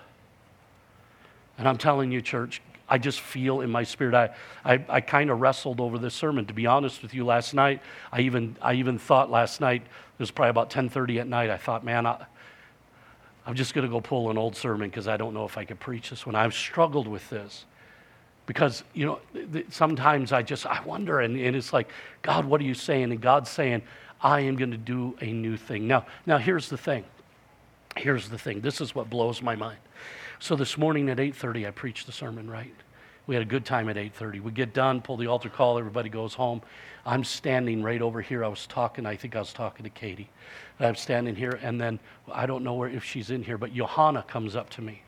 And 1.58 1.68
I'm 1.68 1.78
telling 1.78 2.12
you, 2.12 2.22
church, 2.22 2.62
I 2.90 2.98
just 2.98 3.20
feel 3.20 3.62
in 3.62 3.70
my 3.70 3.84
spirit. 3.84 4.16
I, 4.16 4.30
I, 4.64 4.84
I 4.90 5.02
kind 5.02 5.30
of 5.30 5.42
wrestled 5.42 5.80
over 5.80 6.00
this 6.00 6.16
sermon. 6.16 6.46
To 6.46 6.54
be 6.54 6.66
honest 6.66 7.02
with 7.02 7.14
you, 7.14 7.26
last 7.26 7.54
night, 7.54 7.82
I 8.12 8.22
even, 8.22 8.56
I 8.62 8.74
even 8.74 8.98
thought 8.98 9.30
last 9.30 9.60
night, 9.60 9.82
it 9.82 10.20
was 10.20 10.32
probably 10.32 10.52
about 10.52 10.70
10.30 10.70 11.20
at 11.20 11.28
night, 11.28 11.50
I 11.50 11.58
thought, 11.58 11.84
man, 11.84 12.06
I, 12.06 12.26
I'm 13.48 13.56
just 13.56 13.74
going 13.74 13.88
to 13.88 13.92
go 13.92 14.02
pull 14.02 14.30
an 14.30 14.38
old 14.38 14.58
sermon 14.58 14.90
because 14.90 15.08
I 15.08 15.16
don't 15.16 15.34
know 15.34 15.46
if 15.46 15.58
I 15.58 15.64
could 15.64 15.80
preach 15.80 16.10
this 16.10 16.26
one. 16.26 16.36
I've 16.36 16.54
struggled 16.54 17.08
with 17.08 17.28
this 17.30 17.64
because, 18.46 18.84
you 18.94 19.06
know, 19.06 19.20
sometimes 19.70 20.34
I 20.34 20.42
just, 20.42 20.66
I 20.66 20.84
wonder, 20.84 21.22
and, 21.22 21.40
and 21.40 21.56
it's 21.56 21.72
like, 21.72 21.90
God, 22.22 22.44
what 22.44 22.60
are 22.60 22.66
you 22.66 22.74
saying? 22.74 23.12
And 23.12 23.22
God's 23.22 23.50
saying, 23.50 23.84
I 24.22 24.42
am 24.42 24.58
going 24.58 24.72
to 24.72 24.78
do 24.78 25.16
a 25.22 25.32
new 25.32 25.56
thing. 25.56 25.88
Now, 25.88 26.06
now 26.26 26.38
here's 26.38 26.68
the 26.68 26.78
thing. 26.78 27.06
Here's 27.96 28.28
the 28.28 28.38
thing. 28.38 28.60
This 28.60 28.82
is 28.82 28.94
what 28.94 29.10
blows 29.10 29.42
my 29.42 29.56
mind. 29.56 29.80
So 30.40 30.56
this 30.58 30.78
morning 30.78 31.10
at 31.10 31.18
8:30 31.18 31.68
I 31.68 31.72
preached 31.72 32.06
the 32.06 32.12
sermon, 32.12 32.50
right? 32.50 32.74
We 33.28 33.36
had 33.36 33.42
a 33.42 33.46
good 33.46 33.66
time 33.66 33.90
at 33.90 33.98
8:30. 33.98 34.40
We 34.40 34.52
get 34.52 34.74
done, 34.74 35.02
pull 35.02 35.18
the 35.18 35.28
altar 35.28 35.50
call, 35.50 35.78
everybody 35.78 36.10
goes 36.10 36.34
home. 36.34 36.62
I'm 37.06 37.26
standing 37.26 37.84
right 37.84 38.02
over 38.02 38.22
here. 38.22 38.44
I 38.44 38.48
was 38.48 38.66
talking, 38.66 39.06
I 39.06 39.16
think 39.18 39.36
I 39.36 39.40
was 39.40 39.54
talking 39.54 39.84
to 39.84 39.90
Katie. 39.90 40.30
I'm 40.80 40.96
standing 40.96 41.36
here 41.36 41.60
and 41.62 41.80
then 41.80 42.00
I 42.32 42.46
don't 42.46 42.64
know 42.64 42.74
where 42.74 42.90
if 42.90 43.04
she's 43.04 43.30
in 43.30 43.44
here, 43.44 43.58
but 43.58 43.74
Johanna 43.74 44.24
comes 44.24 44.56
up 44.56 44.70
to 44.72 44.82
me. 44.82 45.02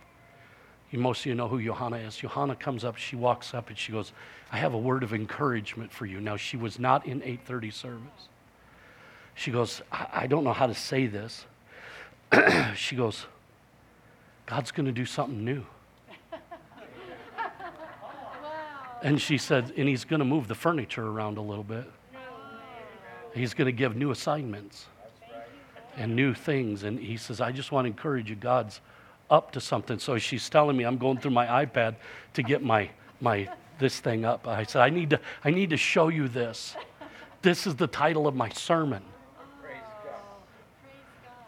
Most 0.91 1.21
of 1.21 1.27
you 1.27 1.35
know 1.35 1.47
who 1.47 1.61
Johanna 1.61 1.97
is. 1.97 2.17
Johanna 2.17 2.55
comes 2.55 2.83
up, 2.83 2.97
she 2.97 3.15
walks 3.15 3.53
up 3.53 3.69
and 3.69 3.77
she 3.77 3.91
goes, 3.91 4.11
I 4.51 4.57
have 4.57 4.73
a 4.73 4.77
word 4.77 5.03
of 5.03 5.13
encouragement 5.13 5.91
for 5.91 6.05
you. 6.05 6.19
Now 6.19 6.35
she 6.35 6.57
was 6.57 6.79
not 6.79 7.05
in 7.05 7.21
8:30 7.21 7.71
service. 7.71 8.27
She 9.35 9.51
goes, 9.51 9.81
I, 9.91 10.07
I 10.13 10.27
don't 10.27 10.43
know 10.43 10.53
how 10.53 10.67
to 10.67 10.75
say 10.75 11.07
this. 11.07 11.45
she 12.75 12.95
goes, 12.95 13.25
God's 14.45 14.71
going 14.71 14.87
to 14.87 14.91
do 14.91 15.05
something 15.05 15.45
new. 15.45 15.65
And 19.01 19.21
she 19.21 19.37
said, 19.37 19.71
and 19.77 19.87
he's 19.87 20.03
going 20.03 20.19
to 20.19 20.25
move 20.25 20.47
the 20.47 20.55
furniture 20.55 21.07
around 21.07 21.37
a 21.37 21.41
little 21.41 21.63
bit. 21.63 21.89
He's 23.33 23.53
going 23.53 23.67
to 23.67 23.71
give 23.71 23.95
new 23.95 24.11
assignments 24.11 24.87
and 25.95 26.15
new 26.15 26.33
things. 26.33 26.83
And 26.83 26.99
he 26.99 27.15
says, 27.17 27.39
I 27.39 27.51
just 27.51 27.71
want 27.71 27.85
to 27.85 27.87
encourage 27.89 28.29
you, 28.29 28.35
God's 28.35 28.81
up 29.29 29.51
to 29.51 29.61
something. 29.61 29.99
So 29.99 30.17
she's 30.17 30.49
telling 30.49 30.75
me, 30.75 30.83
I'm 30.83 30.97
going 30.97 31.19
through 31.19 31.31
my 31.31 31.65
iPad 31.65 31.95
to 32.33 32.43
get 32.43 32.63
my, 32.63 32.89
my 33.21 33.49
this 33.77 33.99
thing 33.99 34.25
up. 34.25 34.47
I 34.47 34.63
said, 34.63 34.81
I 34.81 34.89
need 34.89 35.11
to, 35.11 35.19
I 35.43 35.51
need 35.51 35.69
to 35.69 35.77
show 35.77 36.09
you 36.09 36.27
this. 36.27 36.75
This 37.41 37.65
is 37.65 37.75
the 37.75 37.87
title 37.87 38.27
of 38.27 38.35
my 38.35 38.49
sermon. 38.49 39.03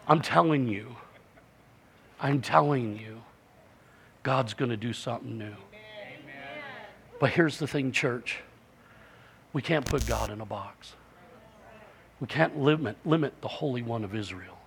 I'm 0.08 0.20
telling 0.20 0.68
you. 0.68 0.96
I'm 2.20 2.40
telling 2.40 2.98
you, 2.98 3.20
God's 4.22 4.54
going 4.54 4.70
to 4.70 4.76
do 4.76 4.92
something 4.92 5.38
new. 5.38 5.54
But 7.22 7.30
here's 7.30 7.58
the 7.58 7.68
thing, 7.68 7.92
church 7.92 8.40
we 9.52 9.62
can't 9.62 9.86
put 9.86 10.04
God 10.08 10.30
in 10.30 10.40
a 10.40 10.44
box, 10.44 10.94
we 12.18 12.26
can't 12.26 12.58
limit, 12.58 12.96
limit 13.04 13.40
the 13.40 13.46
Holy 13.46 13.80
One 13.80 14.02
of 14.02 14.12
Israel. 14.12 14.58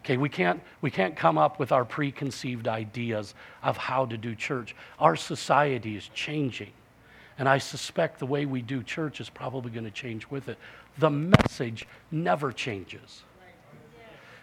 Okay, 0.00 0.16
we 0.16 0.28
can't, 0.28 0.60
we 0.80 0.90
can't 0.90 1.14
come 1.14 1.38
up 1.38 1.60
with 1.60 1.70
our 1.70 1.84
preconceived 1.84 2.66
ideas 2.66 3.34
of 3.62 3.76
how 3.76 4.06
to 4.06 4.16
do 4.16 4.34
church. 4.34 4.74
Our 4.98 5.14
society 5.14 5.96
is 5.96 6.08
changing. 6.14 6.72
And 7.38 7.48
I 7.48 7.58
suspect 7.58 8.18
the 8.18 8.26
way 8.26 8.44
we 8.44 8.60
do 8.60 8.82
church 8.82 9.20
is 9.20 9.30
probably 9.30 9.70
going 9.70 9.84
to 9.84 9.92
change 9.92 10.28
with 10.30 10.48
it. 10.48 10.58
The 10.98 11.10
message 11.10 11.86
never 12.10 12.50
changes. 12.50 13.22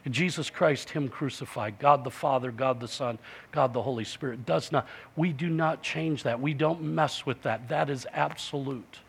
Jesus 0.09 0.49
Christ, 0.49 0.89
Him 0.89 1.09
crucified, 1.09 1.77
God 1.77 2.03
the 2.03 2.11
Father, 2.11 2.51
God 2.51 2.79
the 2.79 2.87
Son, 2.87 3.19
God 3.51 3.73
the 3.73 3.81
Holy 3.83 4.03
Spirit 4.03 4.45
does 4.45 4.71
not, 4.71 4.87
we 5.15 5.31
do 5.31 5.49
not 5.49 5.83
change 5.83 6.23
that. 6.23 6.41
We 6.41 6.53
don't 6.53 6.81
mess 6.81 7.25
with 7.25 7.43
that. 7.43 7.69
That 7.69 7.89
is 7.89 8.07
absolute. 8.11 8.99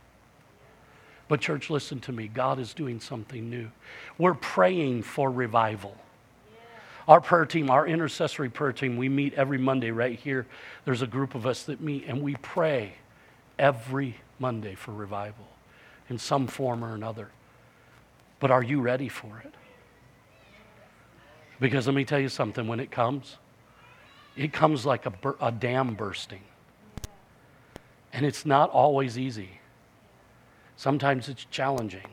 But, 1.28 1.40
church, 1.40 1.70
listen 1.70 1.98
to 2.00 2.12
me. 2.12 2.28
God 2.28 2.58
is 2.58 2.74
doing 2.74 3.00
something 3.00 3.48
new. 3.48 3.70
We're 4.18 4.34
praying 4.34 5.04
for 5.04 5.30
revival. 5.30 5.96
Our 7.08 7.20
prayer 7.20 7.46
team, 7.46 7.70
our 7.70 7.86
intercessory 7.86 8.50
prayer 8.50 8.72
team, 8.72 8.96
we 8.96 9.08
meet 9.08 9.34
every 9.34 9.58
Monday 9.58 9.90
right 9.90 10.18
here. 10.18 10.46
There's 10.84 11.02
a 11.02 11.06
group 11.06 11.34
of 11.34 11.46
us 11.46 11.64
that 11.64 11.80
meet 11.80 12.04
and 12.06 12.22
we 12.22 12.36
pray 12.36 12.94
every 13.58 14.16
Monday 14.38 14.74
for 14.74 14.92
revival 14.92 15.46
in 16.08 16.18
some 16.18 16.46
form 16.46 16.84
or 16.84 16.94
another. 16.94 17.30
But 18.38 18.50
are 18.50 18.62
you 18.62 18.80
ready 18.80 19.08
for 19.08 19.42
it? 19.44 19.54
Because 21.62 21.86
let 21.86 21.94
me 21.94 22.04
tell 22.04 22.18
you 22.18 22.28
something 22.28 22.66
when 22.66 22.80
it 22.80 22.90
comes, 22.90 23.36
it 24.36 24.52
comes 24.52 24.84
like 24.84 25.06
a, 25.06 25.12
a 25.40 25.52
dam 25.52 25.94
bursting. 25.94 26.42
And 28.12 28.26
it's 28.26 28.44
not 28.44 28.68
always 28.70 29.16
easy. 29.16 29.60
Sometimes 30.74 31.28
it's 31.28 31.44
challenging. 31.44 32.08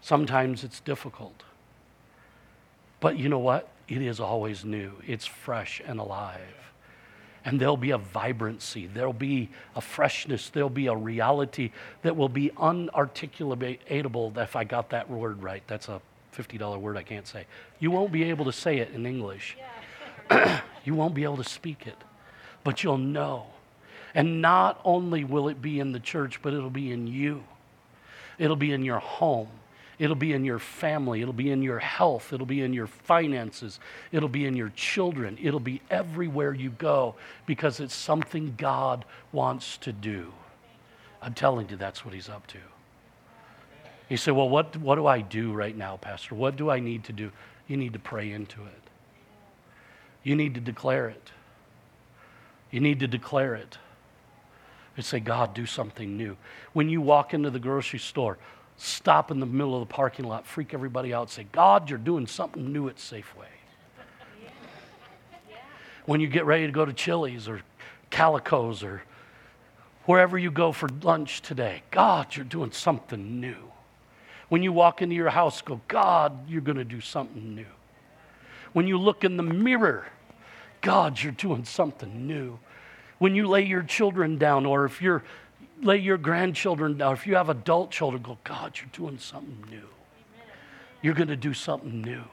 Sometimes 0.00 0.64
it's 0.64 0.80
difficult. 0.80 1.44
But 2.98 3.16
you 3.16 3.28
know 3.28 3.38
what? 3.38 3.68
It 3.86 4.02
is 4.02 4.18
always 4.18 4.64
new, 4.64 4.94
it's 5.06 5.24
fresh 5.24 5.80
and 5.86 6.00
alive. 6.00 6.72
And 7.44 7.60
there'll 7.60 7.76
be 7.76 7.92
a 7.92 7.98
vibrancy, 7.98 8.88
there'll 8.88 9.12
be 9.12 9.50
a 9.76 9.80
freshness, 9.80 10.50
there'll 10.50 10.68
be 10.68 10.88
a 10.88 10.96
reality 10.96 11.70
that 12.02 12.16
will 12.16 12.28
be 12.28 12.50
unarticulatable, 12.56 14.36
if 14.36 14.56
I 14.56 14.64
got 14.64 14.90
that 14.90 15.08
word 15.08 15.44
right. 15.44 15.62
That's 15.68 15.88
a 15.88 16.00
$50 16.34 16.80
word 16.80 16.96
I 16.96 17.02
can't 17.02 17.26
say. 17.26 17.46
You 17.78 17.90
won't 17.90 18.12
be 18.12 18.24
able 18.24 18.44
to 18.46 18.52
say 18.52 18.78
it 18.78 18.90
in 18.92 19.06
English. 19.06 19.56
you 20.84 20.94
won't 20.94 21.14
be 21.14 21.24
able 21.24 21.36
to 21.36 21.44
speak 21.44 21.86
it, 21.86 21.96
but 22.62 22.82
you'll 22.82 22.98
know. 22.98 23.46
And 24.14 24.40
not 24.40 24.80
only 24.84 25.24
will 25.24 25.48
it 25.48 25.60
be 25.60 25.80
in 25.80 25.92
the 25.92 26.00
church, 26.00 26.40
but 26.40 26.54
it'll 26.54 26.70
be 26.70 26.92
in 26.92 27.06
you. 27.06 27.42
It'll 28.38 28.56
be 28.56 28.72
in 28.72 28.84
your 28.84 29.00
home. 29.00 29.48
It'll 29.98 30.16
be 30.16 30.32
in 30.32 30.44
your 30.44 30.58
family. 30.58 31.20
It'll 31.20 31.32
be 31.32 31.50
in 31.50 31.62
your 31.62 31.78
health. 31.78 32.32
It'll 32.32 32.46
be 32.46 32.62
in 32.62 32.72
your 32.72 32.86
finances. 32.86 33.78
It'll 34.12 34.28
be 34.28 34.44
in 34.44 34.56
your 34.56 34.70
children. 34.70 35.38
It'll 35.40 35.60
be 35.60 35.80
everywhere 35.90 36.52
you 36.52 36.70
go 36.70 37.14
because 37.46 37.80
it's 37.80 37.94
something 37.94 38.54
God 38.56 39.04
wants 39.32 39.76
to 39.78 39.92
do. 39.92 40.32
I'm 41.22 41.34
telling 41.34 41.68
you, 41.68 41.76
that's 41.76 42.04
what 42.04 42.12
He's 42.12 42.28
up 42.28 42.46
to. 42.48 42.58
You 44.08 44.16
say, 44.16 44.32
Well, 44.32 44.48
what, 44.48 44.76
what 44.76 44.96
do 44.96 45.06
I 45.06 45.20
do 45.20 45.52
right 45.52 45.76
now, 45.76 45.96
Pastor? 45.96 46.34
What 46.34 46.56
do 46.56 46.70
I 46.70 46.80
need 46.80 47.04
to 47.04 47.12
do? 47.12 47.30
You 47.66 47.76
need 47.76 47.94
to 47.94 47.98
pray 47.98 48.30
into 48.30 48.62
it. 48.62 48.82
You 50.22 50.36
need 50.36 50.54
to 50.54 50.60
declare 50.60 51.08
it. 51.08 51.30
You 52.70 52.80
need 52.80 53.00
to 53.00 53.06
declare 53.06 53.54
it. 53.54 53.78
And 54.96 55.04
say, 55.04 55.20
God, 55.20 55.54
do 55.54 55.66
something 55.66 56.16
new. 56.16 56.36
When 56.72 56.88
you 56.88 57.00
walk 57.00 57.34
into 57.34 57.50
the 57.50 57.58
grocery 57.58 57.98
store, 57.98 58.38
stop 58.76 59.30
in 59.30 59.40
the 59.40 59.46
middle 59.46 59.80
of 59.80 59.88
the 59.88 59.92
parking 59.92 60.24
lot, 60.24 60.46
freak 60.46 60.72
everybody 60.72 61.12
out, 61.12 61.30
say, 61.30 61.46
God, 61.50 61.90
you're 61.90 61.98
doing 61.98 62.26
something 62.26 62.72
new 62.72 62.88
at 62.88 62.96
Safeway. 62.96 63.46
When 66.06 66.20
you 66.20 66.28
get 66.28 66.44
ready 66.44 66.66
to 66.66 66.72
go 66.72 66.84
to 66.84 66.92
Chili's 66.92 67.48
or 67.48 67.62
Calico's 68.10 68.82
or 68.82 69.02
wherever 70.04 70.38
you 70.38 70.50
go 70.50 70.70
for 70.70 70.88
lunch 71.02 71.42
today, 71.42 71.82
God, 71.90 72.36
you're 72.36 72.44
doing 72.44 72.72
something 72.72 73.40
new. 73.40 73.56
When 74.48 74.62
you 74.62 74.72
walk 74.72 75.02
into 75.02 75.14
your 75.14 75.30
house, 75.30 75.62
go, 75.62 75.80
God, 75.88 76.48
you're 76.48 76.60
going 76.60 76.78
to 76.78 76.84
do 76.84 77.00
something 77.00 77.54
new. 77.54 77.66
When 78.72 78.86
you 78.86 78.98
look 78.98 79.24
in 79.24 79.36
the 79.36 79.42
mirror, 79.42 80.06
God, 80.80 81.22
you're 81.22 81.32
doing 81.32 81.64
something 81.64 82.26
new. 82.26 82.58
When 83.18 83.34
you 83.34 83.46
lay 83.46 83.62
your 83.64 83.82
children 83.82 84.36
down, 84.36 84.66
or 84.66 84.84
if 84.84 85.00
you 85.00 85.22
lay 85.80 85.98
your 85.98 86.18
grandchildren 86.18 86.98
down, 86.98 87.14
if 87.14 87.26
you 87.26 87.36
have 87.36 87.48
adult 87.48 87.90
children, 87.90 88.22
go, 88.22 88.38
God, 88.44 88.78
you're 88.78 88.90
doing 88.92 89.18
something 89.18 89.64
new. 89.70 89.88
You're 91.00 91.14
going 91.14 91.28
to 91.28 91.36
do 91.36 91.54
something 91.54 92.02
new. 92.02 92.24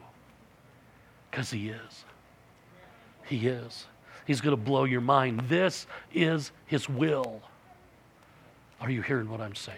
Because 1.30 1.52
He 1.52 1.70
is. 1.70 2.06
He 3.26 3.48
is. 3.48 3.86
He's 4.26 4.42
going 4.42 4.56
to 4.56 4.62
blow 4.62 4.84
your 4.84 5.02
mind. 5.02 5.42
This 5.48 5.88
is 6.14 6.52
His 6.66 6.90
will. 6.90 7.42
Are 8.82 8.90
you 8.90 9.02
hearing 9.02 9.30
what 9.30 9.40
I'm 9.40 9.56
saying? 9.56 9.78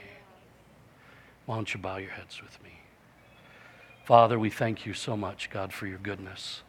Why 1.46 1.56
don't 1.56 1.74
you 1.74 1.80
bow 1.80 1.98
your 1.98 2.12
heads 2.12 2.42
with 2.42 2.62
me? 2.64 2.80
Father, 4.06 4.38
we 4.38 4.50
thank 4.50 4.86
you 4.86 4.94
so 4.94 5.16
much, 5.16 5.50
God, 5.50 5.74
for 5.74 5.88
your 5.88 5.98
goodness. 5.98 6.62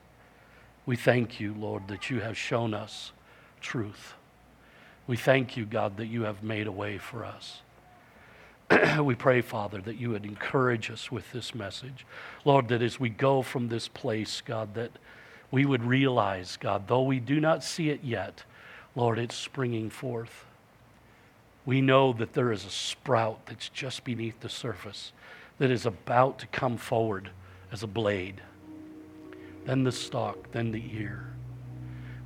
We 0.87 0.97
thank 0.97 1.41
you, 1.41 1.55
Lord, 1.55 1.89
that 1.89 2.11
you 2.11 2.21
have 2.21 2.37
shown 2.37 2.75
us 2.75 3.13
truth. 3.61 4.15
We 5.07 5.17
thank 5.17 5.57
you, 5.57 5.65
God, 5.65 5.97
that 5.97 6.07
you 6.07 6.23
have 6.23 6.43
made 6.43 6.67
a 6.67 6.73
way 6.73 6.99
for 6.99 7.25
us. 7.25 7.61
we 9.01 9.15
pray, 9.15 9.41
Father, 9.41 9.81
that 9.81 9.97
you 9.97 10.11
would 10.11 10.25
encourage 10.25 10.91
us 10.91 11.11
with 11.11 11.31
this 11.33 11.55
message. 11.55 12.07
Lord, 12.45 12.69
that 12.69 12.83
as 12.83 12.99
we 12.99 13.09
go 13.11 13.43
from 13.43 13.69
this 13.69 13.89
place, 13.89 14.41
God, 14.41 14.75
that 14.75 14.93
we 15.51 15.67
would 15.67 15.85
realize, 15.85 16.57
God, 16.57 16.89
though 16.89 17.03
we 17.03 17.21
do 17.21 17.41
not 17.41 17.63
see 17.63 17.91
it 17.91 18.03
yet, 18.03 18.45
Lord, 18.97 19.19
it's 19.19 19.37
springing 19.37 19.91
forth. 19.91 20.47
We 21.67 21.81
know 21.81 22.13
that 22.15 22.35
there 22.35 22.53
is 22.53 22.65
a 22.65 22.71
sprout 22.71 23.47
that's 23.47 23.69
just 23.69 24.05
beneath 24.05 24.41
the 24.41 24.49
surface 24.49 25.13
that 25.59 25.71
is 25.71 25.87
about 25.87 26.39
to 26.41 26.47
come 26.49 26.77
forward 26.77 27.31
as 27.73 27.83
a 27.83 27.87
blade, 27.87 28.41
then 29.65 29.85
the 29.85 29.93
stalk, 29.93 30.51
then 30.53 30.73
the 30.73 30.83
ear. 30.95 31.27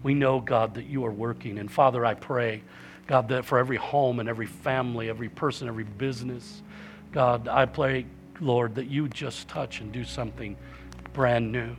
We 0.02 0.14
know, 0.14 0.40
God, 0.40 0.74
that 0.74 0.86
you 0.86 1.04
are 1.04 1.12
working. 1.12 1.58
And 1.58 1.70
Father, 1.70 2.04
I 2.04 2.14
pray, 2.14 2.62
God, 3.06 3.28
that 3.28 3.44
for 3.44 3.58
every 3.58 3.76
home 3.76 4.20
and 4.20 4.28
every 4.28 4.46
family, 4.46 5.08
every 5.08 5.28
person, 5.28 5.68
every 5.68 5.84
business, 5.84 6.62
God, 7.12 7.48
I 7.48 7.66
pray, 7.66 8.06
Lord, 8.40 8.74
that 8.76 8.86
you 8.86 9.08
just 9.08 9.48
touch 9.48 9.80
and 9.80 9.92
do 9.92 10.04
something 10.04 10.56
brand 11.12 11.50
new. 11.50 11.74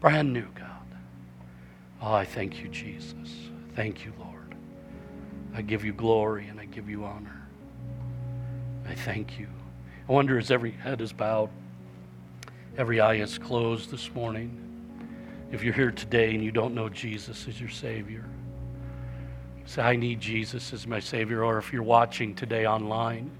Brand 0.00 0.32
new, 0.32 0.46
God. 0.54 0.66
Oh, 2.00 2.12
I 2.12 2.24
thank 2.24 2.60
you, 2.60 2.68
Jesus. 2.68 3.28
Thank 3.74 4.04
you, 4.04 4.12
Lord. 4.18 4.29
I 5.54 5.62
give 5.62 5.84
you 5.84 5.92
glory 5.92 6.46
and 6.46 6.60
I 6.60 6.64
give 6.66 6.88
you 6.88 7.04
honor. 7.04 7.40
I 8.88 8.94
thank 8.94 9.38
you. 9.38 9.48
I 10.08 10.12
wonder 10.12 10.38
as 10.38 10.50
every 10.50 10.72
head 10.72 11.00
is 11.00 11.12
bowed, 11.12 11.50
every 12.76 13.00
eye 13.00 13.14
is 13.14 13.38
closed 13.38 13.90
this 13.90 14.12
morning. 14.14 14.56
If 15.52 15.62
you're 15.62 15.74
here 15.74 15.90
today 15.90 16.34
and 16.34 16.42
you 16.42 16.52
don't 16.52 16.74
know 16.74 16.88
Jesus 16.88 17.48
as 17.48 17.60
your 17.60 17.70
Savior, 17.70 18.24
say, 19.66 19.82
I 19.82 19.96
need 19.96 20.20
Jesus 20.20 20.72
as 20.72 20.86
my 20.86 21.00
Savior. 21.00 21.44
Or 21.44 21.58
if 21.58 21.72
you're 21.72 21.82
watching 21.82 22.34
today 22.34 22.66
online 22.66 23.30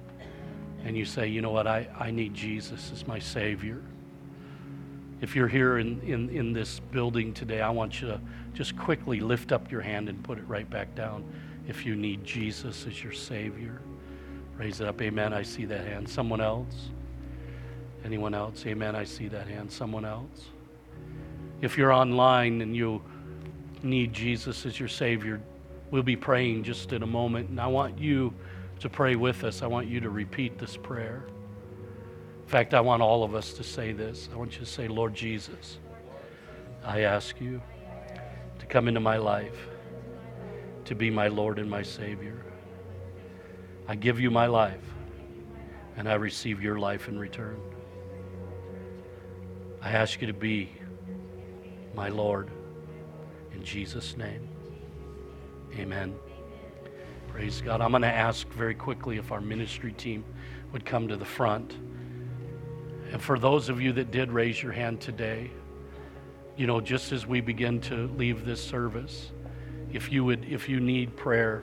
and 0.85 0.97
you 0.97 1.05
say, 1.05 1.29
you 1.29 1.41
know 1.41 1.51
what, 1.51 1.67
I, 1.67 1.89
I 1.99 2.11
need 2.11 2.35
Jesus 2.35 2.91
as 2.93 3.07
my 3.07 3.19
Savior. 3.19 3.81
If 5.21 5.37
you're 5.37 5.49
here 5.49 5.79
in, 5.79 6.01
in, 6.01 6.31
in 6.31 6.53
this 6.53 6.81
building 6.81 7.35
today, 7.35 7.61
I 7.61 7.71
want 7.71 8.01
you 8.01 8.09
to 8.09 8.21
just 8.55 8.77
quickly 8.77 9.21
lift 9.21 9.53
up 9.53 9.71
your 9.71 9.83
hand 9.83 10.09
and 10.09 10.23
put 10.25 10.39
it 10.39 10.45
right 10.49 10.69
back 10.69 10.95
down 10.95 11.25
if 11.69 11.87
you 11.87 11.95
need 11.97 12.25
Jesus 12.25 12.87
as 12.87 13.03
your 13.03 13.13
Savior. 13.13 13.81
Raise 14.57 14.81
it 14.81 14.89
up. 14.89 15.01
Amen. 15.01 15.33
I 15.33 15.43
see 15.43 15.65
that 15.67 15.87
hand. 15.87 16.09
Someone 16.09 16.41
else? 16.41 16.91
Anyone 18.05 18.35
else? 18.35 18.65
Amen. 18.67 18.95
I 18.95 19.05
see 19.05 19.29
that 19.29 19.47
hand. 19.47 19.71
Someone 19.71 20.05
else? 20.05 20.49
If 21.61 21.79
you're 21.79 21.93
online 21.93 22.61
and 22.61 22.75
you 22.75 23.03
need 23.83 24.13
Jesus 24.13 24.67
as 24.67 24.79
your 24.79 24.89
Savior, 24.89 25.41
we'll 25.91 26.03
be 26.03 26.17
praying 26.17 26.65
just 26.65 26.93
in 26.93 27.03
a 27.03 27.07
moment. 27.07 27.51
And 27.51 27.61
I 27.61 27.67
want 27.67 27.99
you 27.99 28.35
to 28.81 28.89
pray 28.89 29.17
with 29.17 29.45
us. 29.45 29.63
I 29.63 29.67
want 29.67 29.87
you 29.87 30.01
to 30.01 30.11
repeat 30.11 30.59
this 30.59 30.77
prayer. 30.77 31.25
In 32.43 32.49
fact, 32.49 32.75
I 32.75 32.81
want 32.81 33.03
all 33.03 33.23
of 33.23 33.35
us 33.35 33.53
to 33.55 33.63
say 33.63 33.93
this. 33.93 34.29
I 34.33 34.37
want 34.37 34.55
you 34.55 34.61
to 34.61 34.67
say, 34.67 34.89
Lord 34.89 35.15
Jesus, 35.15 35.79
I 36.85 37.03
ask 37.03 37.41
you 37.41 37.61
to 38.59 38.67
come 38.67 38.89
into 38.89 39.01
my 39.01 39.19
life, 39.19 39.69
to 40.91 40.97
be 40.97 41.09
my 41.09 41.29
Lord 41.29 41.61
and 41.61 41.71
my 41.71 41.85
Savior. 41.85 42.43
I 43.87 43.95
give 43.95 44.19
you 44.19 44.29
my 44.29 44.47
life, 44.47 44.83
and 45.97 46.09
I 46.09 46.15
receive 46.15 46.61
your 46.61 46.81
life 46.81 47.07
in 47.07 47.17
return. 47.17 47.61
I 49.81 49.91
ask 49.91 50.21
you 50.21 50.27
to 50.27 50.33
be 50.33 50.73
my 51.95 52.09
Lord. 52.09 52.51
In 53.53 53.63
Jesus' 53.63 54.17
name, 54.17 54.49
amen. 55.79 56.17
Praise 57.29 57.61
God. 57.61 57.81
I'm 57.81 57.91
going 57.91 58.03
to 58.03 58.09
ask 58.09 58.49
very 58.49 58.75
quickly 58.75 59.17
if 59.17 59.31
our 59.31 59.41
ministry 59.41 59.93
team 59.93 60.25
would 60.73 60.85
come 60.85 61.07
to 61.07 61.17
the 61.17 61.25
front. 61.25 61.73
And 63.13 63.23
for 63.23 63.39
those 63.39 63.69
of 63.69 63.81
you 63.81 63.93
that 63.93 64.11
did 64.11 64.33
raise 64.33 64.61
your 64.61 64.73
hand 64.73 65.01
today, 65.01 65.53
you 66.57 66.67
know, 66.67 66.81
just 66.81 67.13
as 67.13 67.29
we 67.29 67.41
begin 67.41 67.81
to 67.83 68.09
leave 68.17 68.45
this 68.45 68.61
service, 68.61 69.31
if 69.93 70.13
you 70.13 70.25
would, 70.25 70.45
if 70.45 70.69
you 70.69 70.81
need 70.81 71.17
prayer, 71.17 71.63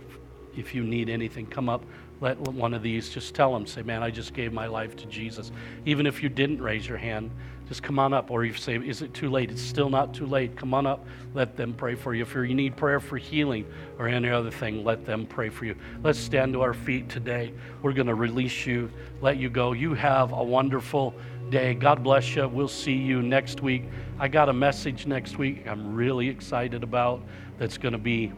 if 0.55 0.73
you 0.73 0.83
need 0.83 1.09
anything, 1.09 1.45
come 1.45 1.69
up 1.69 1.83
let 2.21 2.39
one 2.39 2.73
of 2.73 2.81
these 2.81 3.09
just 3.09 3.35
tell 3.35 3.53
them 3.53 3.65
say 3.65 3.81
man 3.83 4.01
i 4.01 4.09
just 4.09 4.33
gave 4.33 4.51
my 4.51 4.67
life 4.67 4.95
to 4.95 5.05
jesus. 5.05 5.51
Even 5.85 6.05
if 6.05 6.23
you 6.23 6.29
didn't 6.29 6.61
raise 6.61 6.87
your 6.87 6.97
hand 6.97 7.29
just 7.67 7.83
come 7.83 7.99
on 7.99 8.13
up 8.13 8.31
or 8.31 8.45
you 8.45 8.53
say 8.53 8.75
is 8.77 9.01
it 9.01 9.13
too 9.13 9.29
late? 9.29 9.51
It's 9.51 9.61
still 9.61 9.89
not 9.89 10.13
too 10.13 10.25
late. 10.25 10.55
Come 10.55 10.73
on 10.73 10.85
up 10.85 11.05
let 11.33 11.57
them 11.57 11.73
pray 11.73 11.95
for 11.95 12.13
you. 12.15 12.23
If 12.23 12.33
you 12.33 12.55
need 12.55 12.75
prayer 12.75 12.99
for 12.99 13.17
healing 13.17 13.65
or 13.99 14.07
any 14.07 14.29
other 14.29 14.51
thing 14.51 14.83
let 14.83 15.05
them 15.05 15.25
pray 15.25 15.49
for 15.49 15.65
you. 15.65 15.75
Let's 16.03 16.19
stand 16.19 16.53
to 16.53 16.61
our 16.61 16.73
feet 16.73 17.09
today. 17.09 17.53
We're 17.81 17.93
going 17.93 18.07
to 18.07 18.15
release 18.15 18.65
you 18.65 18.91
let 19.21 19.37
you 19.37 19.49
go. 19.49 19.73
You 19.73 19.93
have 19.93 20.31
a 20.31 20.43
wonderful 20.43 21.13
day. 21.49 21.73
God 21.73 22.03
bless 22.03 22.35
you. 22.35 22.47
We'll 22.47 22.67
see 22.67 22.93
you 22.93 23.21
next 23.21 23.61
week. 23.61 23.83
I 24.19 24.27
got 24.27 24.49
a 24.49 24.53
message 24.53 25.05
next 25.05 25.37
week 25.37 25.67
i'm 25.67 25.95
really 25.95 26.27
excited 26.27 26.81
about 26.83 27.21
that's 27.59 27.77
going 27.77 27.91
to 27.91 27.99
be 27.99 28.31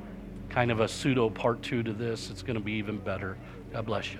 kind 0.49 0.71
of 0.71 0.79
a 0.79 0.87
pseudo 0.87 1.29
part 1.29 1.61
two 1.61 1.83
to 1.83 1.93
this. 1.93 2.29
It's 2.29 2.41
going 2.41 2.55
to 2.55 2.63
be 2.63 2.73
even 2.73 2.97
better. 2.97 3.37
God 3.71 3.85
bless 3.85 4.13
you. 4.13 4.19